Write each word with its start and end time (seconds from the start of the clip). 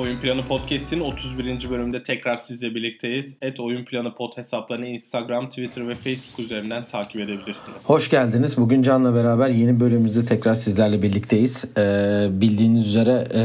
Oyun 0.00 0.16
Planı 0.16 0.42
Podcast'in 0.46 1.00
31. 1.00 1.70
bölümünde 1.70 2.02
tekrar 2.02 2.36
sizle 2.36 2.74
birlikteyiz. 2.74 3.26
Et 3.42 3.60
Oyun 3.60 3.84
Planı 3.84 4.14
Pod 4.14 4.36
hesaplarını 4.36 4.86
Instagram, 4.86 5.48
Twitter 5.48 5.88
ve 5.88 5.94
Facebook 5.94 6.38
üzerinden 6.38 6.86
takip 6.86 7.20
edebilirsiniz. 7.20 7.76
Hoş 7.84 8.10
geldiniz. 8.10 8.58
Bugün 8.58 8.82
Can'la 8.82 9.14
beraber 9.14 9.48
yeni 9.48 9.80
bölümümüzde 9.80 10.24
tekrar 10.24 10.54
sizlerle 10.54 11.02
birlikteyiz. 11.02 11.64
Ee, 11.78 12.28
bildiğiniz 12.30 12.86
üzere 12.86 13.24
e, 13.34 13.42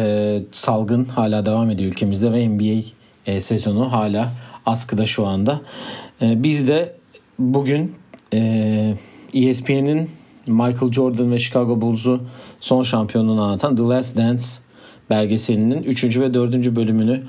salgın 0.51 1.05
hala 1.05 1.45
devam 1.45 1.69
ediyor 1.69 1.91
ülkemizde 1.91 2.33
ve 2.33 2.49
NBA 2.49 2.83
e, 3.25 3.39
sezonu 3.39 3.91
hala 3.91 4.31
askıda 4.65 5.05
şu 5.05 5.25
anda. 5.25 5.61
E, 6.21 6.43
biz 6.43 6.67
de 6.67 6.95
bugün 7.39 7.95
e, 8.33 8.93
ESPN'in 9.33 10.09
Michael 10.47 10.91
Jordan 10.91 11.31
ve 11.31 11.39
Chicago 11.39 11.81
Bulls'u 11.81 12.21
son 12.59 12.83
şampiyonluğunu 12.83 13.43
anlatan 13.43 13.75
The 13.75 13.83
Last 13.83 14.17
Dance 14.17 14.64
belgeselinin 15.09 15.83
3. 15.83 16.19
ve 16.19 16.33
4. 16.33 16.75
bölümünü 16.75 17.21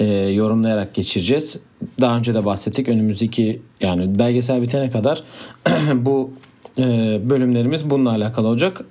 e, 0.00 0.04
yorumlayarak 0.14 0.94
geçireceğiz. 0.94 1.58
Daha 2.00 2.18
önce 2.18 2.34
de 2.34 2.44
bahsettik. 2.44 2.88
Önümüzdeki 2.88 3.62
yani 3.80 4.18
belgesel 4.18 4.62
bitene 4.62 4.90
kadar 4.90 5.22
bu 5.94 6.30
e, 6.78 6.82
bölümlerimiz 7.30 7.90
bununla 7.90 8.10
alakalı 8.10 8.48
olacak. 8.48 8.84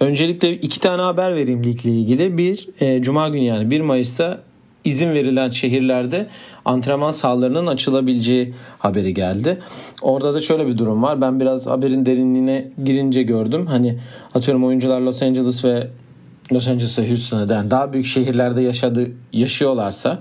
Öncelikle 0.00 0.54
iki 0.54 0.80
tane 0.80 1.02
haber 1.02 1.34
vereyim 1.34 1.64
ligle 1.64 1.90
ilgili. 1.90 2.38
Bir, 2.38 2.68
e, 2.80 3.02
Cuma 3.02 3.28
günü 3.28 3.44
yani 3.44 3.70
1 3.70 3.80
Mayıs'ta 3.80 4.40
izin 4.84 5.14
verilen 5.14 5.50
şehirlerde 5.50 6.26
antrenman 6.64 7.10
sahalarının 7.10 7.66
açılabileceği 7.66 8.54
haberi 8.78 9.14
geldi. 9.14 9.58
Orada 10.02 10.34
da 10.34 10.40
şöyle 10.40 10.66
bir 10.66 10.78
durum 10.78 11.02
var. 11.02 11.20
Ben 11.20 11.40
biraz 11.40 11.66
haberin 11.66 12.06
derinliğine 12.06 12.70
girince 12.84 13.22
gördüm. 13.22 13.66
Hani 13.66 13.98
atıyorum 14.34 14.64
oyuncular 14.64 15.00
Los 15.00 15.22
Angeles 15.22 15.64
ve 15.64 15.88
Los 16.52 16.68
Angeles'a 16.68 17.08
Houston'a 17.08 17.54
yani 17.54 17.70
daha 17.70 17.92
büyük 17.92 18.06
şehirlerde 18.06 18.62
yaşadı 18.62 19.10
yaşıyorlarsa 19.32 20.18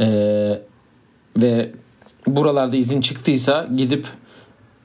e, 0.00 0.06
ve 1.36 1.70
buralarda 2.26 2.76
izin 2.76 3.00
çıktıysa 3.00 3.68
gidip 3.76 4.06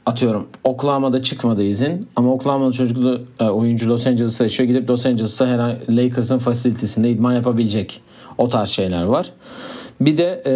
atıyorum 0.05 0.47
Oklahoma'da 0.63 1.21
çıkmadı 1.21 1.63
izin 1.63 2.07
ama 2.15 2.33
Oklahoma'da 2.33 2.71
çocuklu 2.71 3.21
e, 3.39 3.43
oyuncu 3.43 3.89
Los 3.89 4.07
Angeles'ta 4.07 4.43
yaşıyor 4.43 4.67
gidip 4.69 4.89
Los 4.89 5.05
Angeles'ta 5.05 5.47
herhangi 5.47 5.97
Lakers'ın 5.97 6.37
fasilitesinde 6.37 7.09
idman 7.09 7.33
yapabilecek 7.33 8.01
o 8.37 8.49
tarz 8.49 8.69
şeyler 8.69 9.03
var. 9.03 9.31
Bir 10.01 10.17
de 10.17 10.43
e, 10.45 10.53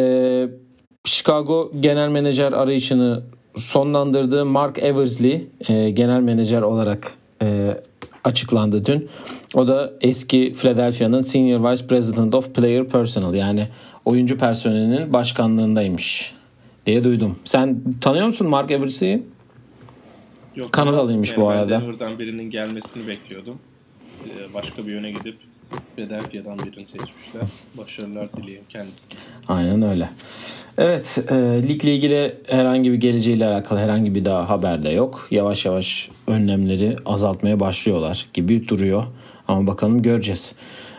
Chicago 1.03 1.71
genel 1.79 2.09
menajer 2.09 2.53
arayışını 2.53 3.23
sonlandırdığı 3.55 4.45
Mark 4.45 4.79
Eversley 4.79 5.47
e, 5.69 5.89
genel 5.89 6.19
menajer 6.19 6.61
olarak 6.61 7.13
e, 7.41 7.77
açıklandı 8.23 8.85
dün. 8.85 9.09
O 9.53 9.67
da 9.67 9.93
eski 10.01 10.53
Philadelphia'nın 10.53 11.21
Senior 11.21 11.71
Vice 11.71 11.87
President 11.87 12.35
of 12.35 12.55
Player 12.55 12.87
Personnel 12.87 13.33
yani 13.33 13.67
oyuncu 14.05 14.37
personelinin 14.37 15.13
başkanlığındaymış 15.13 16.33
diye 16.85 17.03
duydum. 17.03 17.39
Sen 17.45 17.81
tanıyor 18.01 18.25
musun 18.25 18.47
Mark 18.47 18.71
Eversley'i? 18.71 19.23
Yok, 20.55 20.71
Kanadalıymış 20.71 21.37
bu 21.37 21.49
arada. 21.49 21.81
Denver'dan 21.81 22.19
birinin 22.19 22.49
gelmesini 22.49 23.07
bekliyordum. 23.07 23.59
Ee, 24.25 24.53
başka 24.53 24.87
bir 24.87 24.91
yöne 24.91 25.11
gidip 25.11 25.37
Philadelphia'dan 25.95 26.59
birini 26.59 26.87
seçmişler. 26.87 27.43
Başarılar 27.77 28.33
dileyim 28.33 28.63
kendisine. 28.69 29.17
Aynen 29.47 29.81
öyle. 29.81 30.09
Evet, 30.77 31.25
e, 31.29 31.35
ligle 31.67 31.95
ilgili 31.95 32.37
herhangi 32.47 32.91
bir 32.91 32.97
geleceğiyle 32.97 33.45
alakalı 33.45 33.79
herhangi 33.79 34.15
bir 34.15 34.25
daha 34.25 34.49
haber 34.49 34.83
de 34.83 34.91
yok. 34.91 35.27
Yavaş 35.31 35.65
yavaş 35.65 36.09
önlemleri 36.27 36.95
azaltmaya 37.05 37.59
başlıyorlar 37.59 38.27
gibi 38.33 38.67
duruyor. 38.67 39.03
Ama 39.47 39.67
bakalım 39.67 40.01
göreceğiz. 40.01 40.53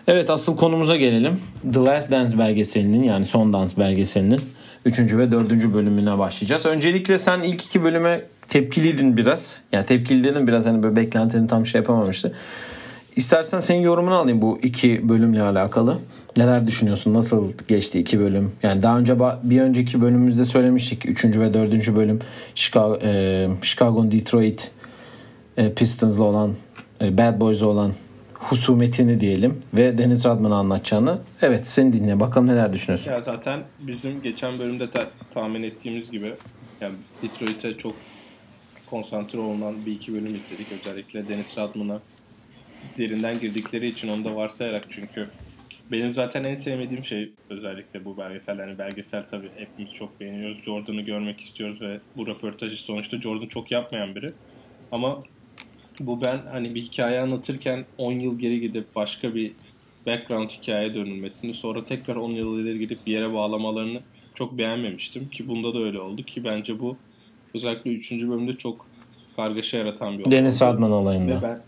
Evet 0.06 0.30
asıl 0.30 0.56
konumuza 0.56 0.96
gelelim. 0.96 1.40
The 1.74 1.80
Last 1.80 2.10
Dance 2.10 2.38
belgeselinin 2.38 3.02
yani 3.02 3.24
Son 3.24 3.52
Dans 3.52 3.78
belgeselinin 3.78 4.40
3. 4.84 4.98
ve 4.98 5.30
4. 5.30 5.50
bölümüne 5.50 6.18
başlayacağız. 6.18 6.66
Öncelikle 6.66 7.18
sen 7.18 7.40
ilk 7.40 7.64
iki 7.64 7.82
bölüme 7.82 8.22
tepkiliydin 8.48 9.16
biraz. 9.16 9.60
Yani 9.72 9.86
tepkili 9.86 10.46
biraz 10.46 10.66
hani 10.66 10.82
böyle 10.82 10.96
beklentinin 10.96 11.46
tam 11.46 11.66
şey 11.66 11.78
yapamamıştı. 11.78 12.32
İstersen 13.16 13.60
senin 13.60 13.80
yorumunu 13.80 14.14
alayım 14.14 14.42
bu 14.42 14.58
iki 14.62 15.08
bölümle 15.08 15.42
alakalı. 15.42 15.98
Neler 16.36 16.66
düşünüyorsun? 16.66 17.14
Nasıl 17.14 17.52
geçti 17.68 18.00
iki 18.00 18.20
bölüm? 18.20 18.52
Yani 18.62 18.82
daha 18.82 18.98
önce 18.98 19.16
bir 19.42 19.60
önceki 19.60 20.00
bölümümüzde 20.00 20.44
söylemiştik. 20.44 21.06
Üçüncü 21.06 21.40
ve 21.40 21.54
dördüncü 21.54 21.96
bölüm 21.96 22.20
Chicago, 22.54 22.98
e, 23.02 23.48
Chicago 23.62 24.10
Detroit 24.10 24.70
e, 25.56 25.74
Pistons'la 25.74 26.24
olan 26.24 26.54
e, 27.00 27.18
Bad 27.18 27.40
Boys'la 27.40 27.66
olan 27.66 27.92
husumetini 28.34 29.20
diyelim 29.20 29.60
ve 29.74 29.98
Deniz 29.98 30.24
Radman'ı 30.24 30.56
anlatacağını. 30.56 31.18
Evet 31.42 31.66
seni 31.66 31.92
dinle 31.92 32.20
bakalım 32.20 32.46
neler 32.46 32.72
düşünüyorsun. 32.72 33.10
Ya 33.10 33.20
zaten 33.20 33.60
bizim 33.80 34.22
geçen 34.22 34.58
bölümde 34.58 34.92
de 34.92 35.08
tahmin 35.34 35.62
ettiğimiz 35.62 36.10
gibi 36.10 36.34
yani 36.80 36.94
Detroit'e 37.22 37.78
çok 37.78 37.94
konsantre 38.86 39.38
olunan 39.38 39.86
bir 39.86 39.92
iki 39.92 40.12
bölüm 40.12 40.34
izledik. 40.34 40.66
Özellikle 40.72 41.28
Deniz 41.28 41.58
Radman'a 41.58 42.00
derinden 42.98 43.40
girdikleri 43.40 43.86
için 43.86 44.08
onu 44.08 44.24
da 44.24 44.36
varsayarak 44.36 44.82
çünkü 44.90 45.28
benim 45.92 46.14
zaten 46.14 46.44
en 46.44 46.54
sevmediğim 46.54 47.04
şey 47.04 47.32
özellikle 47.50 48.04
bu 48.04 48.18
belgesel. 48.18 48.58
Yani 48.58 48.78
belgesel 48.78 49.24
tabii 49.30 49.48
hepimiz 49.56 49.92
çok 49.92 50.20
beğeniyoruz. 50.20 50.64
Jordan'ı 50.64 51.00
görmek 51.00 51.40
istiyoruz 51.40 51.80
ve 51.80 52.00
bu 52.16 52.26
röportajı 52.26 52.76
sonuçta 52.76 53.20
Jordan 53.20 53.46
çok 53.46 53.70
yapmayan 53.70 54.14
biri. 54.14 54.28
Ama 54.92 55.22
bu 56.00 56.20
ben 56.22 56.40
hani 56.50 56.74
bir 56.74 56.82
hikaye 56.82 57.20
anlatırken 57.20 57.84
10 57.98 58.12
yıl 58.12 58.38
geri 58.38 58.60
gidip 58.60 58.94
başka 58.96 59.34
bir 59.34 59.52
background 60.06 60.48
hikaye 60.48 60.94
dönülmesini 60.94 61.54
sonra 61.54 61.82
tekrar 61.82 62.16
10 62.16 62.30
yıl 62.30 62.58
ileri 62.58 62.78
gidip 62.78 63.06
bir 63.06 63.12
yere 63.12 63.34
bağlamalarını 63.34 64.00
çok 64.34 64.58
beğenmemiştim. 64.58 65.30
Ki 65.30 65.48
bunda 65.48 65.74
da 65.74 65.78
öyle 65.78 66.00
oldu 66.00 66.22
ki 66.22 66.44
bence 66.44 66.80
bu 66.80 66.96
özellikle 67.54 67.90
3. 67.90 68.12
bölümde 68.12 68.56
çok 68.56 68.86
kargaşa 69.36 69.76
yaratan 69.76 70.18
bir 70.18 70.26
olay. 70.26 70.38
Deniz 70.38 70.62
Radman 70.62 70.92
olayında. 70.92 71.36
Ve 71.36 71.42
ben 71.42 71.60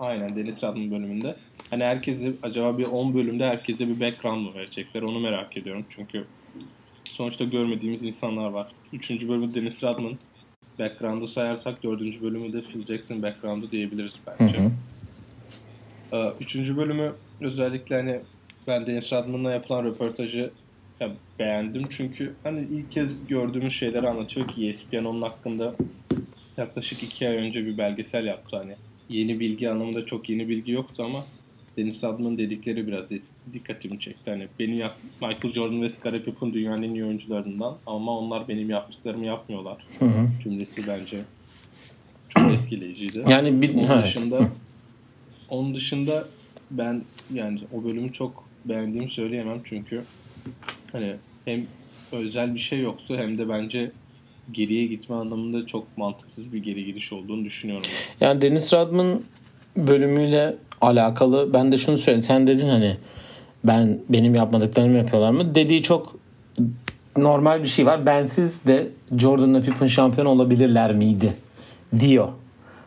Aynen 0.00 0.36
Deniz 0.36 0.62
Radman 0.62 0.90
bölümünde. 0.90 1.36
Hani 1.70 1.84
herkese 1.84 2.32
acaba 2.42 2.78
bir 2.78 2.84
10 2.84 3.14
bölümde 3.14 3.46
herkese 3.46 3.88
bir 3.88 4.00
background 4.00 4.46
mı 4.46 4.54
verecekler 4.54 5.02
onu 5.02 5.20
merak 5.20 5.56
ediyorum. 5.56 5.84
Çünkü 5.88 6.24
sonuçta 7.04 7.44
görmediğimiz 7.44 8.02
insanlar 8.02 8.48
var. 8.48 8.66
Üçüncü 8.92 9.28
bölümü 9.28 9.54
Deniz 9.54 9.82
Radman 9.82 10.18
background'ı 10.78 11.28
sayarsak 11.28 11.82
dördüncü 11.82 12.22
bölümü 12.22 12.52
de 12.52 12.60
Phil 12.60 12.84
Jackson 12.84 13.22
background'ı 13.22 13.70
diyebiliriz 13.70 14.14
bence. 14.26 14.58
Hı 14.58 14.62
hı. 14.62 14.70
Ee, 16.12 16.32
üçüncü 16.40 16.76
bölümü 16.76 17.12
özellikle 17.40 17.96
hani 17.96 18.20
ben 18.66 18.86
Deniz 18.86 19.12
Radman'la 19.12 19.52
yapılan 19.52 19.84
röportajı 19.84 20.50
ya, 21.00 21.10
beğendim. 21.38 21.86
Çünkü 21.90 22.34
hani 22.42 22.60
ilk 22.60 22.92
kez 22.92 23.26
gördüğümüz 23.26 23.74
şeyleri 23.74 24.08
anlatıyor 24.08 24.48
ki 24.48 24.68
ESPN 24.68 25.04
onun 25.04 25.22
hakkında 25.22 25.74
yaklaşık 26.56 27.02
iki 27.02 27.28
ay 27.28 27.36
önce 27.36 27.66
bir 27.66 27.78
belgesel 27.78 28.24
yaptı 28.24 28.56
hani 28.56 28.74
yeni 29.08 29.40
bilgi 29.40 29.70
anlamında 29.70 30.06
çok 30.06 30.28
yeni 30.28 30.48
bilgi 30.48 30.72
yoktu 30.72 31.02
ama 31.02 31.24
Deniz 31.76 32.04
Adman'ın 32.04 32.38
dedikleri 32.38 32.86
biraz 32.86 33.06
dikkatimi 33.52 34.00
çekti. 34.00 34.30
Hani 34.30 34.48
benim 34.58 34.76
yap 34.76 34.94
Michael 35.20 35.54
Jordan 35.54 35.82
ve 35.82 35.88
Scottie 35.88 36.22
Pippen 36.22 36.54
dünyanın 36.54 36.82
en 36.82 36.94
iyi 36.94 37.04
oyuncularından 37.04 37.76
ama 37.86 38.18
onlar 38.18 38.48
benim 38.48 38.70
yaptıklarımı 38.70 39.26
yapmıyorlar. 39.26 39.84
Hı 39.98 40.04
hı. 40.04 40.28
Cümlesi 40.42 40.86
bence 40.86 41.18
çok 42.28 42.52
etkileyiciydi. 42.52 43.24
Yani 43.28 43.62
bir 43.62 43.74
onun 43.74 44.02
dışında 44.02 44.48
onun 45.48 45.74
dışında 45.74 46.24
ben 46.70 47.02
yani 47.34 47.60
o 47.72 47.84
bölümü 47.84 48.12
çok 48.12 48.44
beğendiğimi 48.64 49.10
söyleyemem 49.10 49.60
çünkü 49.64 50.02
hani 50.92 51.14
hem 51.44 51.66
özel 52.12 52.54
bir 52.54 52.60
şey 52.60 52.80
yoktu 52.80 53.16
hem 53.18 53.38
de 53.38 53.48
bence 53.48 53.90
geriye 54.52 54.86
gitme 54.86 55.16
anlamında 55.16 55.66
çok 55.66 55.98
mantıksız 55.98 56.52
bir 56.52 56.62
geri 56.62 56.84
gidiş 56.84 57.12
olduğunu 57.12 57.44
düşünüyorum. 57.44 57.86
Yani 58.20 58.40
Deniz 58.40 58.72
Radman 58.72 59.20
bölümüyle 59.76 60.56
alakalı 60.86 61.54
ben 61.54 61.72
de 61.72 61.78
şunu 61.78 61.98
söyleyeyim. 61.98 62.22
Sen 62.22 62.46
dedin 62.46 62.68
hani 62.68 62.96
ben 63.64 63.98
benim 64.08 64.34
yapmadıklarımı 64.34 64.96
yapıyorlar 64.96 65.30
mı? 65.30 65.54
Dediği 65.54 65.82
çok 65.82 66.16
normal 67.16 67.62
bir 67.62 67.68
şey 67.68 67.86
var. 67.86 68.06
Bensiz 68.06 68.66
de 68.66 68.88
Jordan'la 69.18 69.60
Pippen 69.60 69.86
şampiyon 69.86 70.26
olabilirler 70.26 70.92
miydi? 70.92 71.32
Diyor. 72.00 72.28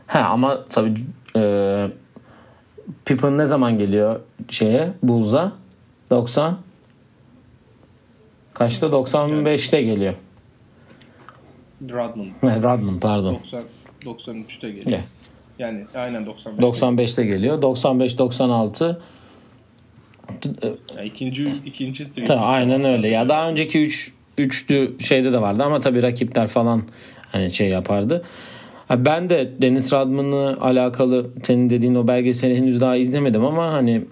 Ha 0.08 0.20
ama 0.20 0.66
tabii 0.70 0.94
e, 1.36 1.88
Pippen 3.06 3.38
ne 3.38 3.46
zaman 3.46 3.78
geliyor 3.78 4.20
şeye 4.50 4.92
Bulls'a? 5.04 5.52
90 6.10 6.58
Kaçta? 8.54 8.88
95'te 8.88 9.82
geliyor. 9.82 10.14
Rodman. 11.90 12.28
Evet, 12.44 12.64
Rodman 12.64 13.00
pardon. 13.00 13.34
90, 13.34 13.64
93'te 14.06 14.68
geliyor. 14.68 14.90
Yeah. 14.90 15.04
Yani 15.60 15.86
aynen 15.96 16.26
95. 16.26 16.64
95'te 16.64 17.26
geliyor. 17.26 17.62
95 17.62 18.18
96 18.18 19.02
yani 20.96 21.08
ikinci 21.08 21.52
ikinci 21.66 22.14
Tabii, 22.14 22.40
aynen 22.40 22.84
öyle. 22.84 23.08
Ya 23.08 23.30
daha 23.30 23.50
önceki 23.50 23.82
3 23.82 24.14
üç, 24.38 24.64
üçlü 24.64 24.96
şeyde 25.00 25.34
de 25.34 25.42
vardı 25.42 25.64
ama 25.64 25.82
tabii 25.82 26.04
rakipler 26.04 26.48
falan 26.48 26.84
hani 27.32 27.52
şey 27.52 27.70
yapardı. 27.70 28.24
Ben 28.90 29.30
de 29.30 29.52
Deniz 29.62 29.94
Radman'la 29.94 30.58
alakalı 30.62 31.30
senin 31.44 31.70
dediğin 31.70 31.96
o 31.96 32.08
belgeseli 32.08 32.58
henüz 32.58 32.82
daha 32.82 32.96
izlemedim 32.96 33.46
ama 33.46 33.74
hani 33.74 34.06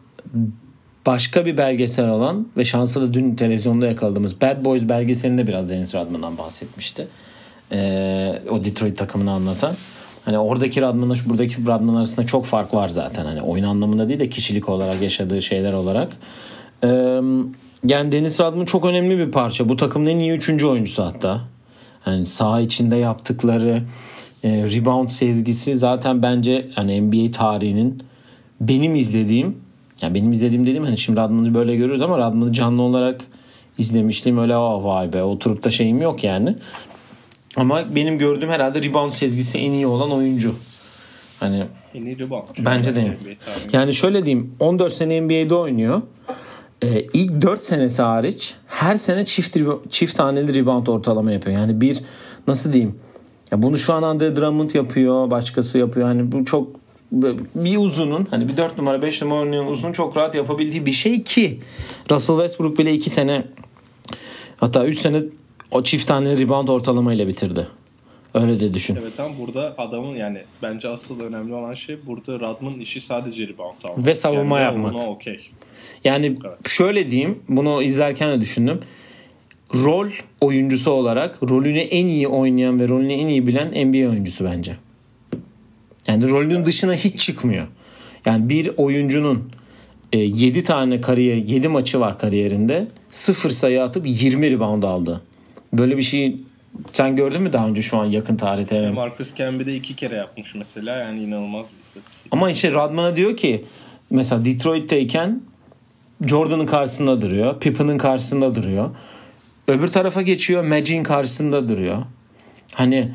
başka 1.06 1.46
bir 1.46 1.58
belgesel 1.58 2.10
olan 2.10 2.48
ve 2.58 2.64
şanslı 2.64 3.02
da 3.02 3.14
dün 3.14 3.36
televizyonda 3.36 3.88
yakaladığımız 3.88 4.42
Bad 4.42 4.66
Boys 4.66 4.90
belgeselinde 4.90 5.48
biraz 5.48 5.70
Dennis 5.70 5.96
Rodman'dan 5.96 6.38
bahsetmişti. 6.38 7.08
Ee, 7.72 8.42
o 8.50 8.64
Detroit 8.64 8.98
takımını 8.98 9.32
anlatan. 9.32 9.76
Hani 10.26 10.40
oradaki 10.40 10.82
Rodman'la 10.82 11.16
buradaki 11.26 11.66
Rodman 11.66 11.96
arasında 11.96 12.26
çok 12.26 12.46
fark 12.46 12.74
var 12.74 12.88
zaten. 12.88 13.26
Hani 13.26 13.42
oyun 13.42 13.64
anlamında 13.64 14.10
değil 14.10 14.20
de 14.20 14.30
kişilik 14.30 14.70
olarak 14.70 15.02
yaşadığı 15.02 15.42
şeyler 15.42 15.74
olarak. 15.74 16.12
Ee, 16.84 16.88
yani 17.84 18.12
Dennis 18.12 18.40
Rodman 18.40 18.66
çok 18.66 18.86
önemli 18.86 19.18
bir 19.18 19.32
parça. 19.32 19.70
Bu 19.70 19.78
takımın 19.78 20.08
en 20.08 20.20
iyi 20.20 20.32
üçüncü 20.32 20.68
oyuncusu 20.68 21.04
hatta. 21.04 21.42
Yani 22.06 22.26
saha 22.26 22.62
içinde 22.62 22.96
yaptıkları 22.96 23.84
rebound 24.44 25.10
sezgisi 25.10 25.76
zaten 25.76 26.24
bence 26.24 26.70
hani 26.76 27.02
NBA 27.02 27.32
tarihinin 27.32 28.04
benim 28.62 28.96
izlediğim 28.96 29.58
yani 30.02 30.16
benim 30.16 30.32
izlediğim 30.32 30.66
dediğim 30.66 30.84
hani 30.84 30.98
şimdi 30.98 31.20
Radman'ı 31.20 31.54
böyle 31.54 31.76
görüyoruz 31.76 32.02
ama 32.02 32.18
Radman'ı 32.18 32.54
canlı 32.54 32.82
olarak 32.82 33.22
izlemiştim 33.78 34.38
öyle 34.38 34.58
o 34.58 34.84
vay 34.84 35.14
be 35.14 35.24
oturup 35.24 35.64
da 35.64 35.70
şeyim 35.70 36.02
yok 36.02 36.24
yani. 36.24 36.56
Ama 37.56 37.96
benim 37.96 38.18
gördüğüm 38.18 38.50
herhalde 38.50 38.84
rebound 38.84 39.12
sezgisi 39.12 39.58
en 39.58 39.72
iyi 39.72 39.88
olan 39.88 40.12
oyuncu. 40.12 40.56
Hani 41.40 41.66
en 41.94 42.02
iyi 42.02 42.20
rebound. 42.20 42.48
Bence 42.60 42.96
de. 42.96 43.18
Yani 43.74 43.94
şöyle 43.94 44.26
diyeyim 44.26 44.56
14 44.60 44.94
sene 44.94 45.22
NBA'de 45.22 45.56
oynuyor. 45.56 46.02
Ee, 46.84 47.02
ilk 47.14 47.42
4 47.42 47.64
senesi 47.64 48.02
hariç 48.02 48.54
her 48.68 48.98
sene 48.98 49.26
çift 49.26 49.58
çift 49.90 50.18
taneli 50.18 50.54
rebound 50.54 50.88
ortalama 50.88 51.32
yapıyor. 51.32 51.58
Yani 51.60 51.82
bir 51.82 52.02
nasıl 52.48 52.74
diyeyim? 52.74 52.96
Ya 53.52 53.62
bunu 53.62 53.78
şu 53.78 53.94
an 53.94 54.04
Andre 54.04 54.36
Drummond 54.36 54.70
yapıyor, 54.70 55.32
başkası 55.32 55.80
yapıyor. 55.80 56.08
Hani 56.08 56.32
bu 56.32 56.46
çok 56.46 56.68
bir 57.56 57.78
uzunun 57.78 58.28
hani 58.30 58.50
bir 58.50 58.58
4 58.58 58.78
numara 58.78 59.02
5 59.02 59.22
numara 59.22 59.40
oynayan 59.40 59.68
uzun 59.68 59.92
çok 59.92 60.18
rahat 60.18 60.36
yapabildiği 60.36 60.86
bir 60.86 60.92
şey 60.92 61.24
ki 61.24 61.60
Russell 62.12 62.36
Westbrook 62.36 62.78
bile 62.80 62.94
2 62.94 63.10
sene 63.10 63.44
hatta 64.58 64.86
3 64.86 65.00
sene 65.00 65.24
o 65.72 65.84
çift 65.84 66.08
tane 66.08 66.38
rebound 66.38 66.68
ortalamayla 66.68 67.28
bitirdi. 67.28 67.68
Öyle 68.34 68.60
de 68.60 68.74
düşün. 68.74 68.98
Evet 69.02 69.20
ama 69.20 69.38
burada 69.40 69.76
adamın 69.78 70.16
yani 70.16 70.42
bence 70.64 70.88
asıl 70.88 71.20
önemli 71.20 71.54
olan 71.54 71.76
şey 71.76 71.98
burada 72.06 72.40
Radman'ın 72.40 72.80
işi 72.80 73.02
sadece 73.02 73.48
rebound 73.48 73.76
almak. 73.84 74.06
Ve 74.06 74.14
savunma 74.14 74.60
yani 74.60 74.74
yapmak. 74.74 74.94
Buna 74.94 75.10
okay. 75.10 75.40
Yani 76.06 76.26
evet. 76.26 76.70
şöyle 76.70 77.12
diyeyim 77.12 77.40
bunu 77.50 77.84
izlerken 77.84 78.30
de 78.30 78.42
düşündüm. 78.42 78.80
Rol 79.74 80.10
oyuncusu 80.42 80.92
olarak 80.92 81.50
rolünü 81.50 81.80
en 81.80 82.06
iyi 82.06 82.28
oynayan 82.28 82.80
ve 82.80 82.88
rolünü 82.88 83.14
en 83.14 83.28
iyi 83.28 83.48
bilen 83.48 83.68
NBA 83.68 84.10
oyuncusu 84.10 84.46
bence. 84.46 84.76
Yani 86.08 86.30
rolünün 86.30 86.66
dışına 86.66 86.94
hiç 86.94 87.20
çıkmıyor. 87.20 87.68
Yani 88.26 88.50
bir 88.50 88.72
oyuncunun 88.78 89.52
7 90.14 90.60
e, 90.60 90.64
tane 90.64 91.02
kariyer 91.02 91.36
7 91.36 91.68
maçı 91.68 92.00
var 92.00 92.20
kariyerinde. 92.20 92.88
0 93.10 93.50
sayı 93.50 93.84
atıp 93.84 94.04
20 94.08 94.52
rebound 94.52 94.84
aldı. 94.84 95.22
Böyle 95.78 95.98
bir 95.98 96.02
şey 96.02 96.38
sen 96.94 97.16
gördün 97.16 97.42
mü 97.42 97.54
daha 97.54 97.68
önce 97.68 97.82
şu 97.82 97.98
an 97.98 98.06
yakın 98.06 98.36
tarihte? 98.36 98.92
Marcus 98.92 99.36
Camby 99.36 99.66
de 99.66 99.76
iki 99.76 99.96
kere 99.96 100.16
yapmış 100.16 100.56
mesela 100.56 100.96
yani 100.96 101.24
inanılmaz 101.24 101.66
bir 101.78 101.84
istatistik. 101.84 102.34
Ama 102.34 102.52
işte 102.52 102.74
Radman'a 102.74 103.16
diyor 103.16 103.38
ki 103.38 103.66
mesela 104.10 104.46
Detroit'teyken 104.46 105.42
Jordan'ın 106.28 106.66
karşısında 106.66 107.22
duruyor. 107.22 107.60
Pippen'ın 107.60 107.98
karşısında 107.98 108.56
duruyor. 108.56 108.90
Öbür 109.68 109.88
tarafa 109.88 110.22
geçiyor. 110.22 110.64
Magic'in 110.64 111.04
karşısında 111.04 111.70
duruyor. 111.70 112.04
Hani 112.74 113.12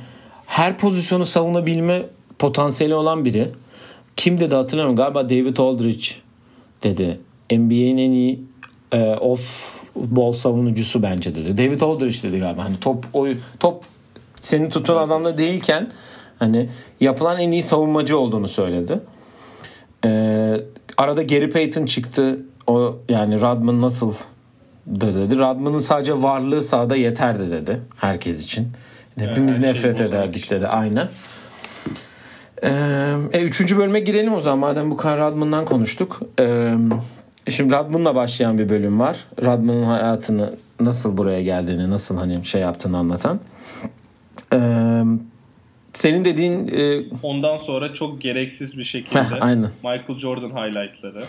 her 0.46 0.78
pozisyonu 0.78 1.24
savunabilme 1.26 2.02
potansiyeli 2.38 2.94
olan 2.94 3.24
biri. 3.24 3.48
Kim 4.16 4.40
dedi 4.40 4.54
hatırlamıyorum. 4.54 4.96
Galiba 4.96 5.28
David 5.28 5.56
Aldridge 5.56 6.06
dedi. 6.82 7.20
NBA'in 7.52 7.98
en 7.98 8.10
iyi 8.10 8.40
e, 8.92 9.14
off 9.14 9.79
ball 10.00 10.32
savunucusu 10.32 11.02
bence 11.02 11.34
dedi. 11.34 11.58
David 11.58 11.80
Aldridge 11.80 12.22
dedi 12.22 12.38
galiba. 12.38 12.64
Hani 12.64 12.80
top 12.80 13.04
oy 13.12 13.36
top 13.60 13.84
seni 14.40 14.68
tutan 14.68 14.96
adamla 14.96 15.38
değilken 15.38 15.90
hani 16.38 16.68
yapılan 17.00 17.40
en 17.40 17.50
iyi 17.50 17.62
savunmacı 17.62 18.18
olduğunu 18.18 18.48
söyledi. 18.48 19.00
Ee, 20.04 20.60
arada 20.96 21.22
Gary 21.22 21.50
Payton 21.50 21.84
çıktı. 21.84 22.40
O 22.66 22.96
yani 23.08 23.40
Rodman 23.40 23.80
nasıl 23.80 24.14
dedi. 24.86 25.38
Rodman'ın 25.38 25.78
sadece 25.78 26.22
varlığı 26.22 26.62
sahada 26.62 26.96
yeterdi 26.96 27.50
dedi 27.50 27.80
herkes 27.96 28.44
için. 28.44 28.68
Hepimiz 29.18 29.54
evet, 29.54 29.64
nefret 29.64 29.96
şey 29.96 30.06
ederdik 30.06 30.50
dedi. 30.50 30.68
Aynen. 30.68 31.08
Ee, 32.62 32.70
e, 33.32 33.42
üçüncü 33.42 33.78
bölüme 33.78 34.00
girelim 34.00 34.34
o 34.34 34.40
zaman 34.40 34.58
madem 34.58 34.90
bu 34.90 34.96
kadar 34.96 35.18
Radman'dan 35.18 35.64
konuştuk. 35.64 36.20
Ee, 36.40 36.74
şimdi 37.48 37.74
Radman'la 37.74 38.14
başlayan 38.14 38.58
bir 38.58 38.68
bölüm 38.68 39.00
var. 39.00 39.24
Radman'ın 39.44 39.84
hayatını 39.84 40.52
nasıl 40.80 41.16
buraya 41.16 41.42
geldiğini, 41.42 41.90
nasıl 41.90 42.16
hani 42.16 42.44
şey 42.44 42.60
yaptığını 42.60 42.98
anlatan. 42.98 43.40
Ee, 44.52 45.02
senin 45.92 46.24
dediğin... 46.24 46.68
E... 46.68 47.04
Ondan 47.22 47.58
sonra 47.58 47.94
çok 47.94 48.20
gereksiz 48.20 48.78
bir 48.78 48.84
şekilde 48.84 49.22
Heh, 49.22 49.26
aynen. 49.40 49.70
Michael 49.82 50.18
Jordan 50.18 50.48
highlightları. 50.48 51.24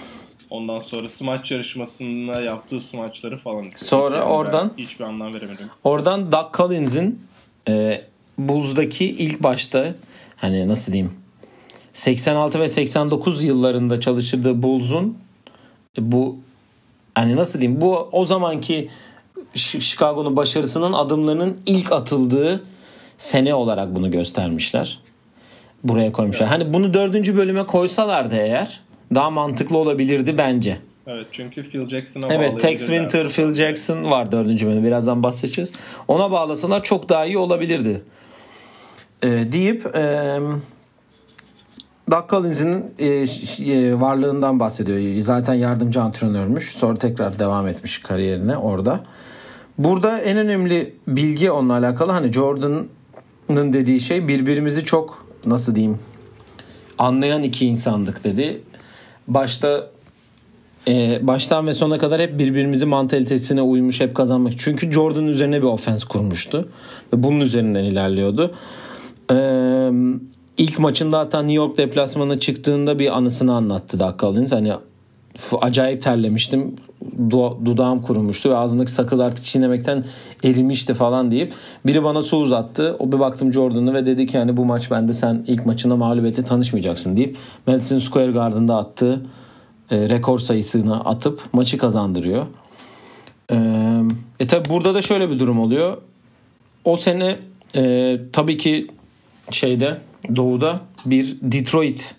Ondan 0.50 0.80
sonra 0.80 1.10
smaç 1.10 1.52
yarışmasında 1.52 2.42
yaptığı 2.42 2.82
smaçları 2.82 3.38
falan. 3.38 3.66
Sonra 3.76 4.18
yani 4.18 4.26
oradan... 4.26 4.72
Hiçbir 4.78 5.06
anlam 5.06 5.34
veremedim. 5.34 5.66
Oradan 5.84 6.32
Doug 6.32 6.54
Collins'in 6.58 7.22
e, 7.68 8.02
Bulls'daki 8.38 9.06
ilk 9.06 9.44
başta 9.44 9.96
hani 10.36 10.68
nasıl 10.68 10.94
diyeyim 10.94 11.14
86 11.94 12.60
ve 12.60 12.68
89 12.68 13.44
yıllarında 13.44 14.00
çalıştırdığı 14.00 14.64
Bulls'un 14.64 15.08
e, 15.08 15.31
bu 15.98 16.38
hani 17.16 17.36
nasıl 17.36 17.62
diyeyim 17.62 17.82
bu 17.82 18.10
o 18.12 18.26
zamanki 18.26 18.90
Chicago'nun 19.56 20.36
başarısının 20.36 20.94
adımlarının 20.94 21.58
ilk 21.66 21.92
atıldığı 21.92 22.64
sene 23.18 23.54
olarak 23.54 23.96
bunu 23.96 24.12
göstermişler. 24.12 25.00
Buraya 25.84 26.12
koymuşlar. 26.12 26.50
Hani 26.50 26.74
bunu 26.74 26.94
dördüncü 26.94 27.38
bölüme 27.38 27.66
koysalardı 27.66 28.36
eğer 28.36 28.80
daha 29.16 29.30
mantıklı 29.30 29.78
olabilirdi 29.78 30.38
bence. 30.38 30.78
Evet 31.08 31.28
çünkü 31.32 31.70
Phil 31.70 31.90
Jackson'a 31.90 32.34
Evet 32.34 32.60
Tex 32.60 32.88
Winter, 32.88 33.28
Phil 33.30 33.54
Jackson 33.54 34.12
var 34.12 34.32
dördüncü 34.32 34.68
bölümde. 34.68 34.88
Birazdan 34.88 35.24
bahsedeceğiz. 35.24 35.72
Ona 36.08 36.32
bağlasalar 36.32 36.84
çok 36.84 37.10
daha 37.10 37.26
iyi 37.26 37.38
olabilirdi. 37.38 38.02
Ee, 39.24 39.28
deyip 39.28 39.96
e, 39.96 40.38
Doug 42.12 42.30
Collins'in 42.30 42.86
e, 43.00 43.08
e, 43.08 44.00
varlığından 44.02 44.60
bahsediyor. 44.60 45.22
Zaten 45.22 45.54
yardımcı 45.54 46.02
antrenörmüş. 46.02 46.72
Sonra 46.72 46.98
tekrar 46.98 47.40
devam 47.40 47.68
etmiş 47.68 47.98
kariyerine 48.00 48.58
orada. 48.58 49.04
Burada 49.78 50.20
en 50.20 50.38
önemli 50.38 50.94
bilgi 51.08 51.52
onunla 51.52 51.74
alakalı 51.74 52.12
hani 52.12 52.32
Jordan'ın 52.32 53.74
dediği 53.74 54.00
şey 54.00 54.28
birbirimizi 54.28 54.84
çok 54.84 55.26
nasıl 55.46 55.76
diyeyim 55.76 56.00
anlayan 56.98 57.44
iki 57.44 57.68
insandık 57.68 58.24
dedi. 58.24 58.62
Başta 59.28 59.90
e, 60.88 61.20
baştan 61.28 61.68
ve 61.68 61.74
sona 61.74 61.98
kadar 61.98 62.22
hep 62.22 62.40
birbirimizi 62.40 62.86
mantalitesine 62.86 63.62
uymuş 63.62 64.02
hep 64.02 64.16
kazanmak. 64.16 64.54
Çünkü 64.58 64.92
Jordan 64.92 65.28
üzerine 65.28 65.58
bir 65.62 65.68
ofens 65.68 66.04
kurmuştu 66.04 66.70
ve 67.14 67.24
bunun 67.24 67.40
üzerinden 67.40 67.84
ilerliyordu. 67.84 68.56
Eee 69.32 69.92
ilk 70.62 70.80
maçında 70.80 71.20
hatta 71.20 71.42
New 71.42 71.54
York 71.54 71.78
deplasmanına 71.78 72.40
çıktığında 72.40 73.00
bir 73.00 73.18
anısını 73.18 73.54
anlattı 73.56 74.00
Doug 74.00 74.20
Collins. 74.20 74.52
Hani 74.52 74.74
acayip 75.62 76.02
terlemiştim. 76.02 76.76
Du- 77.30 77.66
dudağım 77.66 78.02
kurumuştu 78.02 78.50
ve 78.50 78.56
ağzımdaki 78.56 78.92
sakız 78.92 79.20
artık 79.20 79.46
çiğnemekten 79.46 80.04
erimişti 80.44 80.94
falan 80.94 81.32
deyip 81.32 81.54
biri 81.86 82.04
bana 82.04 82.22
su 82.22 82.38
uzattı. 82.38 82.96
O 83.00 83.12
bir 83.12 83.20
baktım 83.20 83.54
Jordan'ı 83.54 83.94
ve 83.94 84.06
dedi 84.06 84.26
ki 84.26 84.38
yani 84.38 84.58
bu 84.58 84.66
maç 84.66 84.92
bende 84.92 85.14
sen 85.14 85.46
ilk 85.48 85.66
maçında 85.66 85.96
mağlubiyetle 85.96 86.44
tanışmayacaksın 86.44 87.18
deyip 87.18 87.38
Madison 87.68 87.98
Square 87.98 88.32
Garden'da 88.32 88.78
attığı 88.78 89.26
e, 89.92 90.10
rekor 90.10 90.40
sayısını 90.40 91.06
atıp 91.06 91.42
maçı 91.54 91.78
kazandırıyor. 91.78 92.46
E, 93.52 93.58
e 94.40 94.48
tabi 94.48 94.70
burada 94.70 94.96
da 94.96 95.02
şöyle 95.02 95.30
bir 95.30 95.40
durum 95.40 95.60
oluyor. 95.60 95.98
O 96.86 96.96
sene 96.96 97.40
e, 97.76 98.18
tabii 98.34 98.58
ki 98.58 98.88
şeyde 99.52 99.98
doğuda 100.36 100.82
bir 101.06 101.38
Detroit 101.42 102.16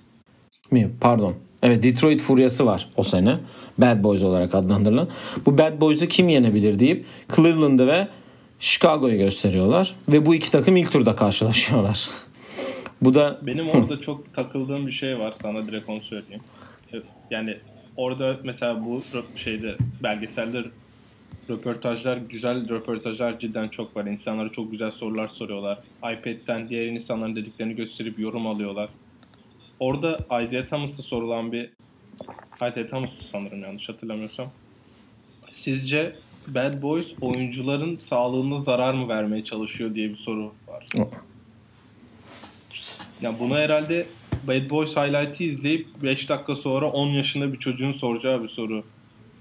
mi 0.70 0.90
pardon 1.00 1.34
Evet 1.62 1.82
Detroit 1.82 2.22
furyası 2.22 2.66
var 2.66 2.88
o 2.96 3.02
sene. 3.02 3.38
Bad 3.78 4.04
Boys 4.04 4.22
olarak 4.24 4.54
adlandırılan. 4.54 5.08
Bu 5.46 5.58
Bad 5.58 5.80
Boys'u 5.80 6.08
kim 6.08 6.28
yenebilir 6.28 6.78
deyip 6.78 7.06
Cleveland'ı 7.36 7.86
ve 7.86 8.08
Chicago'yu 8.60 9.18
gösteriyorlar. 9.18 9.94
Ve 10.08 10.26
bu 10.26 10.34
iki 10.34 10.50
takım 10.50 10.76
ilk 10.76 10.92
turda 10.92 11.16
karşılaşıyorlar. 11.16 12.10
bu 13.02 13.14
da... 13.14 13.38
Benim 13.42 13.68
orada 13.68 14.00
çok 14.00 14.34
takıldığım 14.34 14.86
bir 14.86 14.92
şey 14.92 15.18
var. 15.18 15.34
Sana 15.42 15.66
direkt 15.66 15.88
onu 15.88 16.00
söyleyeyim. 16.00 16.42
Yani 17.30 17.56
orada 17.96 18.36
mesela 18.44 18.84
bu 18.84 19.02
şeyde 19.36 19.74
belgeselde 20.02 20.64
röportajlar, 21.50 22.16
güzel 22.16 22.68
röportajlar 22.68 23.38
cidden 23.38 23.68
çok 23.68 23.96
var. 23.96 24.04
İnsanlara 24.04 24.48
çok 24.48 24.70
güzel 24.70 24.90
sorular 24.90 25.28
soruyorlar. 25.28 25.78
iPad'den 25.98 26.68
diğer 26.68 26.84
insanların 26.84 27.36
dediklerini 27.36 27.76
gösterip 27.76 28.18
yorum 28.18 28.46
alıyorlar. 28.46 28.90
Orada 29.80 30.18
Isaiah 30.42 30.66
Thomas'a 30.66 31.02
sorulan 31.02 31.52
bir 31.52 31.70
Isaiah 32.56 32.90
Thomas 32.90 33.10
sanırım 33.30 33.62
yanlış 33.62 33.88
hatırlamıyorsam. 33.88 34.46
Sizce 35.50 36.16
Bad 36.46 36.82
Boys 36.82 37.12
oyuncuların 37.20 37.96
sağlığına 37.96 38.58
zarar 38.58 38.94
mı 38.94 39.08
vermeye 39.08 39.44
çalışıyor 39.44 39.94
diye 39.94 40.10
bir 40.10 40.16
soru 40.16 40.52
var. 40.68 40.84
Ya 43.22 43.38
bunu 43.38 43.56
herhalde 43.56 44.06
Bad 44.48 44.70
Boys 44.70 44.96
highlight'ı 44.96 45.44
izleyip 45.44 45.86
5 46.02 46.28
dakika 46.28 46.54
sonra 46.54 46.86
10 46.90 47.08
yaşında 47.08 47.52
bir 47.52 47.58
çocuğun 47.58 47.92
soracağı 47.92 48.42
bir 48.42 48.48
soru. 48.48 48.84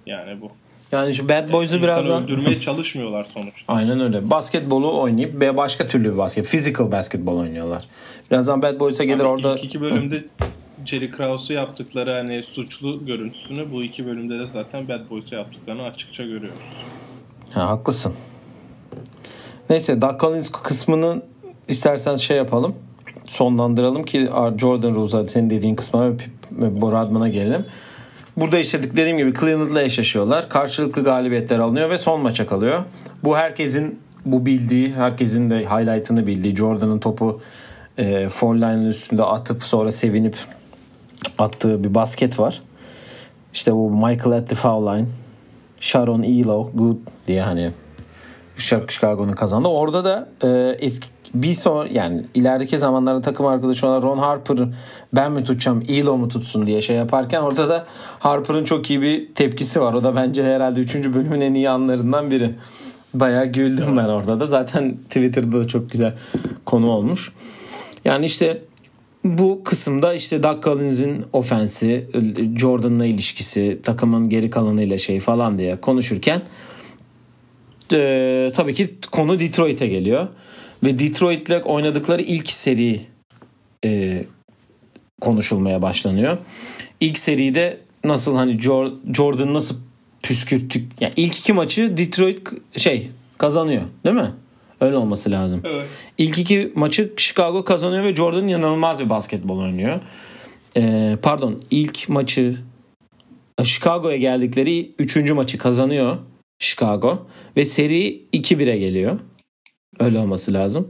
Yani 0.05 0.41
bu. 0.41 0.51
Yani 0.91 1.15
şu 1.15 1.29
Bad 1.29 1.51
Boys'u 1.51 1.75
İnsanı 1.75 1.83
birazdan... 1.83 2.23
öldürmeye 2.23 2.61
çalışmıyorlar 2.61 3.23
sonuçta. 3.23 3.73
Aynen 3.73 3.99
öyle. 3.99 4.29
Basketbolu 4.29 5.01
oynayıp 5.01 5.41
ve 5.41 5.57
başka 5.57 5.87
türlü 5.87 6.13
bir 6.13 6.17
basket. 6.17 6.45
Physical 6.45 6.91
basketbol 6.91 7.37
oynuyorlar. 7.37 7.85
Birazdan 8.31 8.61
Bad 8.61 8.79
Boys'a 8.79 9.03
gelir 9.03 9.19
Abi 9.19 9.27
orada... 9.27 9.55
İlk 9.55 9.63
iki 9.63 9.81
bölümde 9.81 10.23
Jerry 10.85 11.11
Krause'u 11.11 11.53
yaptıkları 11.53 12.11
hani 12.11 12.43
suçlu 12.43 13.05
görüntüsünü 13.05 13.71
bu 13.71 13.83
iki 13.83 14.05
bölümde 14.05 14.39
de 14.39 14.47
zaten 14.53 14.87
Bad 14.89 15.09
Boys'a 15.09 15.35
yaptıklarını 15.35 15.83
açıkça 15.83 16.23
görüyoruz. 16.23 16.59
Ha, 17.53 17.69
haklısın. 17.69 18.13
Neyse 19.69 20.01
Doug 20.01 20.21
Collins 20.21 20.51
kısmını 20.51 21.21
istersen 21.67 22.15
şey 22.15 22.37
yapalım. 22.37 22.75
Sonlandıralım 23.27 24.03
ki 24.03 24.29
Jordan 24.57 24.95
Rose'a 24.95 25.27
senin 25.27 25.49
dediğin 25.49 25.75
kısma 25.75 26.09
ve 26.51 26.81
Boradman'a 26.81 27.27
gelelim. 27.27 27.65
Burada 28.37 28.59
işte 28.59 28.83
dediğim 28.83 29.17
gibi 29.17 29.33
Cleveland'la 29.33 29.81
eşleşiyorlar. 29.81 30.49
Karşılıklı 30.49 31.03
galibiyetler 31.03 31.59
alınıyor 31.59 31.89
ve 31.89 31.97
son 31.97 32.21
maça 32.21 32.45
kalıyor. 32.45 32.83
Bu 33.23 33.37
herkesin 33.37 33.99
bu 34.25 34.45
bildiği, 34.45 34.93
herkesin 34.93 35.49
de 35.49 35.59
highlight'ını 35.59 36.27
bildiği 36.27 36.55
Jordan'ın 36.55 36.99
topu 36.99 37.41
e, 37.97 38.29
foul 38.29 38.55
line'ın 38.55 38.85
üstünde 38.85 39.23
atıp 39.23 39.63
sonra 39.63 39.91
sevinip 39.91 40.35
attığı 41.37 41.83
bir 41.83 41.93
basket 41.93 42.39
var. 42.39 42.61
İşte 43.53 43.73
bu 43.73 43.91
Michael 43.91 44.37
at 44.37 44.49
the 44.49 44.55
foul 44.55 44.95
line. 44.95 45.07
Sharon 45.79 46.23
Elo 46.23 46.71
good 46.73 46.97
diye 47.27 47.41
hani 47.41 47.71
Chicago'nun 48.57 49.33
kazandı. 49.33 49.67
Orada 49.67 50.05
da 50.05 50.29
e, 50.43 50.75
eski 50.79 51.07
bir 51.33 51.53
son 51.53 51.87
yani 51.87 52.23
ilerideki 52.33 52.77
zamanlarda 52.77 53.21
takım 53.21 53.45
arkadaşı 53.45 53.87
olan 53.87 54.01
Ron 54.01 54.17
Harper 54.17 54.57
ben 55.13 55.31
mi 55.31 55.43
tutacağım 55.43 55.83
Elo 55.89 56.17
mu 56.17 56.27
tutsun 56.27 56.67
diye 56.67 56.81
şey 56.81 56.95
yaparken 56.95 57.41
orada 57.41 57.69
da 57.69 57.85
Harper'ın 58.19 58.63
çok 58.63 58.89
iyi 58.89 59.01
bir 59.01 59.33
tepkisi 59.35 59.81
var. 59.81 59.93
O 59.93 60.03
da 60.03 60.15
bence 60.15 60.43
herhalde 60.43 60.79
3. 60.79 60.95
bölümün 60.95 61.41
en 61.41 61.53
iyi 61.53 61.69
anlarından 61.69 62.31
biri. 62.31 62.55
Bayağı 63.13 63.45
güldüm 63.45 63.97
ben 63.97 64.05
orada 64.05 64.39
da. 64.39 64.45
Zaten 64.45 64.97
Twitter'da 64.97 65.59
da 65.59 65.67
çok 65.67 65.91
güzel 65.91 66.13
konu 66.65 66.89
olmuş. 66.89 67.31
Yani 68.05 68.25
işte 68.25 68.61
bu 69.23 69.61
kısımda 69.63 70.13
işte 70.13 70.43
Doug 70.43 70.63
Collins'in 70.63 71.25
ofensi, 71.33 72.09
Jordan'la 72.57 73.05
ilişkisi, 73.05 73.79
takımın 73.83 74.29
geri 74.29 74.49
kalanıyla 74.49 74.97
şey 74.97 75.19
falan 75.19 75.57
diye 75.57 75.81
konuşurken 75.81 76.41
e, 77.93 78.51
tabii 78.55 78.73
ki 78.73 78.95
konu 79.11 79.39
Detroit'e 79.39 79.87
geliyor. 79.87 80.27
Ve 80.83 80.99
Detroit'le 80.99 81.65
oynadıkları 81.65 82.21
ilk 82.21 82.49
seri 82.49 83.01
e, 83.85 84.23
konuşulmaya 85.21 85.81
başlanıyor. 85.81 86.37
İlk 86.99 87.19
seride 87.19 87.79
nasıl 88.03 88.35
hani 88.35 88.59
Jordan 89.13 89.53
nasıl 89.53 89.75
püskürttük. 90.23 91.01
Yani 91.01 91.13
ilk 91.15 91.39
iki 91.39 91.53
maçı 91.53 91.97
Detroit 91.97 92.41
şey 92.77 93.09
kazanıyor 93.37 93.81
değil 94.05 94.15
mi? 94.15 94.31
Öyle 94.81 94.97
olması 94.97 95.31
lazım. 95.31 95.61
Evet. 95.63 95.87
İlk 96.17 96.37
iki 96.37 96.71
maçı 96.75 97.13
Chicago 97.17 97.63
kazanıyor 97.63 98.03
ve 98.03 98.15
Jordan 98.15 98.47
inanılmaz 98.47 98.99
bir 98.99 99.09
basketbol 99.09 99.59
oynuyor. 99.59 99.99
Ee, 100.77 101.17
pardon 101.21 101.61
ilk 101.71 102.09
maçı 102.09 102.55
Chicago'ya 103.63 104.17
geldikleri 104.17 104.91
üçüncü 104.99 105.33
maçı 105.33 105.57
kazanıyor 105.57 106.17
Chicago 106.59 107.27
ve 107.57 107.65
seri 107.65 108.25
2-1'e 108.33 108.77
geliyor. 108.77 109.19
Öyle 110.05 110.19
olması 110.19 110.53
lazım. 110.53 110.87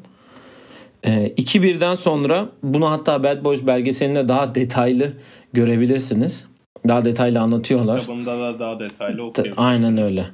Ee, 1.05 1.33
2-1'den 1.37 1.95
sonra 1.95 2.49
bunu 2.63 2.91
hatta 2.91 3.23
Bad 3.23 3.43
Boys 3.43 3.65
belgeselinde 3.67 4.27
daha 4.27 4.55
detaylı 4.55 5.13
görebilirsiniz. 5.53 6.45
Daha 6.87 7.03
detaylı 7.03 7.39
anlatıyorlar. 7.39 7.99
Kitabında 7.99 8.39
da 8.39 8.59
daha 8.59 8.79
detaylı 8.79 9.23
okuyabilirsiniz. 9.23 9.53
Aynen 9.57 9.97
öyle. 9.97 10.25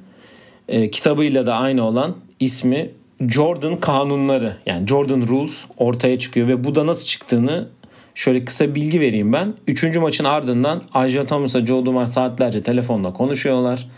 Ee, 0.68 0.90
kitabıyla 0.90 1.46
da 1.46 1.54
aynı 1.54 1.84
olan 1.84 2.14
ismi 2.40 2.90
Jordan 3.20 3.76
kanunları 3.76 4.56
yani 4.66 4.86
Jordan 4.86 5.28
Rules 5.28 5.64
ortaya 5.76 6.18
çıkıyor 6.18 6.48
ve 6.48 6.64
bu 6.64 6.74
da 6.74 6.86
nasıl 6.86 7.06
çıktığını 7.06 7.68
şöyle 8.14 8.44
kısa 8.44 8.74
bilgi 8.74 9.00
vereyim 9.00 9.32
ben. 9.32 9.54
Üçüncü 9.66 10.00
maçın 10.00 10.24
ardından 10.24 10.82
Isaiah 11.06 11.26
Thomas'a 11.26 11.66
Joe 11.66 11.86
Dumars 11.86 12.12
saatlerce 12.12 12.62
telefonla 12.62 13.12
konuşuyorlar. 13.12 13.88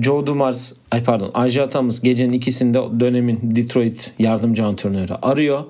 Joe 0.00 0.26
Dumars, 0.26 0.72
ay 0.90 1.02
pardon 1.04 1.46
Isaiah 1.46 1.70
Thomas 1.70 2.00
gecenin 2.00 2.32
ikisinde 2.32 3.00
dönemin 3.00 3.40
Detroit 3.42 4.14
yardımcı 4.18 4.64
antrenörü 4.64 5.14
arıyor 5.22 5.64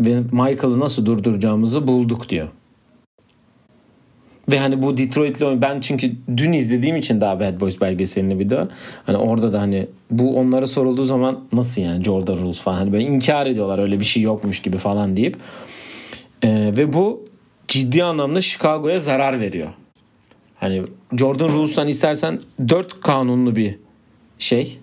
ve 0.00 0.20
Michael'ı 0.20 0.80
nasıl 0.80 1.06
durduracağımızı 1.06 1.86
bulduk 1.86 2.28
diyor. 2.28 2.48
Ve 4.50 4.58
hani 4.58 4.82
bu 4.82 4.96
Detroit'le 4.96 5.62
ben 5.62 5.80
çünkü 5.80 6.12
dün 6.36 6.52
izlediğim 6.52 6.96
için 6.96 7.20
daha 7.20 7.40
Bad 7.40 7.60
Boys 7.60 7.80
belgeselini 7.80 8.38
bir 8.38 8.50
daha. 8.50 8.68
Hani 9.06 9.16
orada 9.16 9.52
da 9.52 9.60
hani 9.60 9.86
bu 10.10 10.38
onlara 10.38 10.66
sorulduğu 10.66 11.04
zaman 11.04 11.40
nasıl 11.52 11.82
yani 11.82 12.04
Jordan 12.04 12.34
Rules 12.34 12.60
falan 12.60 12.76
hani 12.76 12.92
böyle 12.92 13.04
inkar 13.04 13.46
ediyorlar 13.46 13.78
öyle 13.78 14.00
bir 14.00 14.04
şey 14.04 14.22
yokmuş 14.22 14.62
gibi 14.62 14.76
falan 14.76 15.16
deyip. 15.16 15.36
Ee, 16.44 16.72
ve 16.76 16.92
bu 16.92 17.24
ciddi 17.68 18.04
anlamda 18.04 18.40
Chicago'ya 18.40 18.98
zarar 18.98 19.40
veriyor. 19.40 19.68
Hani 20.62 20.82
Jordan 21.18 21.48
Rules'tan 21.48 21.88
istersen 21.88 22.40
dört 22.68 23.00
kanunlu 23.00 23.56
bir 23.56 23.78
şey. 24.38 24.78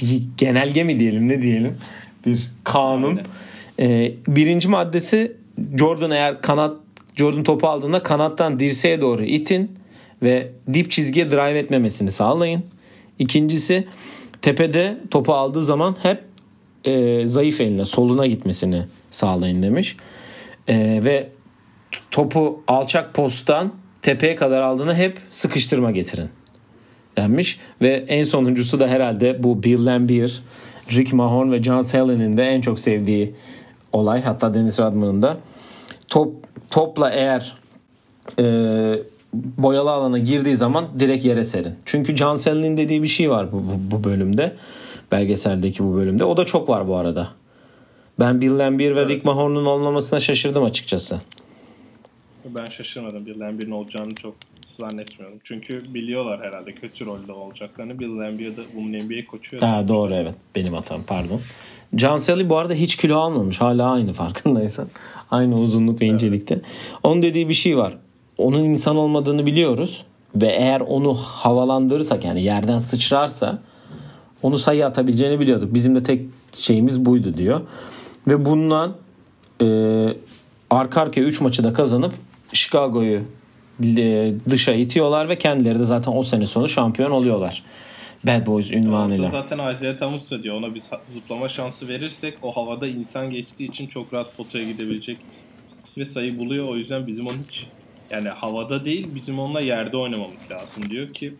Bir 0.00 0.22
genelge 0.36 0.84
mi 0.84 0.98
diyelim 0.98 1.28
ne 1.28 1.42
diyelim. 1.42 1.76
Bir 2.26 2.50
kanun. 2.64 3.20
Ee, 3.80 4.14
birinci 4.28 4.68
maddesi 4.68 5.36
Jordan 5.78 6.10
eğer 6.10 6.42
kanat 6.42 6.76
Jordan 7.16 7.42
topu 7.42 7.68
aldığında 7.68 8.02
kanattan 8.02 8.60
dirseğe 8.60 9.00
doğru 9.00 9.22
itin 9.22 9.70
ve 10.22 10.52
dip 10.72 10.90
çizgiye 10.90 11.30
drive 11.30 11.58
etmemesini 11.58 12.10
sağlayın. 12.10 12.62
İkincisi 13.18 13.86
tepede 14.42 14.98
topu 15.10 15.34
aldığı 15.34 15.62
zaman 15.62 15.96
hep 16.02 16.24
e, 16.84 17.26
zayıf 17.26 17.60
eline 17.60 17.84
soluna 17.84 18.26
gitmesini 18.26 18.82
sağlayın 19.10 19.62
demiş. 19.62 19.96
E, 20.68 21.00
ve 21.04 21.28
topu 22.10 22.62
alçak 22.66 23.14
posttan 23.14 23.81
tepeye 24.02 24.36
kadar 24.36 24.62
aldığını 24.62 24.94
hep 24.94 25.18
sıkıştırma 25.30 25.90
getirin 25.90 26.28
denmiş. 27.16 27.58
Ve 27.82 28.04
en 28.08 28.24
sonuncusu 28.24 28.80
da 28.80 28.88
herhalde 28.88 29.42
bu 29.42 29.62
Bill 29.62 29.86
Lambier, 29.86 30.42
Rick 30.90 31.12
Mahorn 31.12 31.52
ve 31.52 31.62
John 31.62 31.82
Sallen'in 31.82 32.36
de 32.36 32.44
en 32.44 32.60
çok 32.60 32.80
sevdiği 32.80 33.34
olay. 33.92 34.22
Hatta 34.22 34.54
Dennis 34.54 34.80
Rodman'ın 34.80 35.22
da 35.22 35.36
top 36.08 36.34
topla 36.70 37.10
eğer 37.10 37.54
e, 38.38 38.44
boyalı 39.34 39.90
alana 39.90 40.18
girdiği 40.18 40.56
zaman 40.56 40.84
direkt 40.98 41.24
yere 41.24 41.44
serin. 41.44 41.74
Çünkü 41.84 42.16
John 42.16 42.34
Sallen'in 42.34 42.76
dediği 42.76 43.02
bir 43.02 43.08
şey 43.08 43.30
var 43.30 43.52
bu, 43.52 43.56
bu, 43.56 43.90
bu 43.90 44.04
bölümde. 44.04 44.56
Belgeseldeki 45.12 45.84
bu 45.84 45.94
bölümde. 45.94 46.24
O 46.24 46.36
da 46.36 46.44
çok 46.44 46.68
var 46.68 46.88
bu 46.88 46.96
arada. 46.96 47.28
Ben 48.18 48.40
Bill 48.40 48.58
Lambier 48.58 48.96
ve. 48.96 49.08
Rick 49.08 49.24
Mahorn'un 49.24 49.64
olmamasına 49.64 50.20
şaşırdım 50.20 50.64
açıkçası. 50.64 51.20
Ben 52.44 52.68
şaşırmadım. 52.68 53.26
Bill 53.26 53.40
Lambier'in 53.40 53.70
olacağını 53.70 54.14
çok 54.14 54.34
zannetmiyorum. 54.78 55.38
Çünkü 55.44 55.94
biliyorlar 55.94 56.40
herhalde 56.40 56.72
kötü 56.72 57.06
rolde 57.06 57.32
olacaklarını. 57.32 57.98
Bill 57.98 58.18
Lambier 58.18 58.56
de 58.56 58.60
bunun 58.76 58.92
NBA 58.92 59.24
koçu. 59.30 59.56
Ha, 59.60 59.88
doğru 59.88 60.14
evet. 60.14 60.34
Benim 60.56 60.72
hatam 60.72 61.00
pardon. 61.06 61.40
Sally 62.16 62.48
bu 62.48 62.58
arada 62.58 62.74
hiç 62.74 62.96
kilo 62.96 63.18
almamış. 63.18 63.60
Hala 63.60 63.90
aynı 63.90 64.12
farkındaysan. 64.12 64.88
Aynı 65.30 65.60
uzunluk 65.60 66.00
ve 66.00 66.06
incelikte. 66.06 66.54
Evet. 66.54 66.64
Onun 67.02 67.22
dediği 67.22 67.48
bir 67.48 67.54
şey 67.54 67.76
var. 67.76 67.98
Onun 68.38 68.64
insan 68.64 68.96
olmadığını 68.96 69.46
biliyoruz. 69.46 70.04
Ve 70.36 70.46
eğer 70.46 70.80
onu 70.80 71.14
havalandırırsak 71.14 72.24
yani 72.24 72.42
yerden 72.42 72.78
sıçrarsa 72.78 73.62
onu 74.42 74.58
sayı 74.58 74.86
atabileceğini 74.86 75.40
biliyorduk. 75.40 75.74
Bizim 75.74 75.94
de 75.94 76.02
tek 76.02 76.22
şeyimiz 76.52 77.04
buydu 77.04 77.36
diyor. 77.36 77.60
Ve 78.26 78.44
bundan 78.44 78.96
e, 79.62 79.66
arka 80.70 81.00
arkaya 81.00 81.22
3 81.22 81.40
maçı 81.40 81.64
da 81.64 81.72
kazanıp 81.72 82.12
Chicago'yu 82.52 83.22
e, 83.84 84.32
dışa 84.50 84.72
itiyorlar 84.72 85.28
ve 85.28 85.38
kendileri 85.38 85.78
de 85.78 85.84
zaten 85.84 86.12
o 86.12 86.22
sene 86.22 86.46
sonu 86.46 86.68
şampiyon 86.68 87.10
oluyorlar. 87.10 87.62
Bad 88.26 88.46
Boys 88.46 88.72
ünvanıyla. 88.72 89.30
Zaten 89.30 89.74
Isaiah 89.74 89.98
Thomas 89.98 90.30
da 90.30 90.42
diyor 90.42 90.56
ona 90.56 90.74
bir 90.74 90.82
zıplama 91.06 91.48
şansı 91.48 91.88
verirsek 91.88 92.34
o 92.42 92.56
havada 92.56 92.86
insan 92.86 93.30
geçtiği 93.30 93.68
için 93.68 93.86
çok 93.86 94.14
rahat 94.14 94.36
potaya 94.36 94.64
gidebilecek 94.64 95.18
ve 95.98 96.04
sayı 96.04 96.38
buluyor. 96.38 96.68
O 96.68 96.76
yüzden 96.76 97.06
bizim 97.06 97.26
onu 97.26 97.36
hiç 97.50 97.66
yani 98.10 98.28
havada 98.28 98.84
değil 98.84 99.08
bizim 99.14 99.38
onunla 99.38 99.60
yerde 99.60 99.96
oynamamız 99.96 100.50
lazım 100.50 100.90
diyor 100.90 101.14
ki 101.14 101.34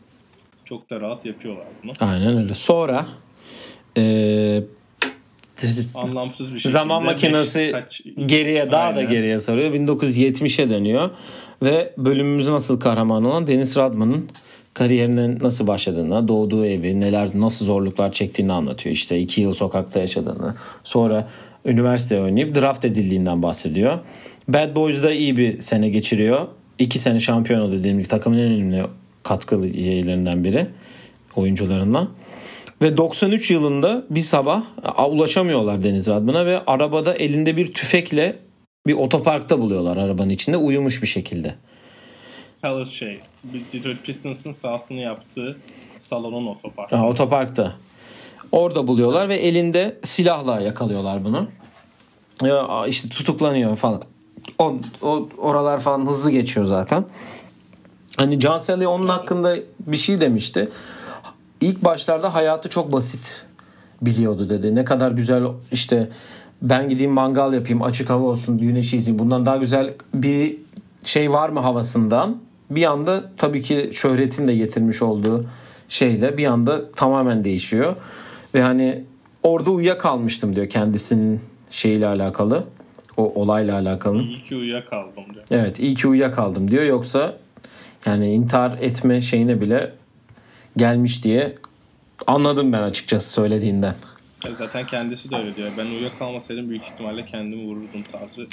çok 0.65 0.91
da 0.91 1.01
rahat 1.01 1.27
yapıyorlar 1.27 1.67
bunu. 1.83 1.93
Aynen 2.01 2.37
öyle. 2.37 2.55
Sonra 2.55 3.07
e, 3.97 4.03
anlamsız 5.95 6.55
bir 6.55 6.61
şey. 6.61 6.73
Zaman 6.73 7.05
makinesi 7.05 7.75
geriye 8.27 8.71
daha 8.71 8.83
Aynen. 8.83 8.97
da 8.97 9.03
geriye 9.03 9.39
sarıyor. 9.39 9.73
1970'e 9.73 10.71
dönüyor 10.71 11.11
ve 11.63 11.93
bölümümüzün 11.99 12.53
asıl 12.53 12.81
kahramanı 12.81 13.29
olan 13.29 13.47
Dennis 13.47 13.77
Rodman'ın 13.77 14.29
kariyerinin 14.75 15.39
nasıl 15.43 15.67
başladığını, 15.67 16.29
doğduğu 16.29 16.67
evi, 16.67 17.01
neler 17.01 17.29
nasıl 17.35 17.67
zorluklar 17.67 18.13
çektiğini 18.13 18.53
anlatıyor. 18.53 18.95
İşte 18.95 19.19
iki 19.19 19.41
yıl 19.41 19.53
sokakta 19.53 20.01
yaşadığını, 20.01 20.55
sonra 20.85 21.29
üniversite 21.65 22.21
oynayıp 22.21 22.55
draft 22.55 22.85
edildiğinden 22.85 23.43
bahsediyor. 23.43 23.99
Bad 24.49 24.77
Boys'da 24.77 25.13
iyi 25.13 25.37
bir 25.37 25.61
sene 25.61 25.89
geçiriyor. 25.89 26.47
İki 26.79 26.99
sene 26.99 27.21
şampiyon 27.21 27.61
oluyor 27.61 27.79
dediğim 27.79 27.99
gibi 27.99 28.09
takımın 28.09 28.39
en 28.39 28.45
önemli 28.45 28.87
katkılı 29.23 29.67
üyelerinden 29.67 30.45
biri 30.45 30.67
oyuncularından. 31.37 32.09
Ve 32.83 32.97
93 32.97 33.51
yılında 33.51 34.05
bir 34.11 34.21
sabah 34.21 34.63
ulaşamıyorlar 35.09 35.83
Deniz 35.83 36.09
Radman'a 36.09 36.47
ve 36.47 36.63
arabada 36.67 37.15
elinde 37.15 37.57
bir 37.57 37.75
tüfekle 37.75 38.39
bir 38.87 38.95
otoparkta 38.95 39.59
buluyorlar 39.59 39.97
arabanın 39.97 40.31
içinde 40.31 40.57
uyumuş 40.57 41.03
bir 41.03 41.07
şekilde. 41.07 41.55
Dallas 42.63 42.89
şey, 42.89 43.21
Detroit 43.73 44.03
Pistons'ın 44.05 44.53
sahasını 44.53 45.01
yaptığı 45.01 45.57
salonun 46.01 46.47
otoparkta. 46.47 46.99
Ha, 46.99 47.09
otoparkta. 47.09 47.73
Orada 48.53 48.87
buluyorlar 48.87 49.29
ve 49.29 49.35
elinde 49.35 49.99
silahla 50.03 50.61
yakalıyorlar 50.61 51.25
bunu. 51.25 51.49
Ya 52.43 52.87
işte 52.89 53.09
tutuklanıyor 53.09 53.77
falan. 53.77 54.03
O, 54.59 54.77
o 55.03 55.29
oralar 55.39 55.81
falan 55.81 56.07
hızlı 56.07 56.31
geçiyor 56.31 56.67
zaten. 56.67 57.05
Hani 58.17 58.41
John 58.41 58.59
Sally 58.59 58.87
onun 58.87 59.09
hakkında 59.09 59.57
bir 59.81 59.97
şey 59.97 60.21
demişti. 60.21 60.69
İlk 61.63 61.85
başlarda 61.85 62.35
hayatı 62.35 62.69
çok 62.69 62.93
basit 62.93 63.47
biliyordu 64.03 64.49
dedi. 64.49 64.75
Ne 64.75 64.85
kadar 64.85 65.11
güzel 65.11 65.45
işte 65.73 66.09
ben 66.63 66.89
gideyim 66.89 67.13
mangal 67.13 67.53
yapayım 67.53 67.83
açık 67.83 68.11
hava 68.11 68.25
olsun 68.25 68.59
güneşi 68.59 68.97
izleyeyim. 68.97 69.19
Bundan 69.19 69.47
daha 69.47 69.57
güzel 69.57 69.95
bir 70.15 70.57
şey 71.05 71.33
var 71.33 71.49
mı 71.49 71.61
havasından 71.61 72.37
bir 72.71 72.85
anda 72.85 73.31
tabii 73.37 73.63
ki 73.63 73.91
şöhretin 73.93 74.49
de 74.49 74.57
getirmiş 74.57 75.03
olduğu 75.03 75.45
şeyle 75.89 76.39
bir 76.39 76.47
anda 76.47 76.93
tamamen 76.93 77.45
değişiyor. 77.45 77.97
Ve 78.55 78.63
hani 78.63 79.05
orada 79.43 79.71
uyuyakalmıştım 79.71 80.57
diyor 80.57 80.69
kendisinin 80.69 81.41
şeyiyle 81.71 82.07
alakalı. 82.07 82.65
O 83.17 83.33
olayla 83.35 83.75
alakalı. 83.75 84.23
İyi 84.23 84.43
ki 84.43 84.57
uyuyakaldım 84.57 85.25
diyor. 85.35 85.45
Evet 85.51 85.81
iyi 85.81 85.95
ki 85.95 86.09
uyuyakaldım 86.09 86.71
diyor. 86.71 86.85
Yoksa 86.85 87.37
yani 88.07 88.33
intihar 88.33 88.79
etme 88.81 89.21
şeyine 89.21 89.61
bile 89.61 89.93
gelmiş 90.77 91.25
diye 91.25 91.55
anladım 92.27 92.73
ben 92.73 92.83
açıkçası 92.83 93.33
söylediğinden. 93.33 93.95
Zaten 94.59 94.87
kendisi 94.87 95.31
de 95.31 95.37
öyle 95.37 95.57
diyor. 95.57 95.71
Ben 95.79 95.87
uyuyakalmasaydım 95.87 96.71
büyük 96.71 96.83
ihtimalle 96.83 97.27
kendimi 97.27 97.67
vururdum 97.67 98.03
tarzı 98.13 98.47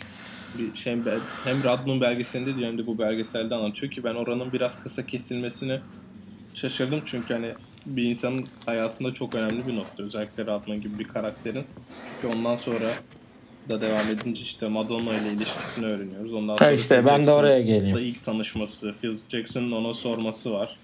bir 0.58 0.80
şey 0.80 0.98
hem 1.44 1.64
Radmun 1.64 2.02
belgeselinde 2.02 2.56
diyor 2.56 2.72
hem 2.72 2.78
de 2.78 2.88
bu 2.88 3.00
belgeselde 3.00 3.56
anlatıyor 3.56 3.92
ki 3.92 4.04
ben 4.04 4.16
oranın 4.16 4.52
biraz 4.54 4.84
kısa 4.84 5.06
kesilmesini 5.06 5.80
şaşırdım 6.56 7.02
çünkü 7.06 7.34
hani 7.34 7.52
bir 7.86 8.04
insanın 8.04 8.46
hayatında 8.66 9.14
çok 9.14 9.36
önemli 9.36 9.68
bir 9.68 9.76
nokta. 9.76 10.04
Özellikle 10.04 10.46
Radmun 10.46 10.82
gibi 10.82 11.00
bir 11.00 11.08
karakterin. 11.08 11.64
Çünkü 12.22 12.38
ondan 12.38 12.56
sonra 12.56 12.90
da 13.70 13.82
devam 13.82 14.08
edince 14.08 14.42
işte 14.42 14.68
Madonna 14.68 15.14
ile 15.14 15.32
ilişkisini 15.32 15.86
öğreniyoruz. 15.86 16.34
Ondan 16.34 16.56
sonra 16.56 16.70
ha 16.70 16.74
işte 16.74 17.06
ben 17.06 17.26
de 17.26 17.32
oraya. 17.32 17.96
Da 17.96 18.02
ilk 18.02 18.24
tanışması, 18.26 18.96
Phil 19.02 19.18
Jackson'ın 19.30 19.72
ona 19.72 19.94
sorması 19.94 20.52
var. 20.52 20.79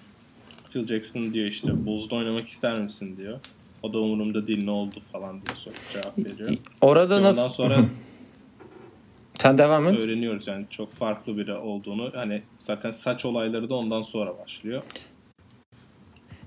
Phil 0.75 0.87
Jackson 0.87 1.33
diyor 1.33 1.47
işte 1.47 1.85
Bulls'da 1.85 2.15
oynamak 2.15 2.47
ister 2.47 2.79
misin 2.79 3.17
diyor. 3.17 3.39
O 3.83 3.93
da 3.93 3.99
umurumda 3.99 4.47
değil 4.47 4.63
ne 4.63 4.71
oldu 4.71 4.95
falan 5.11 5.31
diye 5.31 5.55
sorup 5.55 5.77
cevap 5.93 6.17
veriyor. 6.17 6.57
Orada 6.81 7.21
nasıl? 7.21 7.41
Ondan 7.41 7.53
sonra 7.53 7.85
Sen 9.39 9.57
devam 9.57 9.87
et. 9.87 9.99
Öğreniyoruz 9.99 10.47
yani 10.47 10.65
çok 10.69 10.93
farklı 10.93 11.37
biri 11.37 11.53
olduğunu. 11.53 12.11
Hani 12.15 12.41
zaten 12.59 12.91
saç 12.91 13.25
olayları 13.25 13.69
da 13.69 13.75
ondan 13.75 14.01
sonra 14.01 14.33
başlıyor. 14.37 14.83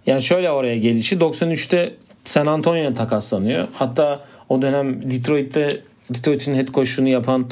Yani 0.07 0.23
şöyle 0.23 0.51
oraya 0.51 0.79
gelişi 0.79 1.17
93'te 1.17 1.97
San 2.25 2.47
Antonio'ya 2.47 2.95
takaslanıyor. 2.95 3.69
Hatta 3.73 4.25
o 4.49 4.63
dönem 4.63 5.11
Detroit'te 5.11 5.83
Detroit'in 6.11 6.55
head 6.55 6.69
coach'unu 6.69 7.09
yapan 7.09 7.47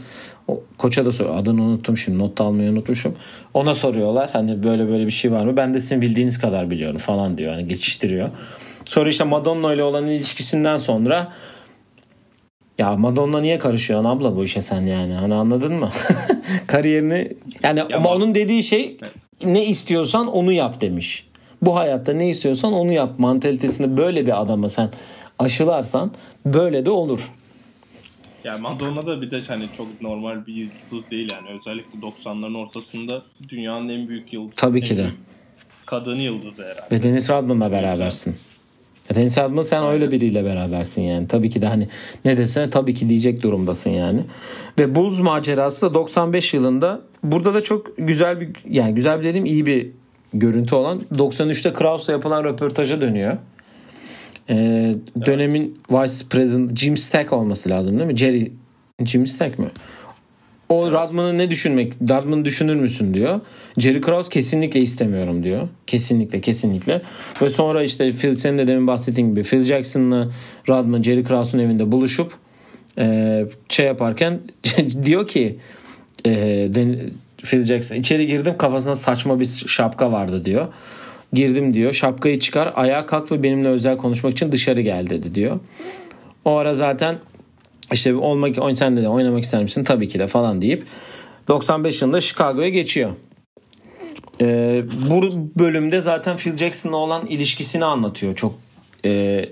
o 0.48 0.62
koça 0.78 1.04
da 1.04 1.12
soruyor. 1.12 1.36
Adını 1.36 1.62
unuttum 1.62 1.96
şimdi. 1.96 2.18
Not 2.18 2.40
almayı 2.40 2.70
unutmuşum. 2.70 3.16
Ona 3.54 3.74
soruyorlar. 3.74 4.30
Hani 4.32 4.62
böyle 4.62 4.88
böyle 4.88 5.06
bir 5.06 5.10
şey 5.10 5.32
var 5.32 5.44
mı? 5.44 5.56
Ben 5.56 5.74
de 5.74 5.80
sizin 5.80 6.00
bildiğiniz 6.00 6.38
kadar 6.38 6.70
biliyorum 6.70 6.98
falan 6.98 7.38
diyor. 7.38 7.52
Hani 7.52 7.68
geçiştiriyor. 7.68 8.30
Sonra 8.84 9.08
işte 9.08 9.24
Madonna 9.24 9.74
ile 9.74 9.82
olan 9.82 10.06
ilişkisinden 10.06 10.76
sonra 10.76 11.32
ya 12.78 12.96
Madonna 12.96 13.40
niye 13.40 13.58
karışıyorsun 13.58 14.08
abla 14.10 14.36
bu 14.36 14.44
işe 14.44 14.62
sen 14.62 14.86
yani? 14.86 15.14
Hani 15.14 15.34
anladın 15.34 15.74
mı? 15.74 15.90
Kariyerini 16.66 17.32
yani 17.62 17.78
ya 17.78 17.88
ama 17.96 18.14
onun 18.14 18.34
dediği 18.34 18.62
şey 18.62 18.96
ne 19.44 19.64
istiyorsan 19.64 20.26
onu 20.26 20.52
yap 20.52 20.80
demiş. 20.80 21.26
Bu 21.62 21.76
hayatta 21.76 22.12
ne 22.12 22.28
istiyorsan 22.28 22.72
onu 22.72 22.92
yap 22.92 23.18
mantalitesinde 23.18 23.96
böyle 23.96 24.26
bir 24.26 24.42
adama 24.42 24.68
sen 24.68 24.90
aşılarsan 25.38 26.10
böyle 26.46 26.84
de 26.84 26.90
olur. 26.90 27.32
Ya 28.46 28.58
Madonna 28.58 29.06
da 29.06 29.22
bir 29.22 29.30
de 29.30 29.40
hani 29.48 29.64
çok 29.76 30.02
normal 30.02 30.46
bir 30.46 30.54
yıldız 30.54 31.10
değil 31.10 31.28
yani. 31.32 31.58
Özellikle 31.58 31.98
90'ların 31.98 32.58
ortasında 32.58 33.22
dünyanın 33.48 33.88
en 33.88 34.08
büyük 34.08 34.32
yıldızı. 34.32 34.56
Tabii 34.56 34.80
ki 34.80 34.98
de. 34.98 35.08
Kadın 35.86 36.14
yıldızı 36.14 36.62
herhalde. 36.62 36.96
Ve 36.96 37.02
Deniz 37.02 37.30
Rodman'la 37.30 37.72
berabersin. 37.72 38.36
Deniz 39.14 39.38
Rodman 39.38 39.62
sen 39.62 39.82
Aynen. 39.82 39.92
öyle 39.92 40.10
biriyle 40.10 40.44
berabersin 40.44 41.02
yani. 41.02 41.28
Tabii 41.28 41.50
ki 41.50 41.62
de 41.62 41.66
hani 41.66 41.88
ne 42.24 42.36
desene 42.36 42.70
tabii 42.70 42.94
ki 42.94 43.08
diyecek 43.08 43.42
durumdasın 43.42 43.90
yani. 43.90 44.20
Ve 44.78 44.94
Bulls 44.94 45.18
macerası 45.18 45.82
da 45.82 45.94
95 45.94 46.54
yılında 46.54 47.00
burada 47.22 47.54
da 47.54 47.62
çok 47.62 47.96
güzel 47.98 48.40
bir 48.40 48.48
yani 48.70 48.94
güzel 48.94 49.18
bir 49.18 49.24
dediğim 49.24 49.46
iyi 49.46 49.66
bir 49.66 49.90
görüntü 50.34 50.74
olan 50.74 51.02
93'te 51.14 51.72
Krause'la 51.72 52.12
yapılan 52.12 52.44
röportaja 52.44 53.00
dönüyor. 53.00 53.36
Ee, 54.50 54.94
dönemin 55.26 55.78
Vice 55.90 56.24
President 56.30 56.78
Jim 56.78 56.96
Stack 56.96 57.32
olması 57.32 57.70
lazım 57.70 57.98
değil 57.98 58.10
mi? 58.10 58.16
Jerry 58.16 58.52
Jim 59.04 59.26
Stack 59.26 59.58
mi? 59.58 59.66
O 60.68 60.82
evet. 60.82 60.94
Radman'ı 60.94 61.38
ne 61.38 61.50
düşünmek? 61.50 61.92
Radman'ı 62.08 62.44
düşünür 62.44 62.74
müsün 62.74 63.14
diyor. 63.14 63.40
Jerry 63.78 64.00
Krause 64.00 64.30
kesinlikle 64.30 64.80
istemiyorum 64.80 65.42
diyor. 65.42 65.68
Kesinlikle 65.86 66.40
kesinlikle. 66.40 67.02
Ve 67.42 67.48
sonra 67.48 67.82
işte 67.82 68.12
Phil 68.12 68.36
senin 68.36 68.58
de 68.58 68.66
demin 68.66 68.86
bahsettiğin 68.86 69.30
gibi 69.30 69.42
Phil 69.42 69.62
Jackson'la 69.62 70.28
Radman 70.68 71.02
Jerry 71.02 71.24
Krause'un 71.24 71.62
evinde 71.62 71.92
buluşup 71.92 72.32
e, 72.98 73.46
şey 73.68 73.86
yaparken 73.86 74.40
diyor 75.04 75.28
ki 75.28 75.58
e, 76.26 76.68
Phil 77.42 77.62
Jackson 77.62 77.96
içeri 77.96 78.26
girdim 78.26 78.54
kafasında 78.58 78.94
saçma 78.94 79.40
bir 79.40 79.46
şapka 79.66 80.12
vardı 80.12 80.44
diyor. 80.44 80.68
Girdim 81.32 81.74
diyor. 81.74 81.92
Şapkayı 81.92 82.38
çıkar, 82.38 82.72
ayağa 82.76 83.06
kalk 83.06 83.32
ve 83.32 83.42
benimle 83.42 83.68
özel 83.68 83.96
konuşmak 83.96 84.32
için 84.32 84.52
dışarı 84.52 84.80
gel 84.80 85.10
dedi 85.10 85.34
diyor. 85.34 85.60
O 86.44 86.56
ara 86.56 86.74
zaten 86.74 87.18
işte 87.92 88.14
olmak 88.14 88.78
sen 88.78 88.96
de 88.96 89.08
oynamak 89.08 89.44
ister 89.44 89.62
misin? 89.62 89.84
Tabii 89.84 90.08
ki 90.08 90.18
de 90.18 90.26
falan 90.26 90.62
deyip 90.62 90.82
95 91.48 92.02
yılında 92.02 92.20
Chicago'ya 92.20 92.68
geçiyor. 92.68 93.10
Ee, 94.40 94.82
bu 95.10 95.22
bölümde 95.58 96.00
zaten 96.00 96.36
Phil 96.36 96.56
Jackson'la 96.56 96.96
olan 96.96 97.26
ilişkisini 97.26 97.84
anlatıyor. 97.84 98.34
Çok 98.34 98.54
e, 99.04 99.44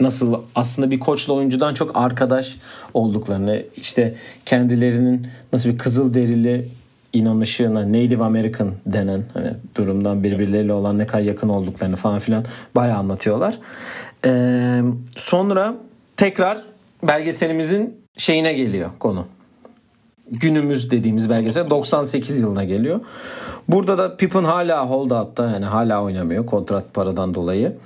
nasıl 0.00 0.34
aslında 0.54 0.90
bir 0.90 1.00
koçla 1.00 1.32
oyuncudan 1.32 1.74
çok 1.74 1.96
arkadaş 1.96 2.56
olduklarını 2.94 3.62
işte 3.76 4.14
kendilerinin 4.46 5.26
nasıl 5.52 5.70
bir 5.70 5.78
kızıl 5.78 6.14
derili 6.14 6.68
inanışına 7.12 7.88
Native 7.88 8.24
American 8.24 8.72
denen 8.86 9.22
hani 9.34 9.50
durumdan 9.76 10.22
birbirleriyle 10.22 10.72
olan 10.72 10.98
ne 10.98 11.06
kadar 11.06 11.22
yakın 11.22 11.48
olduklarını 11.48 11.96
falan 11.96 12.18
filan 12.18 12.44
bayağı 12.74 12.98
anlatıyorlar. 12.98 13.58
Ee, 14.24 14.82
sonra 15.16 15.74
tekrar 16.16 16.58
belgeselimizin 17.02 17.96
şeyine 18.16 18.52
geliyor 18.52 18.90
konu. 18.98 19.26
Günümüz 20.30 20.90
dediğimiz 20.90 21.30
belgesel 21.30 21.70
98 21.70 22.40
yılına 22.40 22.64
geliyor. 22.64 23.00
Burada 23.68 23.98
da 23.98 24.16
Pippen 24.16 24.44
hala 24.44 24.90
holdout'ta 24.90 25.50
yani 25.50 25.64
hala 25.64 26.02
oynamıyor 26.02 26.46
kontrat 26.46 26.94
paradan 26.94 27.34
dolayı. 27.34 27.76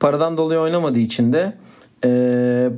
Paradan 0.00 0.36
dolayı 0.36 0.60
oynamadığı 0.60 0.98
için 0.98 1.32
de 1.32 1.52
e, 2.04 2.70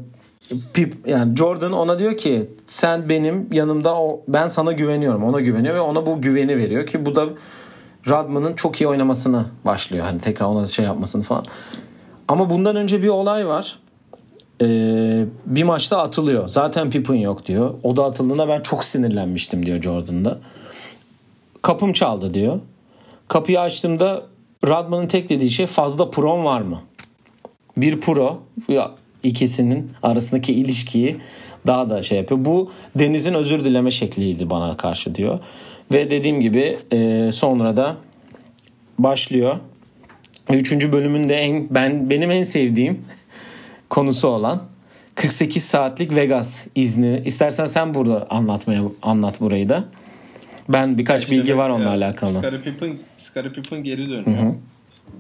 Pip 0.75 0.95
yani 1.07 1.37
Jordan 1.37 1.73
ona 1.73 1.99
diyor 1.99 2.17
ki 2.17 2.51
sen 2.67 3.09
benim 3.09 3.49
yanımda 3.53 4.01
o 4.01 4.21
ben 4.29 4.47
sana 4.47 4.73
güveniyorum. 4.73 5.25
Ona 5.25 5.41
güveniyor 5.41 5.75
ve 5.75 5.81
ona 5.81 6.07
bu 6.07 6.21
güveni 6.21 6.59
veriyor 6.59 6.87
ki 6.87 7.07
bu 7.07 7.17
da 7.17 7.27
Radman'ın 8.09 8.55
çok 8.55 8.81
iyi 8.81 8.89
oynamasını 8.89 9.45
başlıyor. 9.65 10.05
Hani 10.05 10.21
tekrar 10.21 10.47
ona 10.47 10.67
şey 10.67 10.85
yapmasını 10.85 11.23
falan. 11.23 11.45
Ama 12.29 12.51
bundan 12.51 12.77
önce 12.77 13.03
bir 13.03 13.09
olay 13.09 13.47
var. 13.47 13.79
Ee, 14.63 15.25
bir 15.47 15.63
maçta 15.63 15.99
atılıyor. 15.99 16.49
Zaten 16.49 16.91
Pippen 16.91 17.15
yok 17.15 17.47
diyor. 17.47 17.75
O 17.83 17.97
da 17.97 18.05
atıldığında 18.05 18.49
ben 18.49 18.63
çok 18.63 18.85
sinirlenmiştim 18.85 19.67
diyor 19.67 19.83
Jordan'da. 19.83 20.39
Kapım 21.63 21.93
çaldı 21.93 22.35
diyor. 22.35 22.61
Kapıyı 23.29 23.61
açtığımda 23.61 24.23
Radman'ın 24.67 25.07
tek 25.07 25.29
dediği 25.29 25.51
şey 25.51 25.67
fazla 25.67 26.11
pron 26.11 26.45
var 26.45 26.61
mı? 26.61 26.81
Bir 27.77 28.01
pro 28.01 28.39
ikisinin 29.25 29.91
arasındaki 30.03 30.53
ilişkiyi 30.53 31.17
daha 31.67 31.91
da 31.91 32.03
şey 32.03 32.19
yapıyor. 32.19 32.45
Bu 32.45 32.71
Deniz'in 32.99 33.35
özür 33.35 33.65
dileme 33.65 33.91
şekliydi 33.91 34.51
bana 34.51 34.77
karşı 34.77 35.15
diyor. 35.15 35.39
Ve 35.93 36.11
dediğim 36.11 36.41
gibi 36.41 36.77
e, 36.93 37.31
sonra 37.33 37.77
da 37.77 37.97
başlıyor. 38.99 39.57
Üçüncü 40.53 40.93
bölümün 40.93 41.29
de 41.29 41.37
en, 41.37 41.67
ben 41.71 42.11
benim 42.11 42.31
en 42.31 42.43
sevdiğim 42.43 43.05
konusu 43.91 44.29
olan 44.29 44.63
48 45.15 45.65
saatlik 45.65 46.17
Vegas 46.17 46.67
izni. 46.75 47.23
İstersen 47.25 47.67
sen 47.67 47.95
burada 47.95 48.27
anlatmaya 48.31 48.83
anlat 49.03 49.41
burayı 49.41 49.69
da. 49.69 49.85
Ben 50.69 50.99
birkaç 50.99 51.23
İşte 51.23 51.33
bilgi 51.33 51.57
var 51.57 51.69
ya, 51.69 51.75
onunla 51.75 51.91
alakalı. 51.91 52.33
Scottie 52.33 52.61
Pippen, 52.61 52.97
Scottie 53.19 53.53
Pippen 53.53 53.85
geri 53.85 54.07
dönüyor. 54.07 54.27
Hı 54.27 54.31
hı. 54.31 54.55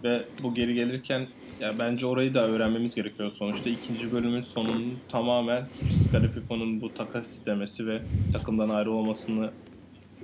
Ve 0.05 0.25
bu 0.43 0.55
geri 0.55 0.75
gelirken 0.75 1.27
ya 1.61 1.79
bence 1.79 2.07
orayı 2.07 2.35
da 2.35 2.49
öğrenmemiz 2.49 2.95
gerekiyor 2.95 3.33
sonuçta. 3.39 3.71
ikinci 3.71 4.13
bölümün 4.13 4.43
sonunun 4.43 4.99
tamamen 5.09 5.63
Scottie 5.63 6.31
Pippen'ın 6.31 6.81
bu 6.81 6.95
takas 6.95 7.31
istemesi 7.31 7.87
ve 7.87 8.01
takımdan 8.33 8.69
ayrı 8.69 8.91
olmasını 8.91 9.51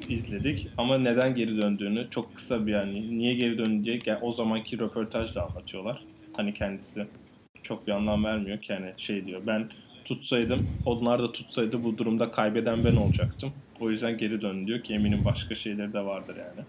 izledik. 0.08 0.68
Ama 0.78 0.98
neden 0.98 1.34
geri 1.34 1.62
döndüğünü 1.62 2.10
çok 2.10 2.36
kısa 2.36 2.66
bir 2.66 2.72
yani 2.72 3.18
niye 3.18 3.34
geri 3.34 3.58
döndü 3.58 3.84
diye 3.84 4.00
yani 4.06 4.18
o 4.22 4.32
zamanki 4.32 4.78
röportajda 4.78 5.46
anlatıyorlar. 5.46 6.04
Hani 6.32 6.54
kendisi 6.54 7.06
çok 7.62 7.86
bir 7.86 7.92
anlam 7.92 8.24
vermiyor 8.24 8.58
ki 8.60 8.72
yani 8.72 8.92
şey 8.96 9.26
diyor 9.26 9.40
ben 9.46 9.68
tutsaydım 10.04 10.66
onlar 10.86 11.22
da 11.22 11.32
tutsaydı 11.32 11.84
bu 11.84 11.98
durumda 11.98 12.30
kaybeden 12.30 12.84
ben 12.84 12.96
olacaktım. 12.96 13.52
O 13.80 13.90
yüzden 13.90 14.18
geri 14.18 14.40
dön 14.40 14.66
diyor 14.66 14.80
ki 14.80 14.94
eminim 14.94 15.22
başka 15.24 15.54
şeyleri 15.54 15.92
de 15.92 16.00
vardır 16.00 16.36
yani. 16.36 16.66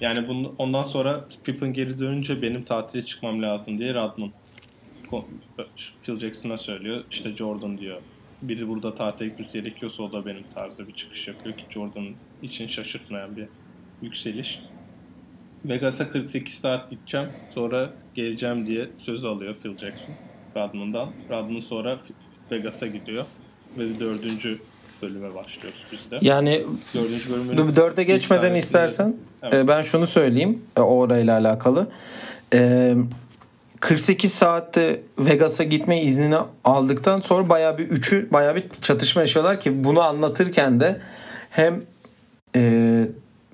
Yani 0.00 0.28
bunu, 0.28 0.54
ondan 0.58 0.82
sonra 0.82 1.24
Pippen 1.44 1.72
geri 1.72 1.98
dönünce 1.98 2.42
benim 2.42 2.62
tatile 2.62 3.02
çıkmam 3.02 3.42
lazım 3.42 3.78
diye 3.78 3.94
Radman 3.94 4.30
Phil 6.02 6.20
Jackson'a 6.20 6.56
söylüyor. 6.56 7.04
İşte 7.10 7.32
Jordan 7.32 7.78
diyor. 7.78 8.00
Biri 8.42 8.68
burada 8.68 8.94
tatile 8.94 9.28
gitmesi 9.28 9.60
gerekiyorsa 9.60 10.02
o 10.02 10.12
da 10.12 10.26
benim 10.26 10.42
tarzda 10.54 10.88
bir 10.88 10.92
çıkış 10.92 11.28
yapıyor 11.28 11.56
ki 11.56 11.64
Jordan 11.70 12.06
için 12.42 12.66
şaşırtmayan 12.66 13.36
bir 13.36 13.46
yükseliş. 14.02 14.58
Vegas'a 15.64 16.10
48 16.10 16.54
saat 16.54 16.90
gideceğim. 16.90 17.28
Sonra 17.54 17.92
geleceğim 18.14 18.66
diye 18.66 18.88
söz 18.98 19.24
alıyor 19.24 19.54
Phil 19.62 19.76
Jackson 19.78 20.14
Rodman'dan. 20.56 21.12
Rodman 21.30 21.60
sonra 21.60 21.98
Vegas'a 22.50 22.86
gidiyor. 22.86 23.26
Ve 23.78 24.00
dördüncü 24.00 24.58
bölüme 25.04 25.34
başlıyoruz 25.34 25.80
biz 25.92 26.10
de. 26.10 26.18
Yani 26.20 26.64
Dördüncü 26.94 27.30
bölümün 27.32 27.76
Dörde 27.76 28.02
geçmeden 28.04 28.54
istersen 28.54 29.16
Evet. 29.42 29.54
e, 29.54 29.68
ben 29.68 29.82
şunu 29.82 30.06
söyleyeyim 30.06 30.62
e, 30.76 30.80
o 30.80 30.96
orayla 30.96 31.38
alakalı. 31.38 31.86
E, 32.54 32.94
48 33.80 34.32
saatte 34.34 35.00
Vegas'a 35.18 35.64
gitme 35.64 36.02
iznini 36.02 36.36
aldıktan 36.64 37.18
sonra 37.18 37.48
bayağı 37.48 37.78
bir 37.78 37.84
üçü 37.88 38.28
bayağı 38.32 38.56
bir 38.56 38.68
çatışma 38.82 39.22
yaşıyorlar 39.22 39.60
ki 39.60 39.84
bunu 39.84 40.00
anlatırken 40.02 40.80
de 40.80 41.00
hem 41.50 41.82
e, 42.56 43.08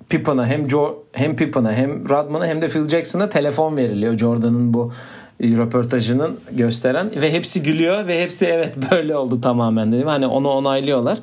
Pippen'a 0.08 0.46
hem 0.46 0.66
jo- 0.70 1.02
hem 1.12 1.36
Pippen'a 1.36 1.72
hem 1.72 2.08
Rodman'a 2.08 2.46
hem 2.46 2.60
de 2.60 2.68
Phil 2.68 2.88
Jackson'a 2.88 3.28
telefon 3.28 3.76
veriliyor 3.76 4.18
Jordan'ın 4.18 4.74
bu 4.74 4.92
röportajının 5.40 6.40
gösteren 6.52 7.10
ve 7.16 7.32
hepsi 7.32 7.62
gülüyor 7.62 8.06
ve 8.06 8.22
hepsi 8.22 8.46
evet 8.46 8.76
böyle 8.90 9.16
oldu 9.16 9.40
tamamen 9.40 9.92
dedim. 9.92 10.06
Hani 10.06 10.26
onu 10.26 10.48
onaylıyorlar. 10.48 11.18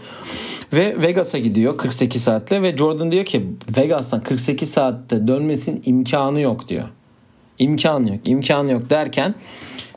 Ve 0.74 1.02
Vegas'a 1.02 1.38
gidiyor 1.38 1.78
48 1.78 2.24
saatle 2.24 2.62
ve 2.62 2.78
Jordan 2.78 3.12
diyor 3.12 3.26
ki 3.26 3.48
Vegas'tan 3.78 4.24
48 4.24 4.72
saatte 4.72 5.28
dönmesinin 5.28 5.82
imkanı 5.86 6.42
yok 6.42 6.68
diyor. 6.68 6.90
İmkanı 7.60 8.10
yok, 8.10 8.20
imkanı 8.26 8.72
yok 8.72 8.90
derken 8.90 9.36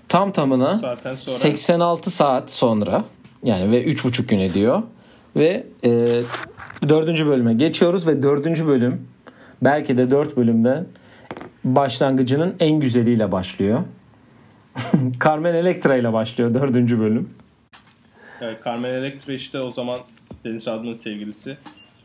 tam 0.08 0.32
tamına 0.32 0.78
Zaten 0.80 1.14
sonra 1.14 1.36
86 1.36 2.10
saat 2.10 2.50
sonra 2.50 3.04
yani 3.44 3.72
ve 3.72 3.84
3,5 3.84 4.26
gün 4.26 4.38
ediyor 4.38 4.82
ve 5.36 5.66
e, 5.84 5.90
dördüncü 6.88 7.26
bölüme 7.26 7.54
geçiyoruz 7.54 8.06
ve 8.06 8.22
dördüncü 8.22 8.66
bölüm 8.66 9.08
belki 9.62 9.98
de 9.98 10.10
dört 10.10 10.36
bölümden 10.36 10.86
başlangıcının 11.64 12.54
en 12.60 12.80
güzeliyle 12.80 13.32
başlıyor. 13.32 13.80
Carmen 15.24 15.54
Electra 15.54 15.96
ile 15.96 16.12
başlıyor 16.12 16.54
dördüncü 16.54 16.98
bölüm. 17.00 17.30
Evet, 18.40 18.58
Carmen 18.64 18.90
Electra 18.90 19.32
işte 19.32 19.58
o 19.60 19.70
zaman 19.70 19.98
Dennis 20.44 20.68
Rodman'ın 20.68 20.94
sevgilisi 20.94 21.56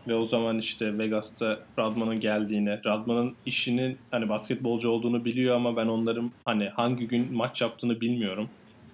ve 0.08 0.15
o 0.15 0.25
zaman 0.25 0.60
işte 0.60 0.97
Vegas'ta 0.97 1.60
Rodman'ın 1.80 2.19
geldiğini, 2.19 2.80
Rodman'ın 2.86 3.34
işinin 3.45 3.97
hani 4.12 4.30
basketbolcu 4.30 4.89
olduğunu 4.89 5.25
biliyor 5.25 5.56
ama 5.56 5.78
ben 5.78 5.86
onların 5.86 6.32
hani 6.45 6.69
hangi 6.69 7.08
gün 7.08 7.34
maç 7.34 7.62
yaptığını 7.62 8.01
bilmiyorum. 8.01 8.49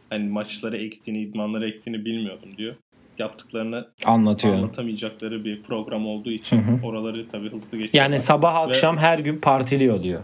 Hani 0.09 0.29
maçları 0.29 0.77
ektiğini, 0.77 1.21
idmanları 1.21 1.69
ektiğini 1.69 2.05
bilmiyordum 2.05 2.49
diyor. 2.57 2.75
Yaptıklarını 3.17 3.87
Anlatıyor. 4.05 4.53
anlatamayacakları 4.55 5.45
bir 5.45 5.61
program 5.63 6.07
olduğu 6.07 6.31
için 6.31 6.63
oraları 6.83 7.27
tabii 7.27 7.51
hızlı 7.51 7.77
geçiyorlar. 7.77 7.99
Yani 8.09 8.19
sabah 8.19 8.55
akşam 8.55 8.97
her 8.97 9.19
gün 9.19 9.37
partiliyor 9.37 10.03
diyor. 10.03 10.21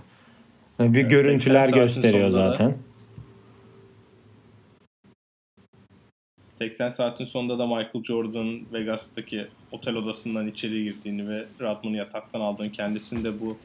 Bir 0.79 1.01
görüntüler 1.01 1.63
80 1.63 1.69
saatin 1.71 1.81
gösteriyor 1.81 2.31
sonunda 2.31 2.57
da- 2.57 2.71
80 6.59 6.89
saatin 6.89 7.25
sonunda 7.25 7.59
da 7.59 7.67
Michael 7.67 8.03
Jordan 8.03 8.59
Vegas'taki 8.73 9.47
otel 9.71 9.95
odasından 9.95 10.47
içeri 10.47 10.83
girdiğini 10.83 11.29
ve 11.29 11.45
Rodman'ı 11.61 11.97
yataktan 11.97 12.41
aldığını 12.41 12.71
kendisini 12.71 13.23
de 13.23 13.41
bu 13.41 13.57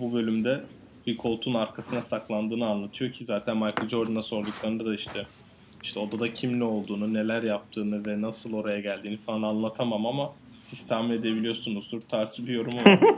bu 0.00 0.14
bölümde 0.14 0.60
bir 1.06 1.16
koltuğun 1.16 1.54
arkasına 1.54 2.00
saklandığını 2.00 2.66
anlatıyor 2.66 3.12
ki 3.12 3.24
zaten 3.24 3.56
Michael 3.56 3.88
Jordan'a 3.88 4.22
sorduklarında 4.22 4.86
da 4.86 4.94
işte 4.94 5.26
işte 5.82 6.00
odada 6.00 6.34
kimle 6.34 6.64
olduğunu, 6.64 7.14
neler 7.14 7.42
yaptığını 7.42 8.06
ve 8.06 8.22
nasıl 8.22 8.52
oraya 8.52 8.80
geldiğini 8.80 9.16
falan 9.16 9.42
anlatamam 9.42 10.06
ama 10.06 10.32
siz 10.64 10.86
tahmin 10.86 11.10
edebiliyorsunuzdur 11.10 12.00
tarzı 12.00 12.46
bir 12.46 12.52
yorum 12.52 12.72
ama 12.84 12.98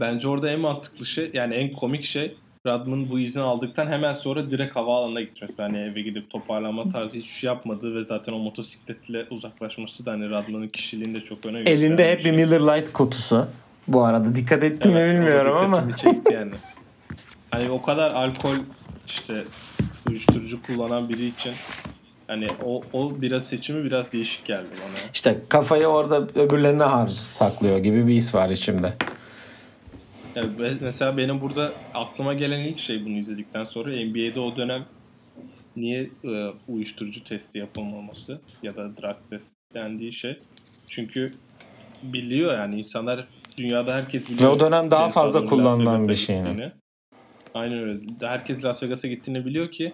Bence 0.00 0.28
orada 0.28 0.50
en 0.50 0.60
mantıklı 0.60 1.06
şey 1.06 1.30
yani 1.34 1.54
en 1.54 1.72
komik 1.72 2.04
şey 2.04 2.34
Rodman 2.66 3.10
bu 3.10 3.18
izni 3.18 3.42
aldıktan 3.42 3.86
hemen 3.86 4.14
sonra 4.14 4.50
direkt 4.50 4.76
havaalanına 4.76 5.20
gitmesi. 5.20 5.54
Hani 5.56 5.78
eve 5.78 6.02
gidip 6.02 6.30
toparlanma 6.30 6.92
tarzı 6.92 7.16
hiçbir 7.16 7.32
şey 7.32 7.48
yapmadığı 7.48 7.94
ve 7.94 8.04
zaten 8.04 8.32
o 8.32 8.38
motosikletle 8.38 9.26
uzaklaşması 9.30 10.06
da 10.06 10.10
hani 10.10 10.30
Rodman'ın 10.30 10.68
kişiliğini 10.68 11.14
de 11.14 11.20
çok 11.24 11.46
öne 11.46 11.58
gösteren 11.58 11.76
Elinde 11.76 12.10
hep 12.10 12.18
bir 12.18 12.22
şey. 12.22 12.32
Miller 12.32 12.60
Lite 12.60 12.92
kutusu. 12.92 13.46
Bu 13.88 14.04
arada 14.04 14.34
dikkat 14.34 14.62
ettim 14.62 14.92
mi 14.92 14.98
Evet, 14.98 15.10
da 15.10 15.14
bilmiyorum 15.14 15.56
ama. 15.56 15.96
çekti 15.96 16.34
yani. 16.34 16.52
Hani 17.50 17.70
o 17.70 17.82
kadar 17.82 18.10
alkol 18.10 18.54
işte 19.06 19.44
uyuşturucu 20.08 20.62
kullanan 20.62 21.08
biri 21.08 21.26
için 21.26 21.52
hani 22.26 22.46
o, 22.64 22.80
o 22.92 23.20
biraz 23.20 23.46
seçimi 23.46 23.84
biraz 23.84 24.12
değişik 24.12 24.44
geldi 24.44 24.68
bana. 24.70 25.10
İşte 25.14 25.38
kafayı 25.48 25.86
orada 25.86 26.16
öbürlerine 26.34 26.82
harc 26.82 27.12
saklıyor 27.12 27.78
gibi 27.78 28.06
bir 28.06 28.12
his 28.12 28.34
var 28.34 28.48
içimde. 28.48 28.92
Yani 30.36 30.76
mesela 30.80 31.16
benim 31.16 31.40
burada 31.40 31.72
aklıma 31.94 32.34
gelen 32.34 32.60
ilk 32.60 32.78
şey 32.78 33.04
bunu 33.04 33.18
izledikten 33.18 33.64
sonra 33.64 33.90
NBA'de 33.90 34.40
o 34.40 34.56
dönem 34.56 34.86
niye 35.76 36.10
e, 36.24 36.48
uyuşturucu 36.68 37.24
testi 37.24 37.58
yapılmaması 37.58 38.40
ya 38.62 38.76
da 38.76 38.96
drug 38.96 39.16
test 39.30 39.54
dendiği 39.74 40.12
şey. 40.12 40.38
Çünkü 40.86 41.30
biliyor 42.02 42.54
yani 42.54 42.78
insanlar 42.78 43.26
dünyada 43.56 43.94
herkes 43.94 44.30
biliyor. 44.30 44.50
Ve 44.50 44.54
o 44.54 44.60
dönem 44.60 44.90
daha 44.90 45.08
fazla 45.08 45.44
kullanılan 45.44 46.08
bir 46.08 46.14
şey 46.14 46.36
gittiğini. 46.36 46.72
Aynen 47.54 47.78
öyle. 47.78 48.00
Herkes 48.20 48.64
Las 48.64 48.82
Vegas'a 48.82 49.08
gittiğini 49.08 49.46
biliyor 49.46 49.70
ki 49.70 49.92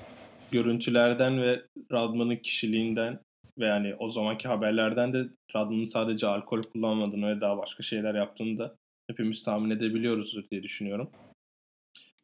görüntülerden 0.53 1.43
ve 1.43 1.63
Rodman'ın 1.93 2.37
kişiliğinden 2.37 3.19
ve 3.59 3.67
yani 3.67 3.95
o 3.99 4.11
zamanki 4.11 4.49
haberlerden 4.49 5.13
de 5.13 5.25
Rodman'ın 5.55 5.85
sadece 5.85 6.27
alkol 6.27 6.63
kullanmadığını 6.63 7.37
ve 7.37 7.41
daha 7.41 7.59
başka 7.59 7.83
şeyler 7.83 8.15
yaptığını 8.15 8.59
da 8.59 8.77
hepimiz 9.11 9.43
tahmin 9.43 9.71
edebiliyoruzdur 9.71 10.51
diye 10.51 10.63
düşünüyorum. 10.63 11.11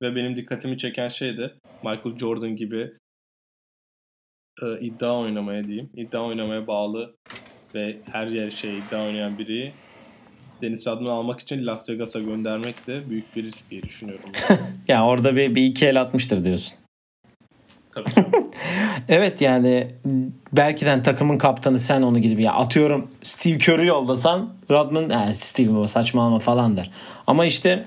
Ve 0.03 0.16
benim 0.16 0.37
dikkatimi 0.37 0.79
çeken 0.79 1.09
şey 1.09 1.37
de 1.37 1.55
Michael 1.83 2.18
Jordan 2.18 2.57
gibi 2.57 2.92
e, 4.62 4.81
iddia 4.81 5.21
oynamaya 5.21 5.66
diyeyim. 5.66 5.90
iddia 5.97 6.25
oynamaya 6.25 6.66
bağlı 6.66 7.16
ve 7.75 7.99
her 8.12 8.27
yer 8.27 8.51
şey 8.51 8.79
iddia 8.79 9.07
oynayan 9.07 9.38
biri 9.38 9.73
Dennis 10.62 10.87
Rodman'ı 10.87 11.12
almak 11.12 11.40
için 11.40 11.66
Las 11.66 11.88
Vegas'a 11.88 12.21
göndermek 12.21 12.87
de 12.87 13.11
büyük 13.11 13.37
bir 13.37 13.42
risk 13.45 13.71
diye 13.71 13.83
düşünüyorum. 13.83 14.25
ben. 14.51 14.59
Yani 14.88 15.07
orada 15.07 15.37
bir, 15.37 15.55
bir 15.55 15.64
iki 15.64 15.87
el 15.87 16.01
atmıştır 16.01 16.45
diyorsun. 16.45 16.82
Tabii. 17.94 18.05
Evet 19.09 19.40
yani 19.40 19.87
belki 20.52 20.87
de 20.87 21.02
takımın 21.02 21.38
kaptanı 21.38 21.78
sen 21.78 22.02
onu 22.02 22.18
gidip 22.18 22.44
ya 22.44 22.52
atıyorum 22.52 23.07
Steve 23.22 23.59
Kerr'ü 23.59 23.87
yollasan 23.87 24.50
Rodman 24.70 25.11
"Ha, 25.11 25.26
Steve 25.33 25.87
saçmalama 25.87 26.38
falan 26.38 26.76
der. 26.76 26.90
Ama 27.26 27.44
işte 27.44 27.85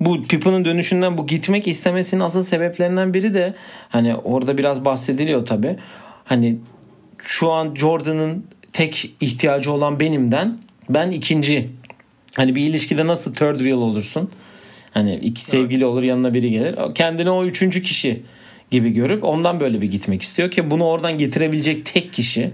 bu 0.00 0.22
Pippen'ın 0.22 0.64
dönüşünden 0.64 1.18
bu 1.18 1.26
gitmek 1.26 1.68
istemesinin 1.68 2.20
asıl 2.20 2.42
sebeplerinden 2.42 3.14
biri 3.14 3.34
de 3.34 3.54
hani 3.88 4.14
orada 4.16 4.58
biraz 4.58 4.84
bahsediliyor 4.84 5.46
tabi. 5.46 5.76
Hani 6.24 6.58
şu 7.18 7.52
an 7.52 7.74
Jordan'ın 7.74 8.46
tek 8.72 9.14
ihtiyacı 9.20 9.72
olan 9.72 10.00
benimden 10.00 10.58
ben 10.88 11.10
ikinci. 11.10 11.70
Hani 12.36 12.54
bir 12.54 12.62
ilişkide 12.68 13.06
nasıl 13.06 13.34
third 13.34 13.56
wheel 13.58 13.76
olursun? 13.76 14.30
Hani 14.94 15.14
iki 15.14 15.44
sevgili 15.44 15.84
olur 15.86 16.02
yanına 16.02 16.34
biri 16.34 16.50
gelir. 16.50 16.74
Kendine 16.94 17.30
o 17.30 17.44
üçüncü 17.44 17.82
kişi 17.82 18.22
gibi 18.70 18.92
görüp 18.92 19.24
ondan 19.24 19.60
böyle 19.60 19.80
bir 19.80 19.90
gitmek 19.90 20.22
istiyor 20.22 20.50
ki 20.50 20.70
bunu 20.70 20.84
oradan 20.84 21.18
getirebilecek 21.18 21.86
tek 21.86 22.12
kişi 22.12 22.52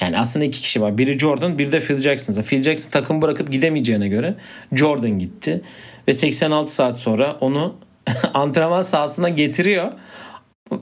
yani 0.00 0.18
aslında 0.18 0.44
iki 0.44 0.60
kişi 0.60 0.82
var. 0.82 0.98
Biri 0.98 1.18
Jordan, 1.18 1.58
biri 1.58 1.72
de 1.72 1.80
Phil 1.80 1.98
Jackson. 1.98 2.42
Phil 2.42 2.62
Jackson 2.62 2.90
takım 2.90 3.22
bırakıp 3.22 3.52
gidemeyeceğine 3.52 4.08
göre 4.08 4.34
Jordan 4.72 5.18
gitti. 5.18 5.62
Ve 6.08 6.14
86 6.14 6.74
saat 6.74 7.00
sonra 7.00 7.36
onu 7.40 7.76
antrenman 8.34 8.82
sahasına 8.82 9.28
getiriyor. 9.28 9.92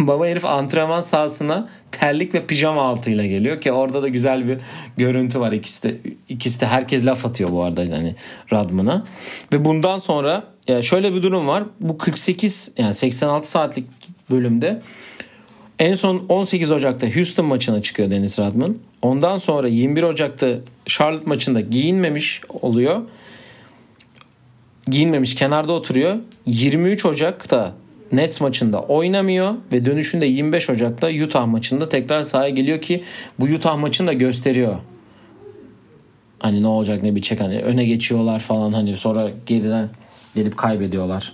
Baba 0.00 0.26
herif 0.26 0.44
antrenman 0.44 1.00
sahasına 1.00 1.68
terlik 1.92 2.34
ve 2.34 2.46
pijama 2.46 2.82
altıyla 2.82 3.26
geliyor 3.26 3.60
ki 3.60 3.72
orada 3.72 4.02
da 4.02 4.08
güzel 4.08 4.48
bir 4.48 4.58
görüntü 4.96 5.40
var 5.40 5.52
ikisi 5.52 5.82
de 5.82 6.00
ikisi 6.28 6.60
de 6.60 6.66
herkes 6.66 7.06
laf 7.06 7.26
atıyor 7.26 7.50
bu 7.50 7.62
arada 7.62 7.80
hani 7.80 8.14
Radman'a 8.52 9.04
ve 9.52 9.64
bundan 9.64 9.98
sonra 9.98 10.44
ya 10.68 10.82
şöyle 10.82 11.14
bir 11.14 11.22
durum 11.22 11.48
var 11.48 11.64
bu 11.80 11.98
48 11.98 12.72
yani 12.78 12.94
86 12.94 13.50
saatlik 13.50 13.86
bölümde 14.30 14.82
en 15.78 15.94
son 15.94 16.24
18 16.28 16.70
Ocak'ta 16.70 17.16
Houston 17.16 17.46
maçına 17.46 17.82
çıkıyor 17.82 18.10
Deniz 18.10 18.38
Radman. 18.38 18.76
Ondan 19.02 19.38
sonra 19.38 19.68
21 19.68 20.02
Ocak'ta 20.02 20.48
Charlotte 20.86 21.28
maçında 21.28 21.60
giyinmemiş 21.60 22.40
oluyor. 22.62 23.02
Giyinmemiş 24.86 25.34
kenarda 25.34 25.72
oturuyor. 25.72 26.16
23 26.46 27.06
Ocak'ta 27.06 27.74
Nets 28.12 28.40
maçında 28.40 28.82
oynamıyor 28.82 29.54
ve 29.72 29.84
dönüşünde 29.84 30.26
25 30.26 30.70
Ocak'ta 30.70 31.08
Utah 31.24 31.46
maçında 31.46 31.88
tekrar 31.88 32.22
sahaya 32.22 32.48
geliyor 32.48 32.80
ki 32.80 33.02
bu 33.40 33.44
Utah 33.44 33.76
maçını 33.76 34.08
da 34.08 34.12
gösteriyor. 34.12 34.76
Hani 36.38 36.62
ne 36.62 36.66
olacak 36.66 37.02
ne 37.02 37.14
bitecek 37.14 37.40
hani 37.40 37.58
öne 37.58 37.84
geçiyorlar 37.84 38.40
falan 38.40 38.72
hani 38.72 38.96
sonra 38.96 39.30
geriden 39.46 39.88
gelip 40.34 40.56
kaybediyorlar. 40.56 41.32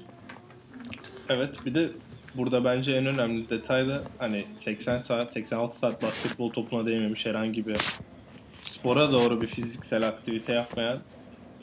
Evet 1.28 1.54
bir 1.66 1.74
de 1.74 1.90
burada 2.34 2.64
bence 2.64 2.92
en 2.92 3.06
önemli 3.06 3.50
detay 3.50 3.88
da 3.88 4.02
hani 4.18 4.44
80 4.56 4.98
saat 4.98 5.32
86 5.32 5.78
saat 5.78 6.02
basketbol 6.02 6.50
topuna 6.50 6.86
değmemiş 6.86 7.26
herhangi 7.26 7.66
bir 7.66 7.76
spora 8.62 9.12
doğru 9.12 9.40
bir 9.40 9.46
fiziksel 9.46 10.06
aktivite 10.06 10.52
yapmayan 10.52 10.98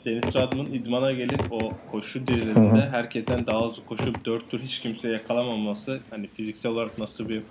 Deniz 0.04 0.34
Radman 0.34 0.66
idmana 0.66 1.12
gelip 1.12 1.52
o 1.52 1.58
koşu 1.90 2.26
dirilerinde 2.26 2.88
herkesten 2.90 3.46
daha 3.46 3.68
hızlı 3.68 3.84
koşup 3.84 4.24
4 4.24 4.50
tur 4.50 4.60
hiç 4.60 4.80
kimseye 4.80 5.12
yakalamaması 5.12 6.00
hani 6.10 6.28
fiziksel 6.28 6.72
olarak 6.72 6.98
nasıl 6.98 7.28
bir 7.28 7.42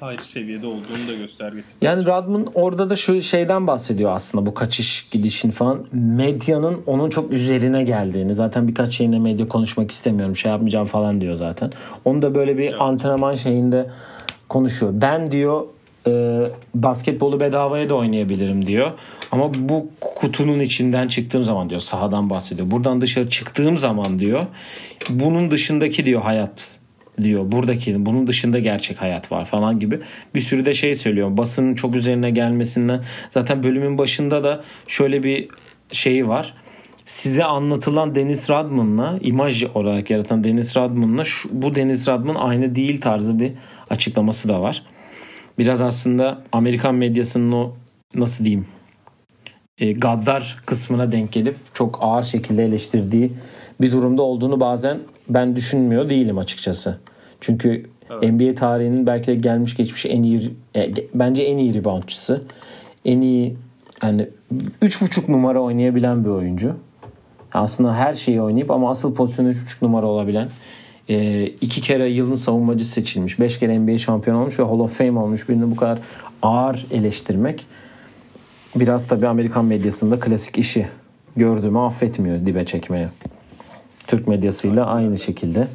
ayrı 0.00 0.24
seviyede 0.24 0.66
olduğunu 0.66 1.08
da 1.08 1.14
göstergesi. 1.14 1.68
Yani 1.82 2.06
Radman 2.06 2.46
orada 2.54 2.90
da 2.90 2.96
şu 2.96 3.22
şeyden 3.22 3.66
bahsediyor 3.66 4.12
aslında 4.12 4.46
bu 4.46 4.54
kaçış 4.54 5.08
gidişin 5.10 5.50
falan. 5.50 5.86
Medyanın 5.92 6.82
onun 6.86 7.10
çok 7.10 7.32
üzerine 7.32 7.82
geldiğini. 7.82 8.34
Zaten 8.34 8.68
birkaç 8.68 8.94
şeyinde 8.94 9.18
medya 9.18 9.46
konuşmak 9.46 9.90
istemiyorum 9.90 10.36
şey 10.36 10.50
yapmayacağım 10.50 10.86
falan 10.86 11.20
diyor 11.20 11.34
zaten. 11.34 11.72
Onu 12.04 12.22
da 12.22 12.34
böyle 12.34 12.58
bir 12.58 12.62
evet. 12.62 12.80
antrenman 12.80 13.34
şeyinde 13.34 13.90
konuşuyor. 14.48 14.92
Ben 14.94 15.30
diyor 15.30 15.64
e, 16.06 16.42
basketbolu 16.74 17.40
bedavaya 17.40 17.88
da 17.88 17.94
oynayabilirim 17.94 18.66
diyor. 18.66 18.90
Ama 19.32 19.50
bu 19.54 19.86
kutunun 20.00 20.60
içinden 20.60 21.08
çıktığım 21.08 21.44
zaman 21.44 21.70
diyor 21.70 21.80
sahadan 21.80 22.30
bahsediyor. 22.30 22.70
Buradan 22.70 23.00
dışarı 23.00 23.30
çıktığım 23.30 23.78
zaman 23.78 24.18
diyor 24.18 24.42
bunun 25.10 25.50
dışındaki 25.50 26.06
diyor 26.06 26.22
hayat 26.22 26.77
diyor. 27.22 27.52
Buradaki 27.52 28.06
bunun 28.06 28.26
dışında 28.26 28.58
gerçek 28.58 29.02
hayat 29.02 29.32
var 29.32 29.44
falan 29.44 29.80
gibi 29.80 30.00
bir 30.34 30.40
sürü 30.40 30.64
de 30.64 30.74
şey 30.74 30.94
söylüyor. 30.94 31.36
Basının 31.36 31.74
çok 31.74 31.94
üzerine 31.94 32.30
gelmesinden 32.30 33.02
zaten 33.34 33.62
bölümün 33.62 33.98
başında 33.98 34.44
da 34.44 34.64
şöyle 34.88 35.22
bir 35.22 35.48
şeyi 35.92 36.28
var. 36.28 36.54
Size 37.06 37.44
anlatılan 37.44 38.14
Deniz 38.14 38.50
Radman'la 38.50 39.18
imaj 39.20 39.64
olarak 39.64 40.10
yaratan 40.10 40.44
Deniz 40.44 40.76
Radman'la 40.76 41.22
bu 41.50 41.74
Deniz 41.74 42.06
Radman 42.06 42.34
aynı 42.34 42.74
değil 42.74 43.00
tarzı 43.00 43.38
bir 43.38 43.52
açıklaması 43.90 44.48
da 44.48 44.60
var. 44.60 44.82
Biraz 45.58 45.80
aslında 45.80 46.42
Amerikan 46.52 46.94
medyasının 46.94 47.52
o 47.52 47.76
nasıl 48.14 48.44
diyeyim 48.44 48.66
e, 49.80 49.92
gaddar 49.92 50.62
kısmına 50.66 51.12
denk 51.12 51.32
gelip 51.32 51.56
çok 51.74 51.98
ağır 52.02 52.22
şekilde 52.22 52.64
eleştirdiği 52.64 53.32
bir 53.80 53.92
durumda 53.92 54.22
olduğunu 54.22 54.60
bazen 54.60 54.98
ben 55.28 55.56
düşünmüyor 55.56 56.10
değilim 56.10 56.38
açıkçası. 56.38 56.98
Çünkü 57.40 57.86
evet. 58.10 58.32
NBA 58.32 58.54
tarihinin 58.54 59.06
belki 59.06 59.26
de 59.26 59.34
gelmiş 59.34 59.76
geçmiş 59.76 60.06
en 60.06 60.22
iyi 60.22 60.50
e, 60.76 60.92
bence 61.14 61.42
en 61.42 61.58
iyi 61.58 61.74
reboundçısı. 61.74 62.42
En 63.04 63.20
iyi 63.20 63.56
yani 64.02 64.28
3.5 64.82 65.32
numara 65.32 65.60
oynayabilen 65.60 66.24
bir 66.24 66.30
oyuncu. 66.30 66.74
Aslında 67.52 67.94
her 67.94 68.14
şeyi 68.14 68.42
oynayıp 68.42 68.70
ama 68.70 68.90
asıl 68.90 69.14
pozisyonu 69.14 69.48
3.5 69.50 69.84
numara 69.84 70.06
olabilen 70.06 70.48
e, 71.08 71.46
iki 71.46 71.80
kere 71.80 72.08
yılın 72.08 72.34
savunmacısı 72.34 72.90
seçilmiş. 72.90 73.40
Beş 73.40 73.58
kere 73.58 73.78
NBA 73.78 73.98
şampiyon 73.98 74.36
olmuş 74.36 74.58
ve 74.58 74.64
Hall 74.64 74.78
of 74.78 74.98
Fame 74.98 75.18
olmuş 75.18 75.48
birini 75.48 75.70
bu 75.70 75.76
kadar 75.76 75.98
ağır 76.42 76.86
eleştirmek 76.90 77.66
biraz 78.74 79.06
tabi 79.08 79.28
Amerikan 79.28 79.64
medyasında 79.64 80.20
klasik 80.20 80.58
işi 80.58 80.88
gördüğümü 81.36 81.78
affetmiyor 81.78 82.46
dibe 82.46 82.64
çekmeye. 82.64 83.08
Türk 84.06 84.28
medyasıyla 84.28 84.86
aynı 84.86 85.18
şekilde 85.18 85.68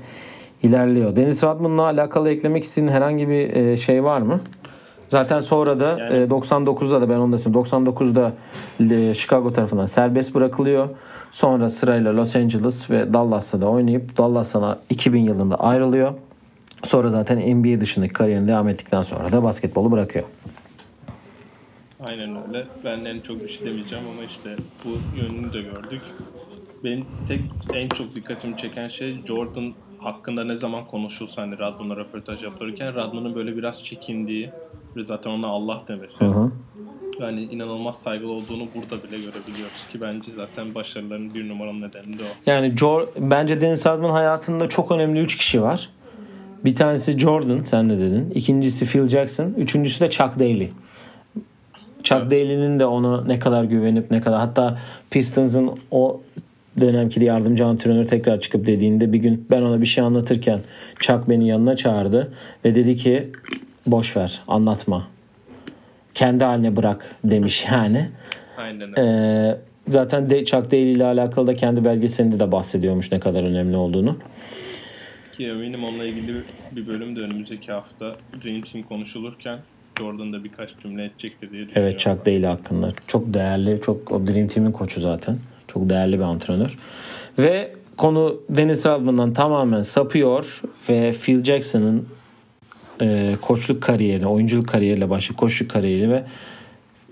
ilerliyor. 0.64 1.16
Deniz 1.16 1.44
Radman'la 1.44 1.84
alakalı 1.84 2.30
eklemek 2.30 2.64
istediğin 2.64 2.92
herhangi 2.92 3.30
bir 3.30 3.56
e, 3.56 3.78
şey 3.78 4.04
var 4.04 4.22
mı? 4.22 4.40
Zaten 5.10 5.40
sonra 5.40 5.80
da 5.80 5.90
yani, 6.00 6.28
99'da 6.28 6.98
e, 6.98 7.02
da 7.02 7.10
ben 7.10 7.18
onu 7.18 7.32
da 7.32 7.40
söyleyeyim. 7.40 7.66
99'da 7.66 8.34
e, 8.96 9.14
Chicago 9.14 9.54
tarafından 9.54 9.86
serbest 9.86 10.36
bırakılıyor. 10.36 10.90
Sonra 11.32 11.70
sırayla 11.70 12.16
Los 12.16 12.36
Angeles 12.36 12.90
ve 12.90 13.14
Dallas'ta 13.14 13.62
da 13.62 13.70
oynayıp 13.70 14.18
Dallas'a 14.18 14.80
2000 14.90 15.22
yılında 15.22 15.56
ayrılıyor. 15.56 16.14
Sonra 16.84 17.10
zaten 17.10 17.58
NBA 17.58 17.82
dışındaki 17.82 18.14
kariyerini 18.14 18.48
devam 18.48 18.68
ettikten 18.68 19.02
sonra 19.02 19.32
da 19.32 19.44
basketbolu 19.44 19.92
bırakıyor. 19.92 20.26
Aynen 22.08 22.48
öyle. 22.48 22.68
Ben 22.86 23.06
en 23.06 23.20
çok 23.20 23.44
bir 23.44 23.50
şey 23.50 23.66
demeyeceğim 23.66 24.06
ama 24.14 24.24
işte 24.24 24.56
bu 24.86 24.90
yönünü 25.22 25.54
de 25.54 25.62
gördük. 25.62 26.02
Benim 26.84 27.06
tek 27.28 27.42
en 27.74 27.90
çok 27.90 28.16
dikkatimi 28.16 28.58
çeken 28.58 28.88
şey 28.88 29.18
Jordan 29.28 29.74
hakkında 30.00 30.44
ne 30.44 30.58
zaman 30.58 30.86
konuşulsa 30.86 31.42
hani 31.42 31.60
Radman'a 31.60 31.96
röportaj 31.96 32.44
yapılırken 32.44 32.96
Radman'ın 32.96 33.36
böyle 33.36 33.58
biraz 33.58 33.84
çekindiği 33.84 34.50
ve 34.96 35.04
zaten 35.04 35.30
ona 35.32 35.48
Allah 35.48 35.84
demesi. 35.88 36.26
Hı 36.26 36.30
hı. 36.30 36.52
Yani 37.20 37.42
inanılmaz 37.44 37.96
saygılı 37.96 38.32
olduğunu 38.32 38.68
burada 38.76 39.04
bile 39.04 39.18
görebiliyoruz 39.18 39.88
ki 39.92 40.02
bence 40.02 40.32
zaten 40.36 40.76
başarılarının 40.76 41.34
bir 41.34 41.50
numaranın 41.50 41.82
nedeni 41.82 42.20
de 42.20 42.24
o. 42.24 42.52
Yani 42.52 42.78
Jor 42.78 43.08
bence 43.18 43.62
Dennis 43.62 43.86
Rodman 43.86 44.10
hayatında 44.10 44.70
çok 44.70 44.92
önemli 44.92 45.20
3 45.20 45.38
kişi 45.38 45.62
var. 45.62 45.90
Bir 46.66 46.76
tanesi 46.76 47.20
Jordan 47.20 47.60
sen 47.60 47.90
de 47.90 48.00
dedin. 48.00 48.32
İkincisi 48.36 48.86
Phil 48.86 49.08
Jackson. 49.08 49.54
Üçüncüsü 49.58 50.00
de 50.00 50.10
Chuck 50.10 50.40
Daly. 50.40 50.70
Chuck 52.04 52.22
evet. 52.22 52.32
Daly'nin 52.32 52.80
de 52.80 52.86
ona 52.86 53.24
ne 53.24 53.40
kadar 53.40 53.64
güvenip 53.64 54.12
ne 54.12 54.22
kadar 54.22 54.40
hatta 54.40 54.78
Pistons'ın 55.12 55.72
o 55.92 56.22
dönemki 56.82 57.24
yardımcı 57.24 57.66
antrenör 57.66 58.06
tekrar 58.06 58.40
çıkıp 58.40 58.68
dediğinde 58.68 59.14
bir 59.14 59.18
gün 59.18 59.48
ben 59.52 59.62
ona 59.62 59.82
bir 59.82 59.86
şey 59.86 60.04
anlatırken 60.04 60.60
Chuck 61.00 61.30
beni 61.30 61.48
yanına 61.48 61.76
çağırdı 61.76 62.34
ve 62.66 62.76
dedi 62.76 62.96
ki 62.96 63.32
boş 63.88 64.18
ver 64.18 64.42
anlatma. 64.48 65.08
Kendi 66.14 66.44
haline 66.44 66.76
bırak 66.76 67.16
demiş 67.24 67.66
yani. 67.72 68.10
Aynen 68.58 69.00
öyle. 69.00 69.50
Ee, 69.50 69.58
zaten 69.88 70.30
de, 70.30 70.46
Chuck 70.46 70.72
Daly 70.72 70.92
ile 70.92 71.06
alakalı 71.06 71.48
da 71.48 71.54
kendi 71.54 71.86
belgeselinde 71.86 72.40
de 72.40 72.52
bahsediyormuş 72.52 73.12
ne 73.12 73.20
kadar 73.20 73.44
önemli 73.44 73.78
olduğunu. 73.78 74.18
Ki 75.38 75.48
eminim 75.48 75.84
onunla 75.84 76.06
ilgili 76.06 76.34
bir 76.72 76.88
bölüm 76.88 77.16
de 77.16 77.20
önümüzdeki 77.20 77.72
hafta 77.72 78.12
Dream 78.44 78.62
Team 78.62 78.84
konuşulurken 78.84 79.60
Jordan 80.00 80.34
da 80.34 80.44
birkaç 80.44 80.70
cümle 80.84 81.06
edecektir 81.06 81.52
diye 81.52 81.62
düşünüyorum. 81.62 81.84
Evet 81.84 82.00
Chuck 82.00 82.26
Daly 82.26 82.46
hakkında. 82.46 82.92
Çok 83.08 83.34
değerli, 83.34 83.82
çok 83.82 84.12
o 84.12 84.28
Dream 84.28 84.48
Team'in 84.48 84.72
koçu 84.72 85.02
zaten. 85.02 85.38
Çok 85.68 85.90
değerli 85.90 86.18
bir 86.18 86.24
antrenör. 86.24 86.78
Ve 87.40 87.72
konu 87.98 88.42
Dennis 88.50 88.86
Rodman'dan 88.86 89.34
tamamen 89.34 89.82
sapıyor 89.82 90.62
ve 90.90 91.12
Phil 91.12 91.44
Jackson'ın 91.44 92.08
e, 93.02 93.36
koçluk 93.42 93.84
kariyeri, 93.84 94.28
oyunculuk 94.28 94.68
kariyeriyle 94.68 95.10
başlayıp 95.10 95.38
koçluk 95.38 95.72
kariyeri 95.72 96.10
ve 96.10 96.24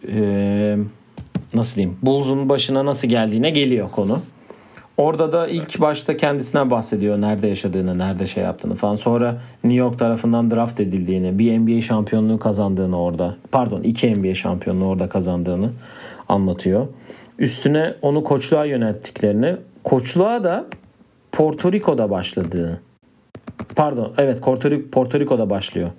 e, 0.08 0.78
nasıl 1.54 1.76
diyeyim 1.76 1.98
Bulls'un 2.02 2.50
başına 2.50 2.86
nasıl 2.86 3.08
geldiğine 3.08 3.50
geliyor 3.50 3.91
konu. 3.91 4.22
Orada 5.02 5.34
da 5.34 5.48
ilk 5.48 5.82
başta 5.82 6.18
kendisinden 6.18 6.70
bahsediyor. 6.70 7.22
Nerede 7.22 7.48
yaşadığını, 7.48 7.98
nerede 7.98 8.28
şey 8.28 8.44
yaptığını 8.44 8.76
falan. 8.76 8.96
Sonra 8.96 9.42
New 9.64 9.80
York 9.80 10.00
tarafından 10.00 10.52
draft 10.52 10.80
edildiğini, 10.80 11.40
bir 11.40 11.60
NBA 11.60 11.82
şampiyonluğu 11.82 12.40
kazandığını 12.40 13.02
orada. 13.02 13.36
Pardon, 13.52 13.82
iki 13.82 14.16
NBA 14.16 14.36
şampiyonluğu 14.36 14.86
orada 14.86 15.10
kazandığını 15.10 15.70
anlatıyor. 16.30 16.88
Üstüne 17.40 17.94
onu 18.02 18.24
koçluğa 18.24 18.66
yönelttiklerini, 18.66 19.56
koçluğa 19.84 20.44
da 20.44 20.66
Porto 21.32 21.72
Rico'da 21.72 22.10
başladığını. 22.10 22.80
Pardon, 23.76 24.14
evet 24.18 24.42
Porto 24.92 25.20
Rico'da 25.20 25.50
başlıyor. 25.50 25.90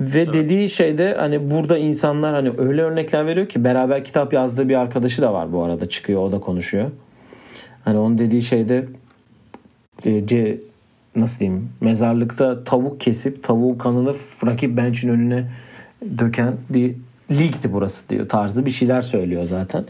Ve 0.00 0.20
evet. 0.20 0.32
dediği 0.32 0.68
şeyde 0.68 1.14
hani 1.18 1.50
burada 1.50 1.78
insanlar 1.78 2.34
hani 2.34 2.50
öyle 2.58 2.82
örnekler 2.82 3.26
veriyor 3.26 3.48
ki 3.48 3.64
beraber 3.64 4.04
kitap 4.04 4.32
yazdığı 4.32 4.68
bir 4.68 4.74
arkadaşı 4.74 5.22
da 5.22 5.32
var 5.32 5.52
bu 5.52 5.62
arada 5.62 5.88
çıkıyor 5.88 6.22
o 6.22 6.32
da 6.32 6.40
konuşuyor. 6.40 6.90
Hani 7.84 7.98
onun 7.98 8.18
dediği 8.18 8.42
şeyde 8.42 8.88
C, 10.00 10.60
nasıl 11.16 11.40
diyeyim 11.40 11.70
mezarlıkta 11.80 12.64
tavuk 12.64 13.00
kesip 13.00 13.42
tavuğun 13.42 13.78
kanını 13.78 14.14
rakip 14.46 14.76
bench'in 14.76 15.08
önüne 15.08 15.50
döken 16.18 16.56
bir 16.70 16.94
ligdi 17.30 17.72
burası 17.72 18.08
diyor 18.08 18.28
tarzı 18.28 18.66
bir 18.66 18.70
şeyler 18.70 19.00
söylüyor 19.00 19.44
zaten. 19.44 19.84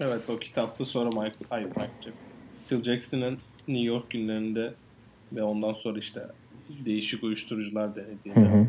Evet 0.00 0.30
o 0.30 0.38
kitapta 0.38 0.84
sonra 0.84 1.08
Michael, 1.08 1.32
hayır 1.50 1.66
Michael 1.66 2.14
Phil 2.68 2.82
Jackson'ın 2.82 3.38
New 3.68 3.84
York 3.84 4.10
günlerinde 4.10 4.74
ve 5.32 5.42
ondan 5.42 5.72
sonra 5.72 5.98
işte 5.98 6.20
değişik 6.84 7.24
uyuşturucular 7.24 7.96
denediğinde 7.96 8.50
hı 8.50 8.58
hı. 8.58 8.66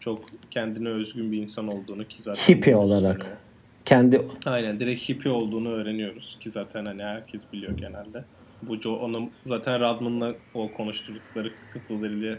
çok 0.00 0.24
kendine 0.50 0.88
özgün 0.88 1.32
bir 1.32 1.38
insan 1.38 1.68
olduğunu 1.68 2.08
ki 2.08 2.16
zaten 2.22 2.54
hippie 2.54 2.76
olarak. 2.76 3.38
Kendi 3.86 4.22
aynen 4.46 4.80
direkt 4.80 5.08
hippie 5.08 5.32
olduğunu 5.32 5.68
öğreniyoruz 5.68 6.36
ki 6.40 6.50
zaten 6.50 6.86
hani 6.86 7.02
herkes 7.02 7.40
biliyor 7.52 7.72
genelde. 7.72 8.24
Bu 8.62 8.80
Joe, 8.80 8.96
onun 8.96 9.30
zaten 9.46 9.80
Radman'la 9.80 10.34
o 10.54 10.72
konuşturdukları 10.72 11.52
kıtıllarıyla 11.72 12.38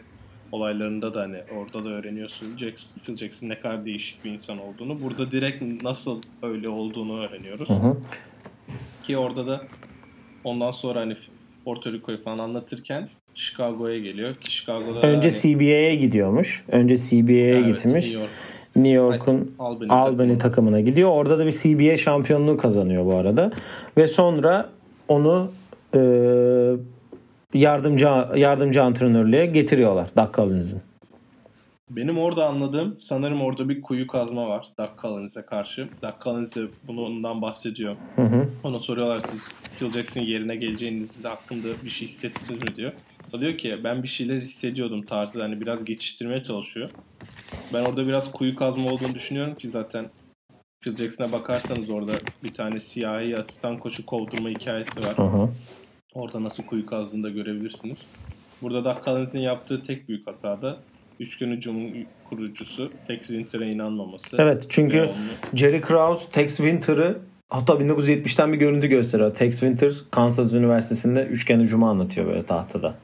olaylarında 0.51 1.13
da 1.13 1.21
hani 1.21 1.37
orada 1.57 1.85
da 1.85 1.89
öğreniyorsun 1.89 2.57
Jackson, 2.57 2.99
Phil 2.99 3.15
Jackson 3.15 3.49
ne 3.49 3.59
kadar 3.59 3.85
değişik 3.85 4.25
bir 4.25 4.31
insan 4.31 4.59
olduğunu. 4.59 5.01
Burada 5.01 5.31
direkt 5.31 5.83
nasıl 5.83 6.21
öyle 6.41 6.71
olduğunu 6.71 7.25
öğreniyoruz. 7.25 7.69
Hı 7.69 7.73
hı. 7.73 7.97
Ki 9.03 9.17
orada 9.17 9.47
da 9.47 9.61
ondan 10.43 10.71
sonra 10.71 10.99
hani 10.99 11.17
Porto 11.65 11.91
Rico'yu 11.91 12.23
falan 12.23 12.37
anlatırken 12.37 13.09
Chicago'ya 13.35 13.99
geliyor 13.99 14.33
ki 14.33 14.51
Chicago'da 14.51 15.01
önce 15.01 15.29
hani... 15.29 15.55
CBA'ye 15.55 15.95
gidiyormuş. 15.95 16.63
Önce 16.67 16.97
CBA'ye 16.97 17.55
evet, 17.55 17.65
gitmiş. 17.65 18.05
New, 18.05 18.19
York. 18.19 18.29
New 18.77 18.91
York'un 18.91 19.51
Albany, 19.59 19.87
Albany 19.89 20.37
takımına 20.37 20.79
gidiyor. 20.81 21.09
Orada 21.09 21.39
da 21.39 21.45
bir 21.45 21.51
CBA 21.51 21.97
şampiyonluğu 21.97 22.57
kazanıyor 22.57 23.05
bu 23.05 23.15
arada. 23.15 23.51
Ve 23.97 24.07
sonra 24.07 24.69
onu 25.07 25.51
e, 25.95 25.99
yardımcı 27.53 28.07
yardımcı 28.35 28.83
antrenörlüğe 28.83 29.45
getiriyorlar 29.45 30.09
Doug 30.17 30.35
Collins'in. 30.35 30.81
Benim 31.89 32.17
orada 32.17 32.47
anladığım 32.47 32.97
sanırım 32.99 33.41
orada 33.41 33.69
bir 33.69 33.81
kuyu 33.81 34.07
kazma 34.07 34.49
var 34.49 34.67
Doug 34.77 34.89
Collins'e 35.01 35.41
karşı. 35.41 35.87
Doug 36.01 36.13
Collins'e 36.23 36.61
bundan 36.87 37.41
bahsediyor. 37.41 37.95
Hı 38.15 38.21
hı. 38.21 38.47
Ona 38.63 38.79
soruyorlar 38.79 39.21
siz 39.29 39.49
Phil 39.79 39.91
Jackson 39.91 40.21
yerine 40.21 40.55
geleceğiniz 40.55 41.25
hakkında 41.25 41.67
bir 41.85 41.89
şey 41.89 42.07
hissettiniz 42.07 42.63
mi 42.63 42.75
diyor. 42.75 42.91
O 43.33 43.39
diyor 43.39 43.57
ki 43.57 43.79
ben 43.83 44.03
bir 44.03 44.07
şeyler 44.07 44.41
hissediyordum 44.41 45.01
tarzı 45.01 45.41
hani 45.41 45.61
biraz 45.61 45.85
geçiştirmeye 45.85 46.43
çalışıyor. 46.43 46.89
Ben 47.73 47.83
orada 47.83 48.07
biraz 48.07 48.31
kuyu 48.31 48.55
kazma 48.55 48.91
olduğunu 48.91 49.15
düşünüyorum 49.15 49.55
ki 49.55 49.69
zaten 49.71 50.09
Phil 50.79 50.97
Jackson'a 50.97 51.31
bakarsanız 51.31 51.89
orada 51.89 52.11
bir 52.43 52.53
tane 52.53 52.79
siyahi 52.79 53.37
asistan 53.37 53.77
koçu 53.77 54.05
kovdurma 54.05 54.49
hikayesi 54.49 54.99
var. 54.99 55.17
Hı. 55.17 55.49
Orada 56.13 56.43
nasıl 56.43 56.63
kuyu 56.63 56.85
kazdığını 56.85 57.23
da 57.23 57.29
görebilirsiniz. 57.29 58.07
Burada 58.61 58.85
Doug 58.85 59.05
Collins'in 59.05 59.39
yaptığı 59.39 59.83
tek 59.83 60.09
büyük 60.09 60.27
hata 60.27 60.61
da 60.61 60.77
üçgen 61.19 61.47
hücumun 61.47 62.05
kurucusu 62.29 62.91
Tex 63.07 63.19
Winter'a 63.19 63.65
inanmaması. 63.65 64.37
Evet 64.39 64.65
çünkü 64.69 65.09
Jerry 65.53 65.81
Krause 65.81 66.31
Tex 66.31 66.57
Winter'ı 66.57 67.17
hatta 67.49 67.73
1970'ten 67.73 68.53
bir 68.53 68.57
görüntü 68.57 68.87
gösteriyor. 68.87 69.35
Tex 69.35 69.59
Winter 69.59 69.91
Kansas 70.11 70.53
Üniversitesi'nde 70.53 71.25
üçgen 71.25 71.59
hücumu 71.59 71.89
anlatıyor 71.89 72.27
böyle 72.27 72.43
tahtada. 72.43 72.95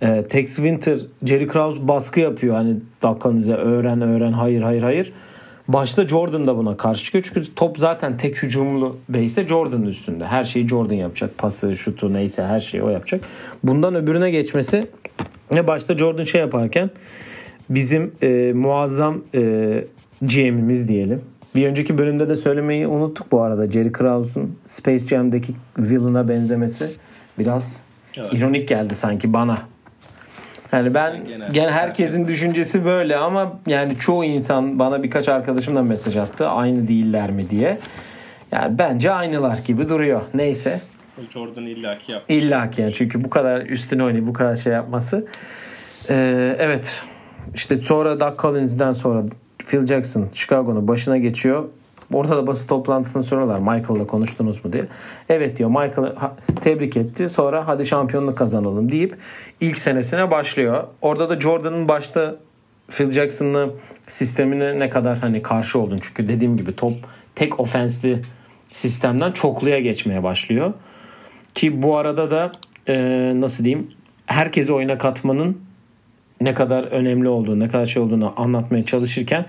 Evet. 0.00 0.30
Tex 0.30 0.56
Winter, 0.56 0.98
Jerry 1.24 1.46
Krause 1.46 1.88
baskı 1.88 2.20
yapıyor. 2.20 2.54
Hani 2.54 2.76
Collins'e 3.20 3.54
öğren 3.54 4.02
öğren 4.02 4.32
hayır 4.32 4.62
hayır 4.62 4.82
hayır. 4.82 5.12
Başta 5.68 6.08
Jordan 6.08 6.46
da 6.46 6.56
buna 6.56 6.76
karşı 6.76 7.04
çıkıyor. 7.04 7.24
Çünkü 7.34 7.54
top 7.54 7.78
zaten 7.78 8.16
tek 8.16 8.42
hücumlu 8.42 8.96
base 9.08 9.48
Jordan'ın 9.48 9.86
üstünde. 9.86 10.24
Her 10.24 10.44
şeyi 10.44 10.68
Jordan 10.68 10.94
yapacak. 10.94 11.38
Pası, 11.38 11.76
şutu 11.76 12.12
neyse 12.12 12.44
her 12.44 12.60
şeyi 12.60 12.82
o 12.82 12.88
yapacak. 12.88 13.24
Bundan 13.64 13.94
öbürüne 13.94 14.30
geçmesi 14.30 14.86
ne 15.50 15.66
başta 15.66 15.98
Jordan 15.98 16.24
şey 16.24 16.40
yaparken 16.40 16.90
bizim 17.70 18.12
e, 18.22 18.52
muazzam 18.52 19.22
e, 19.34 19.84
GM'imiz 20.22 20.88
diyelim. 20.88 21.22
Bir 21.54 21.66
önceki 21.66 21.98
bölümde 21.98 22.28
de 22.28 22.36
söylemeyi 22.36 22.86
unuttuk 22.86 23.32
bu 23.32 23.40
arada. 23.40 23.70
Jerry 23.70 23.92
Krause'un 23.92 24.56
Space 24.66 25.06
Jam'deki 25.06 25.52
villain'a 25.78 26.28
benzemesi 26.28 26.90
biraz 27.38 27.87
evet. 28.18 28.32
ironik 28.32 28.68
geldi 28.68 28.94
sanki 28.94 29.32
bana. 29.32 29.58
Yani 30.72 30.94
ben 30.94 31.24
genel, 31.24 31.52
genel 31.52 31.70
herkesin 31.70 32.28
düşüncesi 32.28 32.84
böyle 32.84 33.16
ama 33.16 33.58
yani 33.66 33.98
çoğu 33.98 34.24
insan 34.24 34.78
bana 34.78 35.02
birkaç 35.02 35.28
arkadaşım 35.28 35.76
da 35.76 35.82
mesaj 35.82 36.16
attı. 36.16 36.48
Aynı 36.48 36.88
değiller 36.88 37.30
mi 37.30 37.50
diye. 37.50 37.78
Yani 38.52 38.78
bence 38.78 39.10
aynılar 39.10 39.58
gibi 39.66 39.88
duruyor. 39.88 40.20
Neyse. 40.34 40.80
Jordan 41.32 41.64
illaki 41.64 42.12
yapmış. 42.12 42.36
İllaki 42.36 42.82
yani 42.82 42.92
çünkü 42.94 43.24
bu 43.24 43.30
kadar 43.30 43.60
üstüne 43.60 44.04
oynayıp 44.04 44.26
bu 44.26 44.32
kadar 44.32 44.56
şey 44.56 44.72
yapması. 44.72 45.26
Ee, 46.10 46.56
evet. 46.58 47.02
İşte 47.54 47.76
sonra 47.76 48.20
Doug 48.20 48.40
Collins'den 48.40 48.92
sonra 48.92 49.22
Phil 49.58 49.86
Jackson 49.86 50.28
Chicago'nun 50.34 50.88
başına 50.88 51.18
geçiyor. 51.18 51.64
Ortada 52.12 52.46
basın 52.46 52.66
toplantısını 52.66 53.22
soruyorlar 53.22 53.58
Michael'la 53.58 54.06
konuştunuz 54.06 54.64
mu 54.64 54.72
diye. 54.72 54.84
Evet 55.28 55.56
diyor 55.56 55.70
Michael'ı 55.70 56.14
tebrik 56.60 56.96
etti. 56.96 57.28
Sonra 57.28 57.68
hadi 57.68 57.86
şampiyonluk 57.86 58.38
kazanalım 58.38 58.92
deyip 58.92 59.16
ilk 59.60 59.78
senesine 59.78 60.30
başlıyor. 60.30 60.84
Orada 61.02 61.30
da 61.30 61.40
Jordan'ın 61.40 61.88
başta 61.88 62.36
Phil 62.90 63.10
Jackson'lı 63.10 63.70
sistemine 64.08 64.78
ne 64.78 64.90
kadar 64.90 65.18
hani 65.18 65.42
karşı 65.42 65.78
oldun. 65.78 65.98
Çünkü 66.02 66.28
dediğim 66.28 66.56
gibi 66.56 66.76
top 66.76 66.94
tek 67.34 67.60
ofensli 67.60 68.20
sistemden 68.72 69.32
çokluya 69.32 69.80
geçmeye 69.80 70.22
başlıyor. 70.22 70.72
Ki 71.54 71.82
bu 71.82 71.96
arada 71.96 72.30
da 72.30 72.52
e, 72.86 72.94
nasıl 73.40 73.64
diyeyim 73.64 73.88
herkesi 74.26 74.72
oyuna 74.72 74.98
katmanın 74.98 75.60
ne 76.40 76.54
kadar 76.54 76.84
önemli 76.84 77.28
olduğunu, 77.28 77.60
ne 77.60 77.68
kadar 77.68 77.86
şey 77.86 78.02
olduğunu 78.02 78.32
anlatmaya 78.36 78.84
çalışırken 78.84 79.46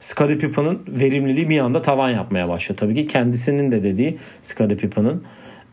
Scottie 0.00 0.38
Pippen'ın 0.38 0.82
verimliliği 0.88 1.48
bir 1.48 1.58
anda 1.58 1.82
tavan 1.82 2.10
yapmaya 2.10 2.48
başlıyor. 2.48 2.78
Tabii 2.78 2.94
ki 2.94 3.06
kendisinin 3.06 3.72
de 3.72 3.82
dediği 3.82 4.18
Scottie 4.42 4.76
Pippen'ın 4.76 5.24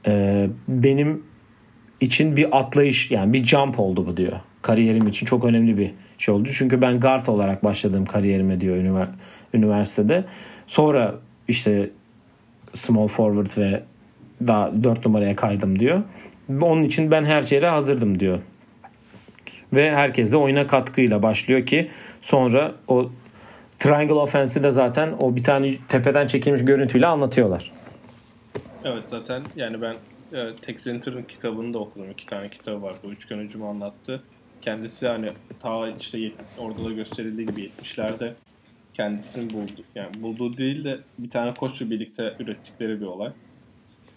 e, 0.07 0.47
benim 0.67 1.23
için 1.99 2.37
bir 2.37 2.57
atlayış 2.57 3.11
yani 3.11 3.33
bir 3.33 3.43
jump 3.43 3.79
oldu 3.79 4.07
bu 4.07 4.17
diyor. 4.17 4.39
Kariyerim 4.61 5.07
için 5.07 5.25
çok 5.25 5.43
önemli 5.43 5.77
bir 5.77 5.91
şey 6.17 6.35
oldu. 6.35 6.49
Çünkü 6.53 6.81
ben 6.81 6.99
guard 6.99 7.27
olarak 7.27 7.63
başladığım 7.63 8.05
kariyerime 8.05 8.61
diyor 8.61 8.77
üniversitede. 9.53 10.23
Sonra 10.67 11.15
işte 11.47 11.89
small 12.73 13.07
forward 13.07 13.57
ve 13.57 13.83
daha 14.47 14.83
4 14.83 15.05
numaraya 15.05 15.35
kaydım 15.35 15.79
diyor. 15.79 16.01
Onun 16.61 16.83
için 16.83 17.11
ben 17.11 17.25
her 17.25 17.41
şeye 17.41 17.67
hazırdım 17.67 18.19
diyor. 18.19 18.39
Ve 19.73 19.95
herkes 19.95 20.31
de 20.31 20.37
oyuna 20.37 20.67
katkıyla 20.67 21.23
başlıyor 21.23 21.65
ki 21.65 21.89
sonra 22.21 22.71
o 22.87 23.11
Triangle 23.83 24.13
Offense'i 24.13 24.63
de 24.63 24.71
zaten 24.71 25.13
o 25.21 25.35
bir 25.35 25.43
tane 25.43 25.77
tepeden 25.89 26.27
çekilmiş 26.27 26.65
görüntüyle 26.65 27.07
anlatıyorlar. 27.07 27.71
Evet 28.83 29.03
zaten 29.07 29.43
yani 29.55 29.81
ben 29.81 29.95
e, 30.33 30.55
Tex 30.61 30.75
Winter'ın 30.83 31.23
kitabını 31.23 31.73
da 31.73 31.79
okudum. 31.79 32.11
İki 32.11 32.25
tane 32.25 32.49
kitabı 32.49 32.81
var. 32.81 32.95
Bu 33.03 33.11
üçgen 33.11 33.37
hücumu 33.37 33.69
anlattı. 33.69 34.23
Kendisi 34.61 35.07
hani 35.07 35.29
ta 35.59 35.89
işte 35.99 36.31
orada 36.57 36.85
da 36.85 36.91
gösterildiği 36.91 37.47
gibi 37.47 37.69
70'lerde 37.81 38.33
kendisini 38.93 39.53
buldu. 39.53 39.83
Yani 39.95 40.21
bulduğu 40.21 40.57
değil 40.57 40.83
de 40.83 40.99
bir 41.17 41.29
tane 41.29 41.53
koçla 41.53 41.89
birlikte 41.89 42.33
ürettikleri 42.39 43.01
bir 43.01 43.05
olay. 43.05 43.31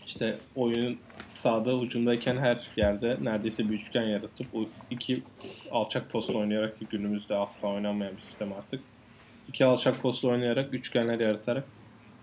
İşte 0.06 0.34
oyunun 0.56 0.98
sağda 1.34 1.74
ucundayken 1.74 2.36
her 2.36 2.68
yerde 2.76 3.16
neredeyse 3.22 3.68
bir 3.68 3.74
üçgen 3.74 4.08
yaratıp 4.08 4.46
o 4.54 4.64
iki 4.90 5.22
alçak 5.70 6.10
post 6.10 6.30
oynayarak 6.30 6.78
ki 6.78 6.86
günümüzde 6.90 7.34
asla 7.34 7.68
oynanmayan 7.68 8.16
bir 8.16 8.22
sistem 8.22 8.52
artık 8.52 8.80
iki 9.48 9.64
alçak 9.64 10.02
postla 10.02 10.28
oynayarak 10.28 10.74
üçgenler 10.74 11.20
yaratarak 11.20 11.64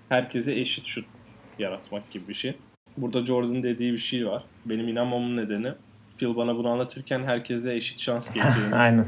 herkese 0.10 0.54
eşit 0.54 0.86
şut 0.86 1.06
yaratmak 1.60 2.12
gibi 2.12 2.28
bir 2.28 2.34
şey. 2.34 2.54
Burada 2.98 3.26
Jordan 3.26 3.64
dediği 3.64 3.94
bir 3.94 3.98
şey 3.98 4.28
var. 4.28 4.44
Benim 4.66 4.88
inanmamın 4.88 5.38
nedeni 5.38 5.74
Phil 6.18 6.36
bana 6.36 6.56
bunu 6.56 6.70
anlatırken 6.70 7.24
herkese 7.24 7.74
eşit 7.76 8.00
şans 8.00 8.30
geleceğini 8.34 8.76
Aynen. 8.76 9.06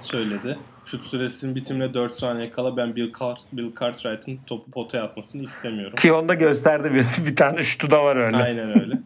söyledi. 0.00 0.58
Şut 0.86 1.06
süresinin 1.06 1.54
bitimine 1.54 1.94
4 1.94 2.18
saniye 2.18 2.50
kala 2.50 2.76
ben 2.76 2.96
Bill, 2.96 3.12
Car 3.18 3.38
Bill 3.52 3.70
Cartwright'ın 3.80 4.38
topu 4.46 4.70
potaya 4.70 5.04
atmasını 5.04 5.42
istemiyorum. 5.42 5.96
Ki 5.96 6.12
onda 6.12 6.34
gösterdi 6.34 6.90
bir, 6.94 7.26
bir 7.26 7.36
tane 7.36 7.62
şutu 7.62 7.90
da 7.90 8.04
var 8.04 8.16
öyle. 8.16 8.36
Aynen 8.36 8.80
öyle. 8.80 8.98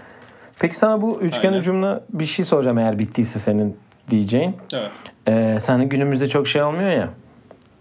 Peki 0.60 0.76
sana 0.76 1.02
bu 1.02 1.20
üçgen 1.20 1.48
Aynen. 1.48 1.60
hücumla 1.60 2.04
bir 2.12 2.26
şey 2.26 2.44
soracağım 2.44 2.78
eğer 2.78 2.98
bittiyse 2.98 3.38
senin 3.38 3.76
diyeceğin. 4.10 4.56
Evet. 4.72 4.90
Ee, 5.28 5.58
senin 5.60 5.88
günümüzde 5.88 6.26
çok 6.26 6.48
şey 6.48 6.62
olmuyor 6.62 6.90
ya. 6.90 7.08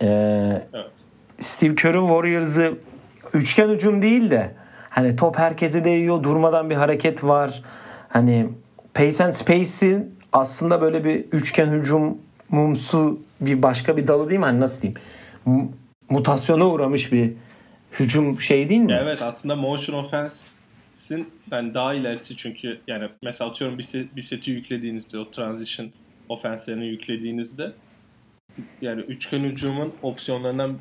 Ee, 0.01 0.61
evet. 0.73 0.91
Steve 1.39 1.75
Kerr'ın 1.75 2.07
Warriors'ı 2.07 2.73
üçgen 3.33 3.69
hücum 3.69 4.01
değil 4.01 4.31
de 4.31 4.51
hani 4.89 5.15
top 5.15 5.37
herkese 5.37 5.85
değiyor 5.85 6.23
durmadan 6.23 6.69
bir 6.69 6.75
hareket 6.75 7.23
var. 7.23 7.63
Hani 8.09 8.49
Pace 8.93 9.23
and 9.23 9.31
Space'in 9.33 10.15
aslında 10.33 10.81
böyle 10.81 11.05
bir 11.05 11.25
üçgen 11.31 11.67
hücum 11.67 12.17
mumsu 12.49 13.19
bir 13.41 13.63
başka 13.63 13.97
bir 13.97 14.07
dalı 14.07 14.29
değil 14.29 14.39
mi? 14.39 14.45
Hani 14.45 14.59
nasıl 14.59 14.81
diyeyim? 14.81 14.99
mutasyona 16.09 16.67
uğramış 16.67 17.11
bir 17.11 17.33
hücum 17.99 18.41
şey 18.41 18.69
değil 18.69 18.81
mi? 18.81 18.97
Evet 19.01 19.21
aslında 19.21 19.55
motion 19.55 20.03
offense 20.03 20.51
Philadelphia'sin 21.11 21.27
yani 21.51 21.73
daha 21.73 21.93
ilerisi 21.93 22.37
çünkü 22.37 22.79
yani 22.87 23.09
mesela 23.23 23.49
atıyorum 23.49 23.77
bir, 23.77 23.83
set, 23.83 24.15
bir 24.15 24.21
seti 24.21 24.51
yüklediğinizde 24.51 25.19
o 25.19 25.31
transition 25.31 25.89
ofenslerini 26.29 26.87
yüklediğinizde 26.87 27.71
yani 28.81 29.01
üçgen 29.01 29.39
hücumun 29.39 29.93
opsiyonlarından 30.01 30.77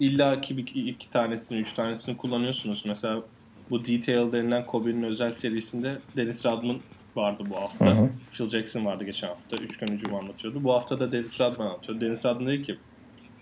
illa 0.00 0.40
ki 0.40 0.56
bir, 0.56 0.74
iki 0.74 1.10
tanesini, 1.10 1.58
üç 1.58 1.72
tanesini 1.72 2.16
kullanıyorsunuz. 2.16 2.82
Mesela 2.86 3.22
bu 3.70 3.86
Detail 3.86 4.32
denilen 4.32 4.66
Kobe'nin 4.66 5.02
özel 5.02 5.32
serisinde 5.32 5.98
Dennis 6.16 6.46
Rodman 6.46 6.76
vardı 7.16 7.42
bu 7.50 7.56
hafta. 7.56 7.86
Hı 7.86 7.90
hı. 7.90 8.08
Phil 8.32 8.48
Jackson 8.48 8.84
vardı 8.84 9.04
geçen 9.04 9.28
hafta. 9.28 9.62
Üçgen 9.62 9.86
hücumu 9.86 10.16
anlatıyordu. 10.16 10.64
Bu 10.64 10.72
hafta 10.74 10.98
da 10.98 11.12
Dennis 11.12 11.40
Rodman 11.40 11.66
anlatıyor. 11.66 12.00
Dennis 12.00 12.24
Rodman 12.24 12.46
dedi 12.46 12.62
ki 12.62 12.76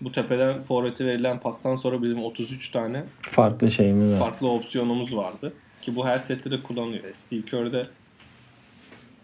bu 0.01 0.11
tepeden 0.11 0.61
forvete 0.61 1.05
verilen 1.05 1.39
pastan 1.39 1.75
sonra 1.75 2.03
bizim 2.03 2.23
33 2.23 2.69
tane 2.69 3.03
Farklı 3.21 3.69
şeyimiz 3.69 4.11
var. 4.13 4.19
farklı 4.19 4.49
opsiyonumuz 4.49 5.15
vardı. 5.15 5.53
Ki 5.81 5.95
bu 5.95 6.07
her 6.07 6.19
sette 6.19 6.51
de 6.51 6.63
kullanılıyor. 6.63 7.13
Steve 7.13 7.41
Kerr'de 7.41 7.87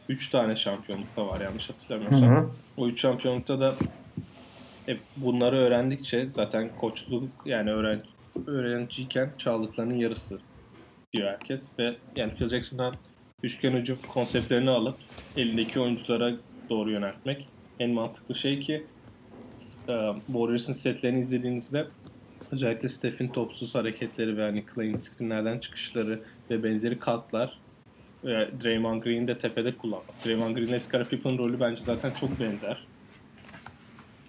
3 0.10 0.30
tane 0.30 0.56
şampiyonlukta 0.56 1.28
var 1.28 1.42
yanlış 1.42 1.70
hatırlamıyorsam. 1.70 2.30
Hı 2.30 2.40
hı. 2.40 2.50
O 2.78 2.88
3 2.88 3.02
şampiyonlukta 3.02 3.60
da 3.60 3.76
hep 4.86 5.00
bunları 5.18 5.58
öğrendikçe 5.58 6.30
zaten 6.30 6.70
koçluk 6.80 7.30
yani 7.46 7.72
öğren, 7.72 8.02
öğrenciyken 8.48 9.32
çaldıklarının 9.38 9.98
yarısı 9.98 10.40
diyor 11.14 11.30
herkes. 11.30 11.70
Ve 11.80 11.96
yani 12.16 12.34
Phil 12.34 12.50
Jackson'dan 12.50 12.94
üçgen 13.44 13.72
hücum 13.72 13.98
konseptlerini 14.08 14.70
alıp 14.70 14.96
elindeki 15.38 15.80
oyunculara 15.80 16.34
doğru 16.70 16.92
yöneltmek 16.92 17.48
en 17.80 17.92
mantıklı 17.92 18.36
şey 18.36 18.60
ki 18.60 18.86
e, 19.90 20.14
Warriors'ın 20.28 20.74
setlerini 20.74 21.22
izlediğinizde 21.22 21.88
özellikle 22.52 22.90
Steph'in 22.90 23.28
topsuz 23.28 23.76
hareketleri 23.76 24.38
ve 24.38 24.42
hani 24.42 24.64
Clay'in 24.76 24.96
screenlerden 24.96 25.60
çıkışları 25.60 26.20
ve 26.50 26.64
benzeri 26.64 27.00
katlar 27.00 27.60
e, 28.24 28.28
Draymond 28.64 29.04
Green 29.04 29.28
de 29.28 29.38
tepede 29.38 29.78
kullanmak. 29.78 30.26
Draymond 30.26 30.56
Green'le 30.56 30.80
Scottie 30.80 31.10
Pippen 31.10 31.38
rolü 31.38 31.60
bence 31.60 31.82
zaten 31.84 32.12
çok 32.20 32.40
benzer. 32.40 32.93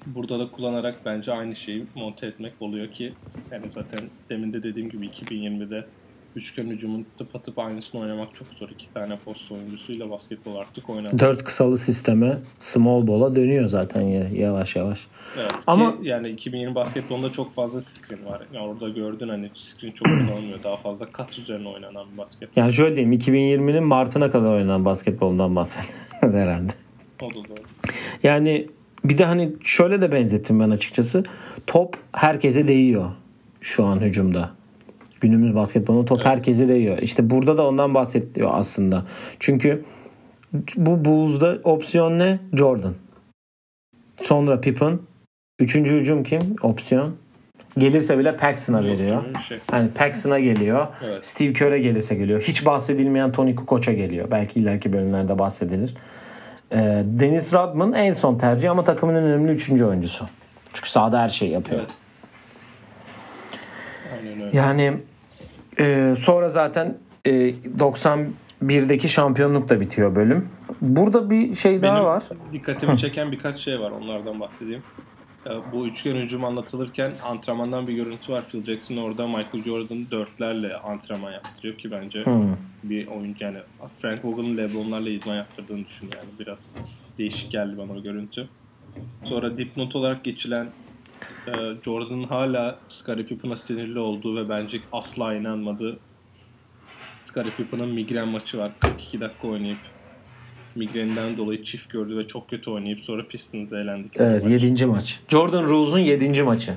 Burada 0.07 0.39
da 0.39 0.51
kullanarak 0.51 0.95
bence 1.05 1.33
aynı 1.33 1.57
şeyi 1.57 1.85
monte 1.95 2.27
etmek 2.27 2.53
oluyor 2.61 2.89
ki 2.93 3.13
yani 3.53 3.67
zaten 3.75 4.01
demin 4.31 4.53
de 4.53 4.63
dediğim 4.63 4.89
gibi 4.91 5.07
2020'de 5.07 5.85
üçgen 6.37 6.67
hücumun 6.71 7.07
tıpatıp 7.19 7.59
aynısını 7.59 8.01
oynamak 8.01 8.35
çok 8.35 8.49
zor. 8.49 8.69
İki 8.69 8.93
tane 8.95 9.17
post 9.25 9.53
oyuncusuyla 9.53 10.11
basketbol 10.11 10.57
artık 10.57 10.91
oynanıyor. 10.91 11.19
Dört 11.19 11.45
kısalı 11.45 11.79
sisteme 11.79 12.39
small 12.59 13.07
ball'a 13.07 13.37
dönüyor 13.37 13.69
zaten 13.69 14.03
ya- 14.03 14.29
yavaş 14.35 14.77
yavaş. 14.77 15.07
Evet, 15.39 15.53
Ama- 15.67 15.87
Ama 15.89 15.97
yani 16.03 16.29
2020 16.29 16.75
basketbolunda 16.75 17.33
çok 17.33 17.55
fazla 17.55 17.81
screen 17.81 18.25
var. 18.27 18.43
Yani 18.53 18.67
orada 18.67 18.89
gördün 18.89 19.29
hani 19.29 19.51
screen 19.55 19.93
çok 19.93 20.07
kullanılmıyor. 20.07 20.63
Daha 20.65 20.77
fazla 20.77 21.07
kat 21.07 21.39
üzerine 21.39 21.69
oynanan 21.69 22.07
bir 22.13 22.19
basketbol. 22.19 22.61
Yani 22.63 22.73
şöyle 22.73 22.97
diyeyim 22.97 23.13
2020'nin 23.13 23.85
Mart'ına 23.85 24.31
kadar 24.31 24.53
oynanan 24.53 24.85
basketbolundan 24.85 25.57
bahsediyoruz 25.57 25.99
herhalde. 26.39 26.73
O 27.23 27.31
da 27.31 27.35
doğru. 27.35 27.63
Yani 28.23 28.67
bir 29.05 29.19
de 29.19 29.25
hani 29.25 29.53
şöyle 29.65 30.01
de 30.01 30.13
benzettim 30.13 30.61
ben 30.61 30.71
açıkçası. 30.71 31.23
Top 31.67 31.97
herkese 32.13 32.69
değiyor 32.69 33.11
şu 33.61 33.85
an 33.85 34.01
hücumda. 34.01 34.51
Günümüz 35.21 35.55
basketbolunda 35.55 36.05
top 36.05 36.25
herkese 36.25 36.69
değiyor. 36.69 36.99
İşte 36.99 37.31
burada 37.31 37.59
da 37.59 37.67
ondan 37.67 37.95
bahsediyor 37.95 38.51
aslında. 38.53 39.05
Çünkü 39.41 39.85
bu 40.77 41.05
Bulls'da 41.05 41.59
opsiyon 41.65 42.19
ne? 42.19 42.41
Jordan. 42.53 42.95
Sonra 44.23 44.61
Pippen. 44.61 44.99
Üçüncü 45.59 45.97
hücum 45.97 46.23
kim? 46.23 46.41
Opsiyon. 46.63 47.17
Gelirse 47.79 48.19
bile 48.19 48.37
Paxson'a 48.37 48.85
veriyor. 48.85 49.23
Şey. 49.49 49.59
Hani 49.71 49.91
Paxson'a 49.91 50.39
geliyor. 50.39 50.87
Evet. 51.05 51.25
Steve 51.25 51.53
Kerr'e 51.53 51.79
gelirse 51.79 52.15
geliyor. 52.15 52.41
Hiç 52.41 52.67
bahsedilmeyen 52.67 53.33
Tony 53.33 53.55
Kukoç'a 53.55 53.93
geliyor. 53.93 54.31
Belki 54.31 54.61
ileriki 54.61 54.93
bölümlerde 54.93 55.39
bahsedilir. 55.39 55.95
Ee, 56.73 57.03
Dennis 57.07 57.55
Rodman 57.55 57.93
en 57.93 58.13
son 58.13 58.39
tercih 58.39 58.71
ama 58.71 58.85
takımın 58.85 59.15
en 59.15 59.23
önemli 59.23 59.53
üçüncü 59.53 59.85
oyuncusu. 59.85 60.27
Çünkü 60.73 60.91
sahada 60.91 61.21
her 61.21 61.29
şeyi 61.29 61.53
yapıyor. 61.53 61.81
Evet. 61.81 61.91
Yani 64.55 64.97
e, 65.79 66.15
sonra 66.19 66.49
zaten 66.49 66.97
e, 67.25 67.31
91'deki 67.31 69.09
şampiyonluk 69.09 69.69
da 69.69 69.81
bitiyor 69.81 70.17
bölüm. 70.17 70.49
Burada 70.81 71.31
bir 71.31 71.55
şey 71.55 71.83
daha 71.83 71.95
Benim 71.95 72.05
var. 72.05 72.23
dikkatimi 72.53 72.99
çeken 72.99 73.33
birkaç 73.33 73.61
şey 73.61 73.81
var. 73.81 73.91
Onlardan 73.91 74.41
bahsedeyim. 74.41 74.83
Bu 75.73 75.87
üçgen 75.87 76.17
hücum 76.17 76.45
anlatılırken 76.45 77.13
antrenmandan 77.25 77.87
bir 77.87 77.93
görüntü 77.93 78.33
var. 78.33 78.45
Phil 78.51 78.65
Jackson 78.65 78.97
orada 78.97 79.27
Michael 79.27 79.65
Jordan 79.65 80.07
dörtlerle 80.11 80.77
antrenman 80.77 81.33
yaptırıyor 81.33 81.75
ki 81.75 81.91
bence 81.91 82.25
Hmm. 82.25 82.57
Bir 82.91 83.07
oyuncu 83.07 83.45
yani 83.45 83.59
Frank 84.01 84.25
Vogel'ın 84.25 84.57
Lebron'larla 84.57 85.09
idman 85.09 85.37
yaptırdığını 85.37 85.87
düşün 85.87 86.11
yani 86.15 86.29
biraz 86.39 86.75
değişik 87.19 87.53
geldi 87.53 87.79
bana 87.79 87.93
o 87.93 88.03
görüntü. 88.03 88.49
Sonra 89.25 89.59
dipnot 89.59 89.97
olarak 89.97 90.25
geçilen 90.25 90.69
e, 91.47 91.53
Jordan'ın 91.85 92.25
hala 92.25 92.79
Scottie 92.89 93.25
Pippen'a 93.25 93.57
sinirli 93.57 93.99
olduğu 93.99 94.37
ve 94.37 94.49
bence 94.49 94.81
asla 94.93 95.35
inanmadığı 95.35 95.99
Scottie 97.21 97.53
Pippen'ın 97.57 97.89
migren 97.89 98.29
maçı 98.29 98.59
var. 98.59 98.73
42 98.81 99.21
dakika 99.21 99.49
oynayıp 99.49 99.79
migreninden 100.75 101.37
dolayı 101.37 101.65
çift 101.65 101.91
gördü 101.91 102.17
ve 102.17 102.27
çok 102.27 102.51
kötü 102.51 102.71
oynayıp 102.71 103.01
sonra 103.01 103.27
Pistons'a 103.27 103.81
elendik. 103.81 104.13
Evet 104.17 104.47
7. 104.47 104.87
maç. 104.87 105.21
Jordan 105.29 105.65
Rules'un 105.65 105.99
7. 105.99 106.43
maçı. 106.43 106.75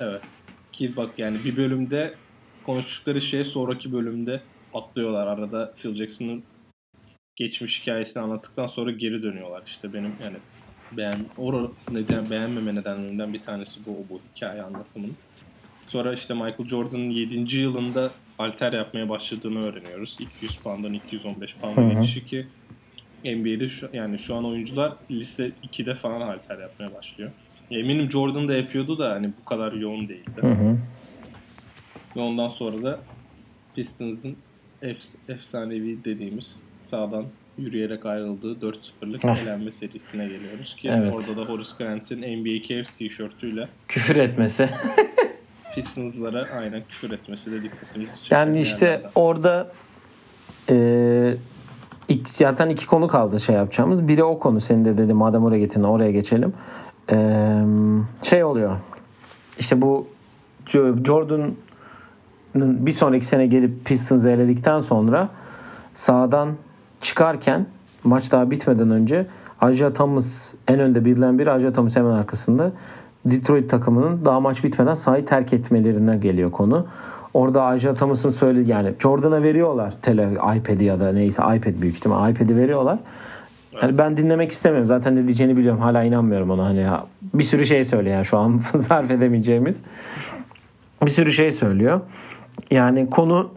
Evet. 0.00 0.22
Ki 0.72 0.96
bak 0.96 1.10
yani 1.18 1.36
bir 1.44 1.56
bölümde 1.56 2.14
konuştukları 2.66 3.20
şey 3.20 3.44
sonraki 3.44 3.92
bölümde 3.92 4.40
atlıyorlar. 4.74 5.26
Arada 5.26 5.74
Phil 5.76 5.94
Jackson'ın 5.94 6.42
geçmiş 7.36 7.82
hikayesini 7.82 8.22
anlattıktan 8.22 8.66
sonra 8.66 8.90
geri 8.90 9.22
dönüyorlar. 9.22 9.62
İşte 9.66 9.92
benim 9.92 10.12
yani 10.24 10.36
beğen, 10.92 11.26
o 11.38 11.72
neden, 11.92 12.30
beğenmeme 12.30 12.74
nedenlerinden 12.74 13.32
bir 13.32 13.42
tanesi 13.42 13.80
bu, 13.86 14.06
bu 14.10 14.20
hikaye 14.34 14.62
anlatımının. 14.62 15.16
Sonra 15.88 16.14
işte 16.14 16.34
Michael 16.34 16.68
Jordan'ın 16.68 17.10
7. 17.10 17.56
yılında 17.56 18.10
alter 18.38 18.72
yapmaya 18.72 19.08
başladığını 19.08 19.62
öğreniyoruz. 19.62 20.16
200 20.20 20.56
pound'dan 20.56 20.92
215 20.92 21.54
pound'a 21.54 22.00
geçişi 22.00 22.26
ki 22.26 22.46
NBA'de 23.24 23.68
şu, 23.68 23.90
yani 23.92 24.18
şu 24.18 24.34
an 24.34 24.44
oyuncular 24.44 24.92
lise 25.10 25.52
2'de 25.72 25.94
falan 25.94 26.20
halter 26.20 26.58
yapmaya 26.58 26.94
başlıyor. 26.94 27.30
Eminim 27.70 28.10
Jordan 28.10 28.48
da 28.48 28.54
yapıyordu 28.54 28.98
da 28.98 29.10
hani 29.10 29.30
bu 29.40 29.44
kadar 29.44 29.72
yoğun 29.72 30.08
değildi. 30.08 30.40
Hı 30.40 30.46
hı. 30.46 30.78
Ve 32.16 32.20
ondan 32.20 32.48
sonra 32.48 32.82
da 32.82 33.00
Pistons'ın 33.74 34.36
ef- 34.82 35.16
efsanevi 35.28 36.04
dediğimiz 36.04 36.60
sağdan 36.82 37.24
yürüyerek 37.58 38.06
ayrıldığı 38.06 38.52
4-0'lık 38.66 39.24
Heh. 39.24 39.36
elenme 39.42 39.72
serisine 39.72 40.24
geliyoruz 40.28 40.76
ki 40.76 40.88
Evet. 40.92 41.14
orada 41.14 41.36
da 41.36 41.44
Horace 41.52 41.70
Grant'in 41.78 42.18
NBA 42.22 42.62
Cavs 42.68 42.96
tişörtüyle 42.96 43.68
Küfür 43.88 44.16
etmesi. 44.16 44.68
Pistons'lara 45.74 46.46
aynen 46.58 46.82
küfür 46.88 47.10
etmesi 47.10 47.52
de 47.52 47.62
dikkatimizi 47.62 48.10
çeken 48.22 48.36
Yani 48.36 48.60
işte 48.60 48.86
yerlerden. 48.86 49.10
orada 49.14 49.72
e, 50.70 51.34
ilk, 52.08 52.28
zaten 52.28 52.68
iki 52.68 52.86
konu 52.86 53.08
kaldı 53.08 53.40
şey 53.40 53.54
yapacağımız. 53.56 54.08
Biri 54.08 54.24
o 54.24 54.38
konu 54.38 54.60
senin 54.60 54.84
de 54.84 54.98
dedi 54.98 55.14
madem 55.14 55.44
oraya 55.44 55.58
getirin 55.58 55.84
oraya 55.84 56.10
geçelim. 56.10 56.52
E, 57.12 57.16
şey 58.22 58.44
oluyor. 58.44 58.76
İşte 59.58 59.82
bu 59.82 60.06
Jo- 60.66 61.06
Jordan'ın 61.06 61.56
bir 62.54 62.92
sonraki 62.92 63.26
sene 63.26 63.46
gelip 63.46 63.84
Pistons'ı 63.84 64.30
eledikten 64.30 64.80
sonra 64.80 65.28
sağdan 65.94 66.48
çıkarken 67.00 67.66
maç 68.04 68.32
daha 68.32 68.50
bitmeden 68.50 68.90
önce 68.90 69.26
Aja 69.60 69.92
Thomas 69.92 70.54
en 70.68 70.80
önde 70.80 71.04
bilinen 71.04 71.38
biri 71.38 71.50
Aja 71.50 71.72
Thomas 71.72 71.96
hemen 71.96 72.10
arkasında 72.10 72.72
Detroit 73.24 73.70
takımının 73.70 74.24
daha 74.24 74.40
maç 74.40 74.64
bitmeden 74.64 74.94
sahayı 74.94 75.24
terk 75.24 75.52
etmelerine 75.52 76.16
geliyor 76.16 76.50
konu. 76.50 76.86
Orada 77.34 77.62
Aja 77.62 77.94
Thomas'ın 77.94 78.30
söyledi 78.30 78.70
yani 78.70 78.94
Jordan'a 78.98 79.42
veriyorlar 79.42 79.94
tele 80.02 80.28
iPad'i 80.56 80.84
ya 80.84 81.00
da 81.00 81.12
neyse 81.12 81.42
iPad 81.42 81.80
büyük 81.80 81.94
ihtimal 81.94 82.30
iPad'i 82.30 82.56
veriyorlar. 82.56 82.98
Yani 83.82 83.98
ben 83.98 84.16
dinlemek 84.16 84.52
istemiyorum. 84.52 84.88
Zaten 84.88 85.16
ne 85.16 85.26
diyeceğini 85.26 85.56
biliyorum. 85.56 85.80
Hala 85.80 86.02
inanmıyorum 86.02 86.50
ona. 86.50 86.64
Hani 86.64 86.78
ya, 86.78 87.06
bir 87.34 87.44
sürü 87.44 87.66
şey 87.66 87.84
söylüyor 87.84 88.14
yani 88.16 88.24
şu 88.24 88.38
an 88.38 88.56
sarf 88.80 89.10
edemeyeceğimiz. 89.10 89.82
Bir 91.04 91.10
sürü 91.10 91.32
şey 91.32 91.52
söylüyor. 91.52 92.00
Yani 92.70 93.10
konu 93.10 93.50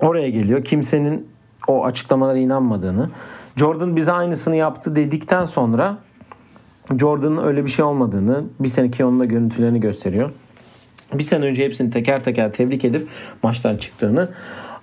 oraya 0.00 0.30
geliyor. 0.30 0.64
Kimsenin 0.64 1.28
o 1.68 1.84
açıklamalara 1.84 2.38
inanmadığını. 2.38 3.10
Jordan 3.56 3.96
bize 3.96 4.12
aynısını 4.12 4.56
yaptı 4.56 4.96
dedikten 4.96 5.44
sonra 5.44 5.98
Jordan'ın 6.98 7.44
öyle 7.44 7.64
bir 7.64 7.70
şey 7.70 7.84
olmadığını 7.84 8.44
bir 8.60 8.68
seneki 8.68 9.04
onun 9.04 9.20
da 9.20 9.24
görüntülerini 9.24 9.80
gösteriyor. 9.80 10.30
Bir 11.14 11.22
sene 11.22 11.44
önce 11.44 11.64
hepsini 11.64 11.90
teker 11.90 12.24
teker 12.24 12.52
tebrik 12.52 12.84
edip 12.84 13.08
maçtan 13.42 13.76
çıktığını 13.76 14.28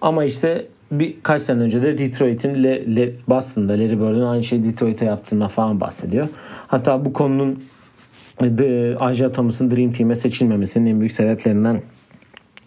ama 0.01 0.23
işte 0.23 0.67
birkaç 0.91 1.41
sene 1.41 1.61
önce 1.61 1.83
de 1.83 1.97
Detroit'in 1.97 2.63
Le, 2.63 2.95
Le, 2.95 3.11
Boston'da 3.29 3.73
Larry 3.73 3.99
Bird'ün 3.99 4.21
aynı 4.21 4.43
şeyi 4.43 4.63
Detroit'e 4.63 5.05
yaptığından 5.05 5.47
falan 5.47 5.79
bahsediyor. 5.79 6.27
Hatta 6.67 7.05
bu 7.05 7.13
konunun 7.13 7.63
The, 8.37 8.97
Isaiah 9.11 9.33
Thomas'ın 9.33 9.71
Dream 9.71 9.91
Team'e 9.91 10.15
seçilmemesinin 10.15 10.89
en 10.89 10.99
büyük 10.99 11.11
sebeplerinden 11.11 11.81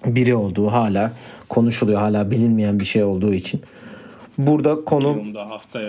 biri 0.07 0.35
olduğu 0.35 0.67
hala 0.67 1.13
konuşuluyor 1.49 2.01
hala 2.01 2.31
bilinmeyen 2.31 2.81
bir 2.81 2.85
şey 2.85 3.05
olduğu 3.05 3.35
için. 3.35 3.61
Burada 4.39 4.85
konu 4.85 5.23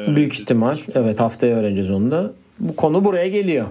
büyük 0.08 0.34
ihtimal 0.34 0.78
evet 0.96 1.20
haftaya 1.20 1.56
öğreneceğiz 1.56 1.92
onu 1.92 2.12
da. 2.12 2.32
Bu 2.60 2.76
konu 2.76 3.06
buraya 3.06 3.28
geliyor. 3.28 3.66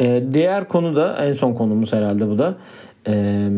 Ee, 0.00 0.22
diğer 0.32 0.68
konu 0.68 0.96
da 0.96 1.24
en 1.24 1.32
son 1.32 1.54
konumuz 1.54 1.92
herhalde 1.92 2.28
bu 2.28 2.38
da. 2.38 2.56
Ee, 3.08 3.48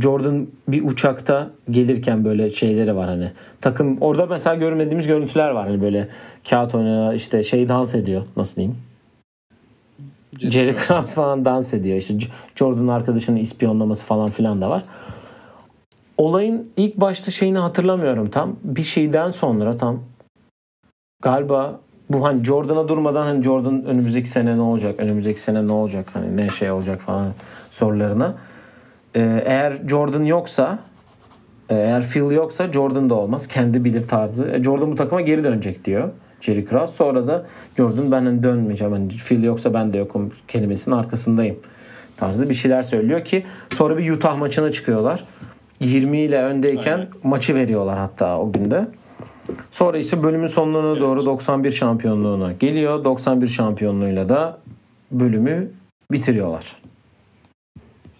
Jordan 0.00 0.46
bir 0.68 0.84
uçakta 0.84 1.50
gelirken 1.70 2.24
böyle 2.24 2.50
şeyleri 2.50 2.96
var 2.96 3.08
hani. 3.08 3.30
Takım 3.60 3.98
orada 4.00 4.26
mesela 4.26 4.56
görmediğimiz 4.56 5.06
görüntüler 5.06 5.50
var 5.50 5.68
hani 5.68 5.82
böyle 5.82 6.08
kağıt 6.50 6.74
oynuyor 6.74 7.12
işte 7.12 7.42
şey 7.42 7.68
dans 7.68 7.94
ediyor 7.94 8.22
nasıl 8.36 8.56
diyeyim. 8.56 8.76
Jerry 10.38 10.74
Krause 10.74 11.14
falan 11.14 11.44
dans 11.44 11.74
ediyor. 11.74 11.96
İşte 11.96 12.14
Jordan'ın 12.56 12.88
arkadaşının 12.88 13.36
ispiyonlaması 13.36 14.06
falan 14.06 14.30
filan 14.30 14.60
da 14.60 14.70
var. 14.70 14.82
Olayın 16.18 16.70
ilk 16.76 16.96
başta 16.96 17.30
şeyini 17.30 17.58
hatırlamıyorum 17.58 18.30
tam. 18.30 18.56
Bir 18.64 18.82
şeyden 18.82 19.30
sonra 19.30 19.76
tam 19.76 20.00
galiba 21.22 21.80
bu 22.10 22.24
hani 22.24 22.44
Jordan'a 22.44 22.88
durmadan 22.88 23.26
hani 23.26 23.42
Jordan 23.42 23.84
önümüzdeki 23.84 24.30
sene 24.30 24.56
ne 24.56 24.60
olacak? 24.60 24.94
Önümüzdeki 24.98 25.40
sene 25.40 25.66
ne 25.66 25.72
olacak? 25.72 26.08
Hani 26.12 26.36
ne 26.36 26.48
şey 26.48 26.70
olacak 26.70 27.00
falan 27.00 27.32
sorularına. 27.70 28.34
Ee, 29.14 29.42
eğer 29.46 29.72
Jordan 29.88 30.24
yoksa 30.24 30.78
eğer 31.68 32.02
Phil 32.02 32.30
yoksa 32.30 32.72
Jordan 32.72 33.10
da 33.10 33.14
olmaz. 33.14 33.46
Kendi 33.46 33.84
bilir 33.84 34.08
tarzı. 34.08 34.46
E, 34.48 34.62
Jordan 34.62 34.92
bu 34.92 34.96
takıma 34.96 35.20
geri 35.20 35.44
dönecek 35.44 35.84
diyor. 35.84 36.10
Jerry 36.40 36.64
Krause. 36.64 36.92
Sonra 36.92 37.26
da 37.26 37.46
Jordan 37.76 38.12
ben 38.12 38.24
hani 38.24 38.42
dönmeyeceğim. 38.42 38.92
Hani 38.92 39.08
Phil 39.08 39.44
yoksa 39.44 39.74
ben 39.74 39.92
de 39.92 39.98
yokum 39.98 40.32
kelimesinin 40.48 40.94
arkasındayım. 40.94 41.56
Tarzı 42.16 42.48
bir 42.48 42.54
şeyler 42.54 42.82
söylüyor 42.82 43.24
ki 43.24 43.44
sonra 43.70 43.98
bir 43.98 44.10
Utah 44.10 44.38
maçına 44.38 44.72
çıkıyorlar. 44.72 45.24
20 45.80 46.18
ile 46.18 46.42
öndeyken 46.42 46.98
Aynen. 46.98 47.08
maçı 47.22 47.54
veriyorlar 47.54 47.98
hatta 47.98 48.38
o 48.38 48.52
günde. 48.52 48.88
Sonra 49.70 49.98
ise 49.98 50.22
bölümün 50.22 50.46
sonlarına 50.46 51.00
doğru 51.00 51.26
91 51.26 51.70
şampiyonluğuna 51.70 52.52
geliyor. 52.52 53.04
91 53.04 53.46
şampiyonluğuyla 53.46 54.28
da 54.28 54.58
bölümü 55.10 55.70
bitiriyorlar. 56.12 56.76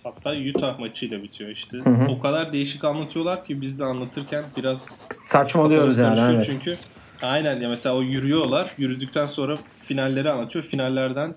Hatta 0.04 0.34
Utah 0.54 0.78
maçıyla 0.78 1.22
bitiyor 1.22 1.50
işte. 1.50 1.78
hı. 1.78 2.06
O 2.10 2.18
kadar 2.18 2.52
değişik 2.52 2.84
anlatıyorlar 2.84 3.44
ki 3.44 3.60
biz 3.60 3.78
de 3.78 3.84
anlatırken 3.84 4.44
biraz 4.56 4.86
Saçmalıyoruz 5.10 5.98
yani 5.98 6.34
evet. 6.34 6.46
Çünkü 6.50 6.76
aynen 7.22 7.60
ya 7.60 7.68
mesela 7.68 7.96
o 7.96 8.02
yürüyorlar. 8.02 8.74
Yürüdükten 8.78 9.26
sonra 9.26 9.56
finalleri 9.82 10.30
anlatıyor. 10.30 10.64
Finallerden 10.64 11.34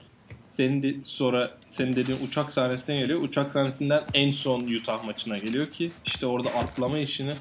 senin 0.58 0.84
de, 0.84 0.96
sonra 1.04 1.52
senin 1.70 1.96
dediğin 1.96 2.28
uçak 2.28 2.54
sahnesine 2.54 2.98
geliyor. 2.98 3.22
Uçak 3.22 3.52
sahnesinden 3.52 4.04
en 4.14 4.32
son 4.32 4.60
Utah 4.60 5.04
maçına 5.04 5.38
geliyor 5.38 5.68
ki 5.72 5.92
işte 6.06 6.26
orada 6.26 6.50
atlama 6.50 6.98
işini 6.98 7.34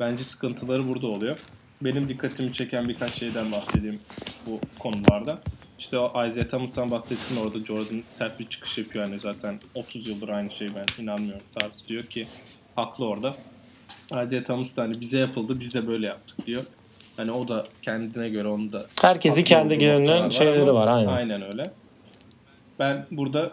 bence 0.00 0.24
sıkıntıları 0.24 0.88
burada 0.88 1.06
oluyor. 1.06 1.38
Benim 1.80 2.08
dikkatimi 2.08 2.54
çeken 2.54 2.88
birkaç 2.88 3.18
şeyden 3.18 3.52
bahsedeyim 3.52 4.00
bu 4.46 4.60
konularda. 4.78 5.38
İşte 5.78 5.98
o 5.98 6.26
Isaiah 6.26 6.48
Thomas'tan 6.48 6.90
bahsettin 6.90 7.36
orada 7.36 7.58
Jordan 7.58 8.02
sert 8.10 8.40
bir 8.40 8.48
çıkış 8.48 8.78
yapıyor 8.78 9.04
yani 9.04 9.18
zaten 9.18 9.60
30 9.74 10.08
yıldır 10.08 10.28
aynı 10.28 10.50
şey 10.50 10.68
ben 10.74 11.02
inanmıyorum 11.02 11.42
tarzı 11.54 11.88
diyor 11.88 12.02
ki 12.02 12.26
haklı 12.76 13.06
orada. 13.06 13.34
Isaiah 14.06 14.44
Thomas 14.44 14.76
da 14.76 14.82
hani 14.82 15.00
bize 15.00 15.18
yapıldı 15.18 15.60
biz 15.60 15.74
de 15.74 15.86
böyle 15.86 16.06
yaptık 16.06 16.46
diyor. 16.46 16.62
Hani 17.16 17.32
o 17.32 17.48
da 17.48 17.66
kendine 17.82 18.28
göre 18.28 18.48
onu 18.48 18.72
da 18.72 18.86
Herkesin 19.02 19.42
haklı 19.42 19.44
kendi 19.44 19.88
noktalar 19.88 20.30
şeyleri 20.30 20.62
ama 20.62 20.74
var, 20.74 20.88
aynen. 20.88 21.08
Aynen 21.08 21.42
öyle. 21.42 21.62
Ben 22.78 23.06
burada 23.10 23.52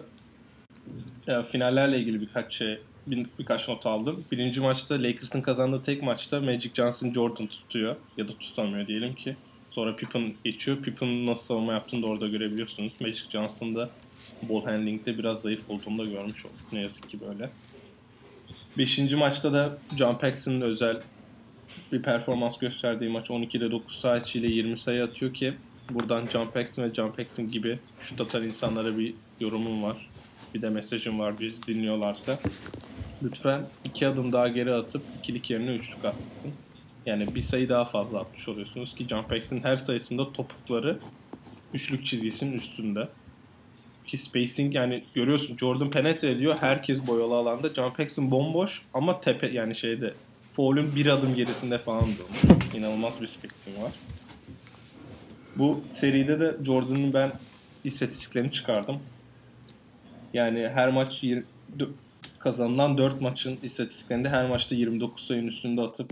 e, 1.28 1.43
finallerle 1.43 1.99
ilgili 1.99 2.21
birkaç 2.21 2.53
şey 2.53 2.80
bir, 3.07 3.26
birkaç 3.39 3.67
not 3.67 3.86
aldım. 3.86 4.26
Birinci 4.32 4.61
maçta 4.61 5.03
Lakers'ın 5.03 5.41
kazandığı 5.41 5.82
tek 5.82 6.03
maçta 6.03 6.39
Magic 6.39 6.71
Johnson 6.73 7.13
Jordan 7.13 7.47
tutuyor 7.47 7.95
ya 8.17 8.28
da 8.28 8.32
tutamıyor 8.39 8.88
diyelim 8.88 9.15
ki. 9.15 9.36
Sonra 9.71 9.95
Pippen 9.95 10.34
geçiyor. 10.43 10.78
Pippen'ın 10.82 11.28
nasıl 11.28 11.43
savunma 11.43 11.73
yaptığını 11.73 12.03
da 12.03 12.07
orada 12.07 12.28
görebiliyorsunuz. 12.28 12.91
Magic 12.99 13.23
Johnson 13.32 13.76
da 13.76 13.89
ball 14.49 14.63
handling'de 14.63 15.17
biraz 15.17 15.41
zayıf 15.41 15.69
olduğunu 15.69 15.97
da 15.97 16.05
görmüş 16.05 16.45
olduk. 16.45 16.73
Ne 16.73 16.82
yazık 16.82 17.09
ki 17.09 17.19
böyle. 17.30 17.49
Beşinci 18.78 19.15
maçta 19.15 19.53
da 19.53 19.78
John 19.97 20.15
Paxson'ın 20.15 20.61
özel 20.61 21.01
bir 21.91 22.01
performans 22.01 22.57
gösterdiği 22.57 23.09
maç 23.09 23.30
12'de 23.30 23.71
9 23.71 23.99
sayı 23.99 24.23
ile 24.34 24.47
20 24.47 24.78
sayı 24.78 25.03
atıyor 25.03 25.34
ki 25.34 25.53
buradan 25.89 26.25
John 26.25 26.47
Paxson 26.47 26.83
ve 26.83 26.93
John 26.93 27.11
Paxson 27.11 27.51
gibi 27.51 27.79
şut 27.99 28.21
atan 28.21 28.43
insanlara 28.43 28.97
bir 28.97 29.13
yorumum 29.41 29.83
var. 29.83 30.09
Bir 30.53 30.61
de 30.61 30.69
mesajım 30.69 31.19
var 31.19 31.39
biz 31.39 31.67
dinliyorlarsa. 31.67 32.39
Lütfen 33.23 33.65
iki 33.83 34.07
adım 34.07 34.31
daha 34.31 34.47
geri 34.47 34.73
atıp 34.73 35.01
ikilik 35.19 35.49
yerine 35.49 35.75
üçlük 35.75 36.05
atın. 36.05 36.51
Yani 37.05 37.36
bir 37.36 37.41
sayı 37.41 37.69
daha 37.69 37.86
fazla 37.86 38.19
atmış 38.19 38.47
oluyorsunuz 38.47 38.95
ki 38.95 39.07
John 39.07 39.23
Paxson 39.23 39.59
her 39.63 39.77
sayısında 39.77 40.33
topukları 40.33 40.99
üçlük 41.73 42.05
çizgisinin 42.05 42.53
üstünde. 42.53 43.07
Ki 44.07 44.17
spacing 44.17 44.75
yani 44.75 45.03
görüyorsun 45.15 45.57
Jordan 45.57 45.89
penetre 45.89 46.31
ediyor. 46.31 46.57
Herkes 46.59 47.07
boyalı 47.07 47.36
alanda. 47.36 47.73
John 47.73 47.93
Paxson 47.93 48.31
bomboş 48.31 48.81
ama 48.93 49.21
tepe 49.21 49.47
yani 49.47 49.75
şeyde 49.75 50.13
foul'ün 50.53 50.95
bir 50.95 51.05
adım 51.05 51.36
gerisinde 51.36 51.77
falan 51.77 52.01
durmuş. 52.03 52.73
İnanılmaz 52.75 53.21
bir 53.21 53.27
spacing 53.27 53.83
var. 53.83 53.91
Bu 55.56 55.82
seride 55.91 56.39
de 56.39 56.56
Jordan'ın 56.66 57.14
ben 57.14 57.32
istatistiklerini 57.84 58.51
çıkardım. 58.51 58.99
Yani 60.34 60.70
her 60.74 60.89
maç 60.89 61.24
yir- 61.24 61.43
dö- 61.80 61.89
kazanılan 62.39 62.97
4 62.97 63.22
maçın 63.22 63.58
istatistiklerinde 63.64 64.30
her 64.30 64.49
maçta 64.49 64.76
29 64.76 65.28
sayının 65.28 65.47
üstünde 65.47 65.82
atıp 65.82 66.10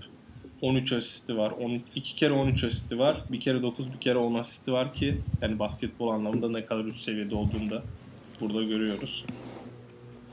13 0.61 0.93
asisti 0.93 1.37
var. 1.37 1.51
10, 1.51 1.81
iki 1.95 2.15
kere 2.15 2.33
13 2.33 2.63
asisti 2.63 2.99
var. 2.99 3.23
Bir 3.31 3.39
kere 3.39 3.61
9, 3.61 3.93
bir 3.93 3.99
kere 3.99 4.17
10 4.17 4.33
asisti 4.33 4.71
var 4.71 4.93
ki 4.93 5.17
yani 5.41 5.59
basketbol 5.59 6.07
anlamında 6.09 6.49
ne 6.49 6.65
kadar 6.65 6.85
üst 6.85 7.03
seviyede 7.03 7.35
olduğunu 7.35 7.69
da 7.69 7.83
burada 8.41 8.63
görüyoruz. 8.63 9.25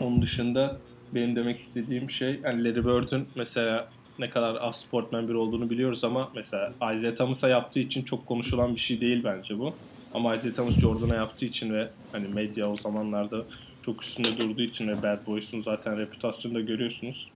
Onun 0.01 0.23
dışında 0.23 0.77
benim 1.15 1.37
demek 1.37 1.61
istediğim 1.61 2.11
şey 2.11 2.41
yani 2.45 2.65
Larry 2.65 2.85
Bird'ün 2.85 3.27
mesela 3.35 3.89
ne 4.19 4.31
kadar 4.31 4.57
az 4.61 4.81
sportman 4.81 5.29
biri 5.29 5.37
olduğunu 5.37 5.71
biliyoruz 5.71 6.05
ama 6.05 6.31
mesela 6.35 6.73
Isaiah 6.77 7.17
Thomas'a 7.17 7.49
yaptığı 7.49 7.81
için 7.81 8.03
çok 8.03 8.27
konuşulan 8.27 8.75
bir 8.75 8.81
şey 8.81 9.01
değil 9.01 9.25
bence 9.25 9.59
bu. 9.59 9.75
Ama 10.15 10.37
Isaiah 10.37 10.55
Thomas 10.55 10.81
Jordan'a 10.81 11.15
yaptığı 11.15 11.45
için 11.45 11.73
ve 11.75 11.89
hani 12.13 12.29
medya 12.29 12.67
o 12.67 12.77
zamanlarda 12.77 13.45
çok 13.83 14.03
üstünde 14.03 14.39
durduğu 14.39 14.63
için 14.63 14.89
ve 14.89 15.03
Bad 15.03 15.27
Boys'un 15.27 15.61
zaten 15.61 15.99
reputasyonu 15.99 16.55
da 16.55 16.61
görüyorsunuz. 16.61 17.31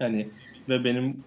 Yani 0.00 0.28
ve 0.68 0.84
benim 0.84 1.24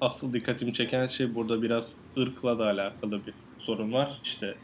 asıl 0.00 0.32
dikkatimi 0.32 0.74
çeken 0.74 1.06
şey 1.06 1.34
burada 1.34 1.62
biraz 1.62 1.94
ırkla 2.18 2.58
da 2.58 2.64
alakalı 2.64 3.26
bir 3.26 3.34
sorun 3.58 3.92
var. 3.92 4.20
İşte 4.24 4.54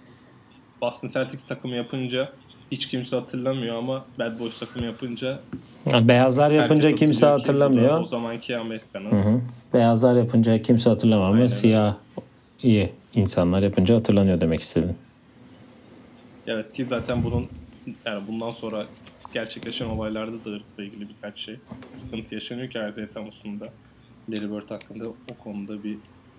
Boston 0.81 1.09
Celtics 1.09 1.45
takımı 1.45 1.75
yapınca 1.75 2.33
hiç 2.71 2.89
kimse 2.89 3.17
hatırlamıyor 3.17 3.77
ama 3.77 4.05
Bad 4.19 4.41
Boys 4.41 4.59
takımı 4.59 4.87
yapınca 4.87 5.41
beyazlar 5.93 6.51
yapınca 6.51 6.95
kimse 6.95 7.27
hatırlamıyor. 7.27 8.01
O 8.01 8.05
zamanki 8.05 8.57
Amerika'nın. 8.57 9.11
Hı 9.11 9.17
hı. 9.17 9.41
Beyazlar 9.75 10.17
yapınca 10.17 10.63
kimse 10.63 10.91
hatırlamıyor 10.91 11.29
ama 11.29 11.49
siyah 11.49 11.95
iyi 12.63 12.93
insanlar 13.15 13.63
yapınca 13.63 13.97
hatırlanıyor 13.97 14.41
demek 14.41 14.61
istedim. 14.61 14.97
Evet 16.47 16.73
ki 16.73 16.85
zaten 16.85 17.25
bunun 17.25 17.49
yani 18.07 18.23
bundan 18.29 18.51
sonra 18.51 18.85
gerçekleşen 19.35 19.87
olaylarda 19.87 20.45
da 20.45 20.51
ırkla 20.51 20.85
ilgili 20.85 21.09
birkaç 21.09 21.39
şey 21.39 21.57
sıkıntı 21.97 22.35
yaşanıyor 22.35 22.71
ki 22.71 22.79
Isaiah 22.79 23.09
Thomas'ın 23.15 23.61
da 23.61 23.69
Larry 24.29 24.51
Bird 24.51 24.71
hakkında 24.71 25.09
o 25.09 25.35
konuda 25.45 25.85
bir 25.85 25.97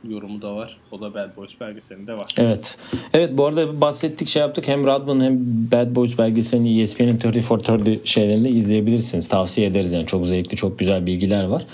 yorumu 0.09 0.41
da 0.41 0.55
var. 0.55 0.77
O 0.91 1.01
da 1.01 1.13
Bad 1.13 1.37
Boys 1.37 1.51
belgeselinde 1.61 2.13
var. 2.13 2.25
Evet. 2.37 2.77
Evet 3.13 3.29
bu 3.33 3.45
arada 3.45 3.81
bahsettik 3.81 4.27
şey 4.27 4.39
yaptık. 4.39 4.67
Hem 4.67 4.85
Rodman 4.85 5.21
hem 5.21 5.37
Bad 5.71 5.95
Boys 5.95 6.17
belgeselini 6.17 6.81
ESPN'in 6.81 7.17
30 7.17 7.41
for 7.41 7.57
30 7.59 8.05
şeylerinde 8.05 8.49
izleyebilirsiniz. 8.49 9.27
Tavsiye 9.27 9.67
ederiz 9.67 9.93
yani. 9.93 10.05
Çok 10.05 10.27
zevkli, 10.27 10.57
çok 10.57 10.79
güzel 10.79 11.05
bilgiler 11.05 11.43
var. 11.43 11.65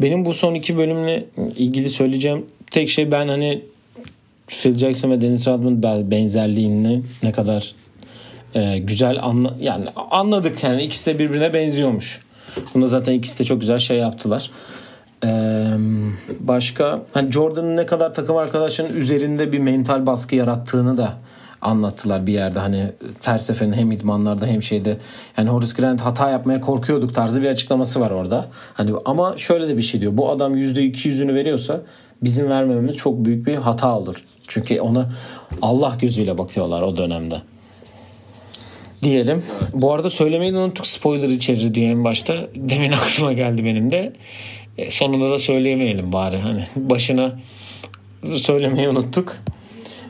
Benim 0.00 0.24
bu 0.24 0.34
son 0.34 0.54
iki 0.54 0.78
bölümle 0.78 1.24
ilgili 1.56 1.90
söyleyeceğim 1.90 2.46
tek 2.70 2.88
şey 2.88 3.10
ben 3.10 3.28
hani 3.28 3.62
Phil 4.46 4.76
Jackson 4.76 5.10
ve 5.10 5.20
Dennis 5.20 5.48
Rodman 5.48 6.10
benzerliğini 6.10 7.02
ne 7.22 7.32
kadar 7.32 7.74
e, 8.54 8.78
güzel 8.78 9.22
anla 9.22 9.56
yani 9.60 9.84
anladık 10.10 10.64
yani 10.64 10.82
ikisi 10.82 11.14
de 11.14 11.18
birbirine 11.18 11.54
benziyormuş. 11.54 12.20
Bunda 12.74 12.86
zaten 12.86 13.12
ikisi 13.12 13.38
de 13.38 13.44
çok 13.44 13.60
güzel 13.60 13.78
şey 13.78 13.96
yaptılar. 13.96 14.50
Ee, 15.24 15.66
başka 16.40 17.02
hani 17.12 17.32
Jordan'ın 17.32 17.76
ne 17.76 17.86
kadar 17.86 18.14
takım 18.14 18.36
arkadaşlarının 18.36 18.96
üzerinde 18.96 19.52
bir 19.52 19.58
mental 19.58 20.06
baskı 20.06 20.36
yarattığını 20.36 20.96
da 20.96 21.12
anlattılar 21.62 22.26
bir 22.26 22.32
yerde 22.32 22.58
hani 22.58 22.92
her 23.24 23.38
seferin 23.38 23.72
hem 23.72 23.92
idmanlarda 23.92 24.46
hem 24.46 24.62
şeyde 24.62 24.96
yani 25.38 25.48
Horace 25.48 25.72
Grant 25.78 26.00
hata 26.00 26.30
yapmaya 26.30 26.60
korkuyorduk 26.60 27.14
tarzı 27.14 27.42
bir 27.42 27.48
açıklaması 27.48 28.00
var 28.00 28.10
orada. 28.10 28.46
Hani 28.74 28.92
ama 29.04 29.34
şöyle 29.36 29.68
de 29.68 29.76
bir 29.76 29.82
şey 29.82 30.00
diyor. 30.00 30.16
Bu 30.16 30.30
adam 30.30 30.56
%200'ünü 30.56 31.34
veriyorsa 31.34 31.80
bizim 32.22 32.48
vermememiz 32.50 32.96
çok 32.96 33.24
büyük 33.24 33.46
bir 33.46 33.54
hata 33.54 33.98
olur. 33.98 34.24
Çünkü 34.48 34.80
ona 34.80 35.10
Allah 35.62 35.96
gözüyle 36.00 36.38
bakıyorlar 36.38 36.82
o 36.82 36.96
dönemde. 36.96 37.42
Diyelim. 39.02 39.42
Bu 39.72 39.92
arada 39.92 40.10
söylemeyi 40.10 40.56
unuttuk 40.56 40.86
spoiler 40.86 41.28
içerir 41.28 41.74
diye 41.74 41.90
en 41.90 42.04
başta. 42.04 42.34
Demin 42.54 42.92
aklıma 43.06 43.32
geldi 43.32 43.64
benim 43.64 43.90
de. 43.90 44.12
E, 44.78 44.90
sonunda 44.90 45.30
da 45.30 45.38
söyleyemeyelim 45.38 46.12
bari. 46.12 46.36
Hani 46.36 46.64
başına 46.76 47.38
söylemeyi 48.30 48.88
unuttuk. 48.88 49.36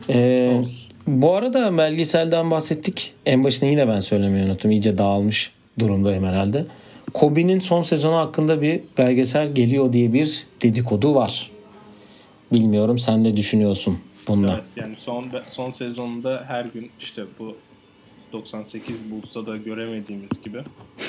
Ee, 0.09 0.61
bu 1.07 1.35
arada 1.35 1.77
belgeselden 1.77 2.51
bahsettik. 2.51 3.13
En 3.25 3.43
başına 3.43 3.69
yine 3.69 3.87
ben 3.87 3.99
söylemeyi 3.99 4.45
unuttum. 4.45 4.71
İyice 4.71 4.97
dağılmış 4.97 5.51
durumdayım 5.79 6.25
herhalde. 6.25 6.65
Kobe'nin 7.13 7.59
son 7.59 7.81
sezonu 7.81 8.15
hakkında 8.15 8.61
bir 8.61 8.81
belgesel 8.97 9.55
geliyor 9.55 9.93
diye 9.93 10.13
bir 10.13 10.47
dedikodu 10.61 11.15
var. 11.15 11.51
Bilmiyorum 12.53 12.99
sen 12.99 13.23
ne 13.23 13.37
düşünüyorsun 13.37 13.99
bunda? 14.27 14.53
Evet 14.53 14.63
yani 14.75 14.97
son 14.97 15.25
son 15.51 15.71
sezonunda 15.71 16.43
her 16.47 16.65
gün 16.65 16.91
işte 16.99 17.23
bu 17.39 17.55
98 18.33 19.11
Bulls'ta 19.11 19.45
da 19.45 19.57
göremediğimiz 19.57 20.29
gibi. 20.45 20.61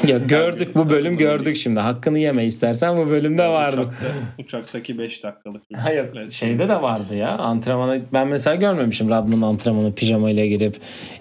Ya 0.07 0.19
gördük 0.19 0.75
bu 0.75 0.91
bölüm 0.91 1.17
gördük 1.17 1.57
şimdi. 1.57 1.81
Hakkını 1.81 2.19
yeme 2.19 2.45
istersen 2.47 2.97
bu 2.97 3.11
bölümde 3.11 3.49
vardı. 3.49 3.81
Uçakta, 3.81 4.07
uçaktaki 4.39 4.99
5 4.99 5.23
dakikalık 5.23 5.63
Hayır 5.77 6.05
Evet. 6.17 6.33
şeyde 6.33 6.69
de 6.69 6.83
vardı 6.83 7.15
ya 7.17 7.39
antrenmana 7.39 7.99
ben 8.13 8.29
mesela 8.29 8.57
görmemişim 8.57 9.11
Radman 9.11 9.41
antrenmanı 9.41 9.95
pijamayla 9.95 10.47
girip 10.47 10.77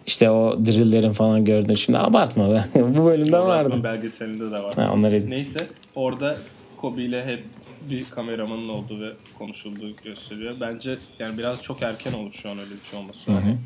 işte 0.06 0.30
o 0.30 0.66
drill'lerin 0.66 1.12
falan 1.14 1.45
gördüm. 1.45 1.78
Şimdi 1.78 1.99
abartma 1.99 2.51
be. 2.51 2.64
bu 2.76 3.06
bölümde 3.06 3.32
Rodman 3.32 3.47
vardı. 3.47 3.84
belgeselinde 3.84 4.51
de 4.51 4.64
var. 4.64 4.74
Ha, 4.76 4.91
onları 4.93 5.30
Neyse 5.30 5.68
orada 5.95 6.36
Kobe 6.82 7.01
ile 7.01 7.26
hep 7.26 7.43
bir 7.91 8.06
kameramanın 8.10 8.70
olduğu 8.70 9.01
ve 9.01 9.10
konuşulduğu 9.38 9.95
gösteriyor. 10.04 10.54
Bence 10.62 10.95
yani 11.20 11.38
biraz 11.38 11.64
çok 11.64 11.82
erken 11.84 12.14
olur 12.14 12.32
şu 12.34 12.49
an 12.49 12.58
öyle 12.58 12.70
bir 12.84 12.89
şey 12.89 12.99
olması. 12.99 13.32
Hani 13.32 13.58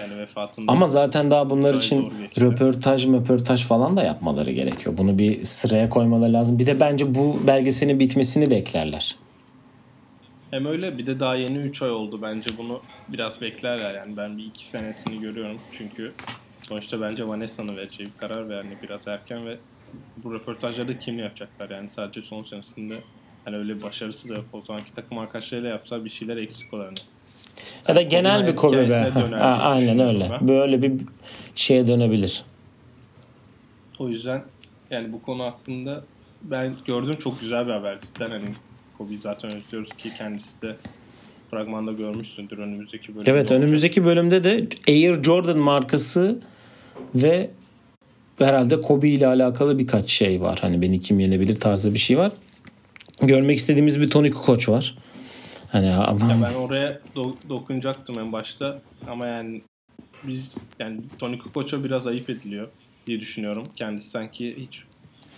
Yani 0.00 0.18
vefatında. 0.18 0.72
Ama 0.72 0.86
zaten 0.86 1.30
daha 1.30 1.50
bunlar 1.50 1.74
için 1.74 2.12
röportaj 2.40 3.06
röportaj 3.06 3.66
falan 3.66 3.96
da 3.96 4.02
yapmaları 4.02 4.50
gerekiyor. 4.50 4.98
Bunu 4.98 5.18
bir 5.18 5.44
sıraya 5.44 5.88
koymaları 5.88 6.32
lazım. 6.32 6.58
Bir 6.58 6.66
de 6.66 6.80
bence 6.80 7.14
bu 7.14 7.40
belgeselin 7.46 8.00
bitmesini 8.00 8.50
beklerler. 8.50 9.16
Hem 10.50 10.66
öyle 10.66 10.98
bir 10.98 11.06
de 11.06 11.20
daha 11.20 11.34
yeni 11.34 11.58
3 11.58 11.82
ay 11.82 11.90
oldu. 11.90 12.22
Bence 12.22 12.50
bunu 12.58 12.80
biraz 13.08 13.40
beklerler 13.40 13.94
yani. 13.94 14.16
Ben 14.16 14.38
bir 14.38 14.44
2 14.44 14.66
senesini 14.66 15.20
görüyorum. 15.20 15.58
Çünkü 15.78 16.12
sonuçta 16.68 17.00
bence 17.00 17.28
Vanessa'nın 17.28 17.76
vereceği 17.76 18.06
bir 18.06 18.18
karar 18.18 18.48
ve 18.48 18.54
yani 18.54 18.70
biraz 18.82 19.08
erken 19.08 19.46
ve 19.46 19.56
bu 20.16 20.34
röportajları 20.34 20.98
kimle 20.98 21.22
yapacaklar 21.22 21.70
yani 21.70 21.90
sadece 21.90 22.22
son 22.22 22.42
senesinde 22.42 22.98
hani 23.44 23.56
öyle 23.56 23.76
bir 23.76 23.82
başarısı 23.82 24.28
da 24.28 24.34
yok. 24.34 24.44
O 24.52 24.62
zamanki 24.62 24.94
takım 24.94 25.18
arkadaşlarıyla 25.18 25.70
yapsa 25.70 26.04
bir 26.04 26.10
şeyler 26.10 26.36
eksik 26.36 26.74
olur. 26.74 26.92
Ya 27.88 27.96
da 27.96 28.02
genel 28.02 28.46
bir 28.46 28.56
Kobe 28.56 28.76
be. 28.78 28.84
hikayesine 28.84 29.22
döner 29.22 29.38
Ha, 29.38 29.56
diye 29.56 29.66
aynen 29.66 29.98
öyle. 30.08 30.28
ben. 30.30 30.48
Böyle 30.48 30.82
bir 30.82 30.92
şeye 31.54 31.86
dönebilir. 31.86 32.44
O 33.98 34.08
yüzden 34.08 34.42
yani 34.90 35.12
bu 35.12 35.22
konu 35.22 35.42
hakkında 35.44 36.04
ben 36.42 36.74
gördüm 36.86 37.12
çok 37.20 37.40
güzel 37.40 37.66
bir 37.66 37.72
haber 37.72 37.98
cidden 38.00 38.30
hani 38.30 38.44
Kobe'yi 38.98 39.18
zaten 39.18 39.50
özlüyoruz 39.56 39.92
ki 39.92 40.08
kendisi 40.18 40.62
de 40.62 40.76
fragmanda 41.50 41.92
görmüşsündür 41.92 42.58
önümüzdeki 42.58 43.14
bölümde. 43.14 43.30
Evet 43.30 43.42
olacak. 43.42 43.58
önümüzdeki 43.58 44.04
bölümde 44.04 44.44
de 44.44 44.66
Air 44.88 45.22
Jordan 45.22 45.58
markası 45.58 46.38
ve 47.14 47.50
herhalde 48.38 48.80
Kobe 48.80 49.08
ile 49.08 49.26
alakalı 49.26 49.78
birkaç 49.78 50.10
şey 50.10 50.40
var. 50.40 50.58
Hani 50.62 50.82
beni 50.82 51.00
kim 51.00 51.20
yenebilir 51.20 51.60
tarzı 51.60 51.94
bir 51.94 51.98
şey 51.98 52.18
var. 52.18 52.32
Görmek 53.22 53.58
istediğimiz 53.58 54.00
bir 54.00 54.10
Tony 54.10 54.30
Kukoc 54.30 54.72
var. 54.72 54.96
Hani 55.72 55.94
ama 55.94 56.32
Ya 56.32 56.42
ben 56.42 56.54
oraya 56.54 57.00
do- 57.16 57.48
dokunacaktım 57.48 58.18
en 58.18 58.32
başta 58.32 58.82
ama 59.08 59.26
yani 59.26 59.62
biz 60.24 60.68
yani 60.78 61.00
Tony 61.18 61.38
Kukoc'a 61.38 61.84
biraz 61.84 62.06
ayıp 62.06 62.30
ediliyor 62.30 62.68
diye 63.06 63.20
düşünüyorum. 63.20 63.66
Kendisi 63.76 64.10
sanki 64.10 64.56
hiç 64.56 64.82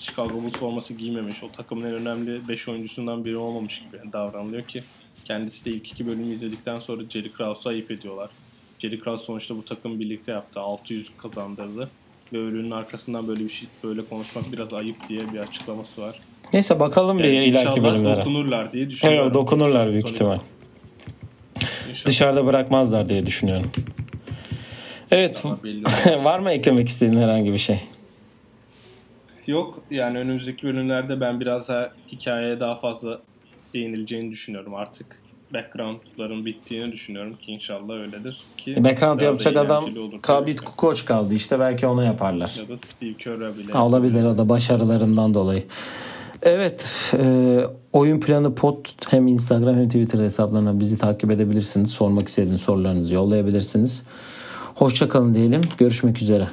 Chicago 0.00 0.34
Bulls 0.34 0.52
forması 0.52 0.94
giymemiş. 0.94 1.42
O 1.42 1.48
takımın 1.52 1.86
en 1.86 1.94
önemli 1.94 2.48
5 2.48 2.68
oyuncusundan 2.68 3.24
biri 3.24 3.36
olmamış 3.36 3.78
gibi 3.78 4.12
davranılıyor 4.12 4.62
ki 4.68 4.84
kendisi 5.24 5.64
de 5.64 5.70
ilk 5.70 5.92
iki 5.92 6.06
bölümü 6.06 6.32
izledikten 6.32 6.78
sonra 6.78 7.02
Jerry 7.10 7.32
Krause'a 7.32 7.72
ayıp 7.72 7.90
ediyorlar. 7.90 8.30
Jerry 8.78 9.00
Krause 9.00 9.24
sonuçta 9.24 9.56
bu 9.56 9.64
takım 9.64 10.00
birlikte 10.00 10.32
yaptı. 10.32 10.60
600 10.60 11.10
kazandırdı. 11.18 11.90
Ve 12.32 12.38
ölünün 12.38 12.70
arkasından 12.70 13.28
böyle 13.28 13.44
bir 13.44 13.50
şey 13.50 13.68
böyle 13.84 14.04
konuşmak 14.04 14.52
biraz 14.52 14.72
ayıp 14.72 15.08
diye 15.08 15.20
bir 15.32 15.38
açıklaması 15.38 16.02
var. 16.02 16.20
Neyse 16.52 16.80
bakalım 16.80 17.18
bir 17.18 17.24
Yani 17.24 17.44
ileriki 17.44 17.82
bölümlere. 17.84 18.16
dokunurlar 18.20 18.72
diye 18.72 18.90
düşünüyorum. 18.90 19.24
Evet, 19.24 19.34
dokunurlar 19.34 19.90
büyük 19.90 20.10
ihtimal. 20.10 20.38
İnşallah. 21.90 22.06
Dışarıda 22.06 22.46
bırakmazlar 22.46 23.08
diye 23.08 23.26
düşünüyorum. 23.26 23.70
Evet. 25.10 25.44
Var 26.24 26.38
mı 26.38 26.50
eklemek 26.50 26.88
istediğin 26.88 27.22
herhangi 27.22 27.52
bir 27.52 27.58
şey? 27.58 27.80
Yok 29.46 29.80
yani 29.90 30.18
önümüzdeki 30.18 30.66
bölümlerde 30.66 31.20
ben 31.20 31.40
biraz 31.40 31.68
daha 31.68 31.90
hikayeye 32.12 32.60
daha 32.60 32.74
fazla 32.76 33.20
değinileceğini 33.74 34.30
düşünüyorum 34.32 34.74
artık. 34.74 35.22
Background'ların 35.54 36.46
bittiğini 36.46 36.92
düşünüyorum 36.92 37.36
ki 37.36 37.52
inşallah 37.52 37.94
öyledir. 37.94 38.38
Ki 38.56 38.84
Background 38.84 39.00
daha 39.00 39.18
da 39.20 39.24
yapacak 39.24 39.56
adam 39.56 39.88
Kabit. 40.22 40.60
Kukoc 40.60 41.04
kaldı 41.04 41.34
işte 41.34 41.60
belki 41.60 41.86
onu 41.86 42.04
yaparlar. 42.04 42.54
Ya 42.58 42.68
da 42.68 42.76
Steve 42.76 43.14
Kerr'e 43.14 43.58
bile. 43.58 43.78
Olabilir 43.78 44.24
o 44.24 44.38
da 44.38 44.48
başarılarından 44.48 45.34
dolayı. 45.34 45.62
Evet, 46.42 47.12
e, 47.18 47.60
oyun 47.92 48.20
planı 48.20 48.54
pod 48.54 48.86
hem 49.08 49.26
Instagram 49.26 49.76
hem 49.76 49.86
Twitter 49.86 50.18
hesaplarına 50.18 50.80
bizi 50.80 50.98
takip 50.98 51.30
edebilirsiniz. 51.30 51.90
Sormak 51.90 52.28
istediğiniz 52.28 52.60
sorularınızı 52.60 53.14
yollayabilirsiniz. 53.14 54.04
Hoşçakalın 54.74 55.34
diyelim. 55.34 55.62
Görüşmek 55.78 56.22
üzere. 56.22 56.48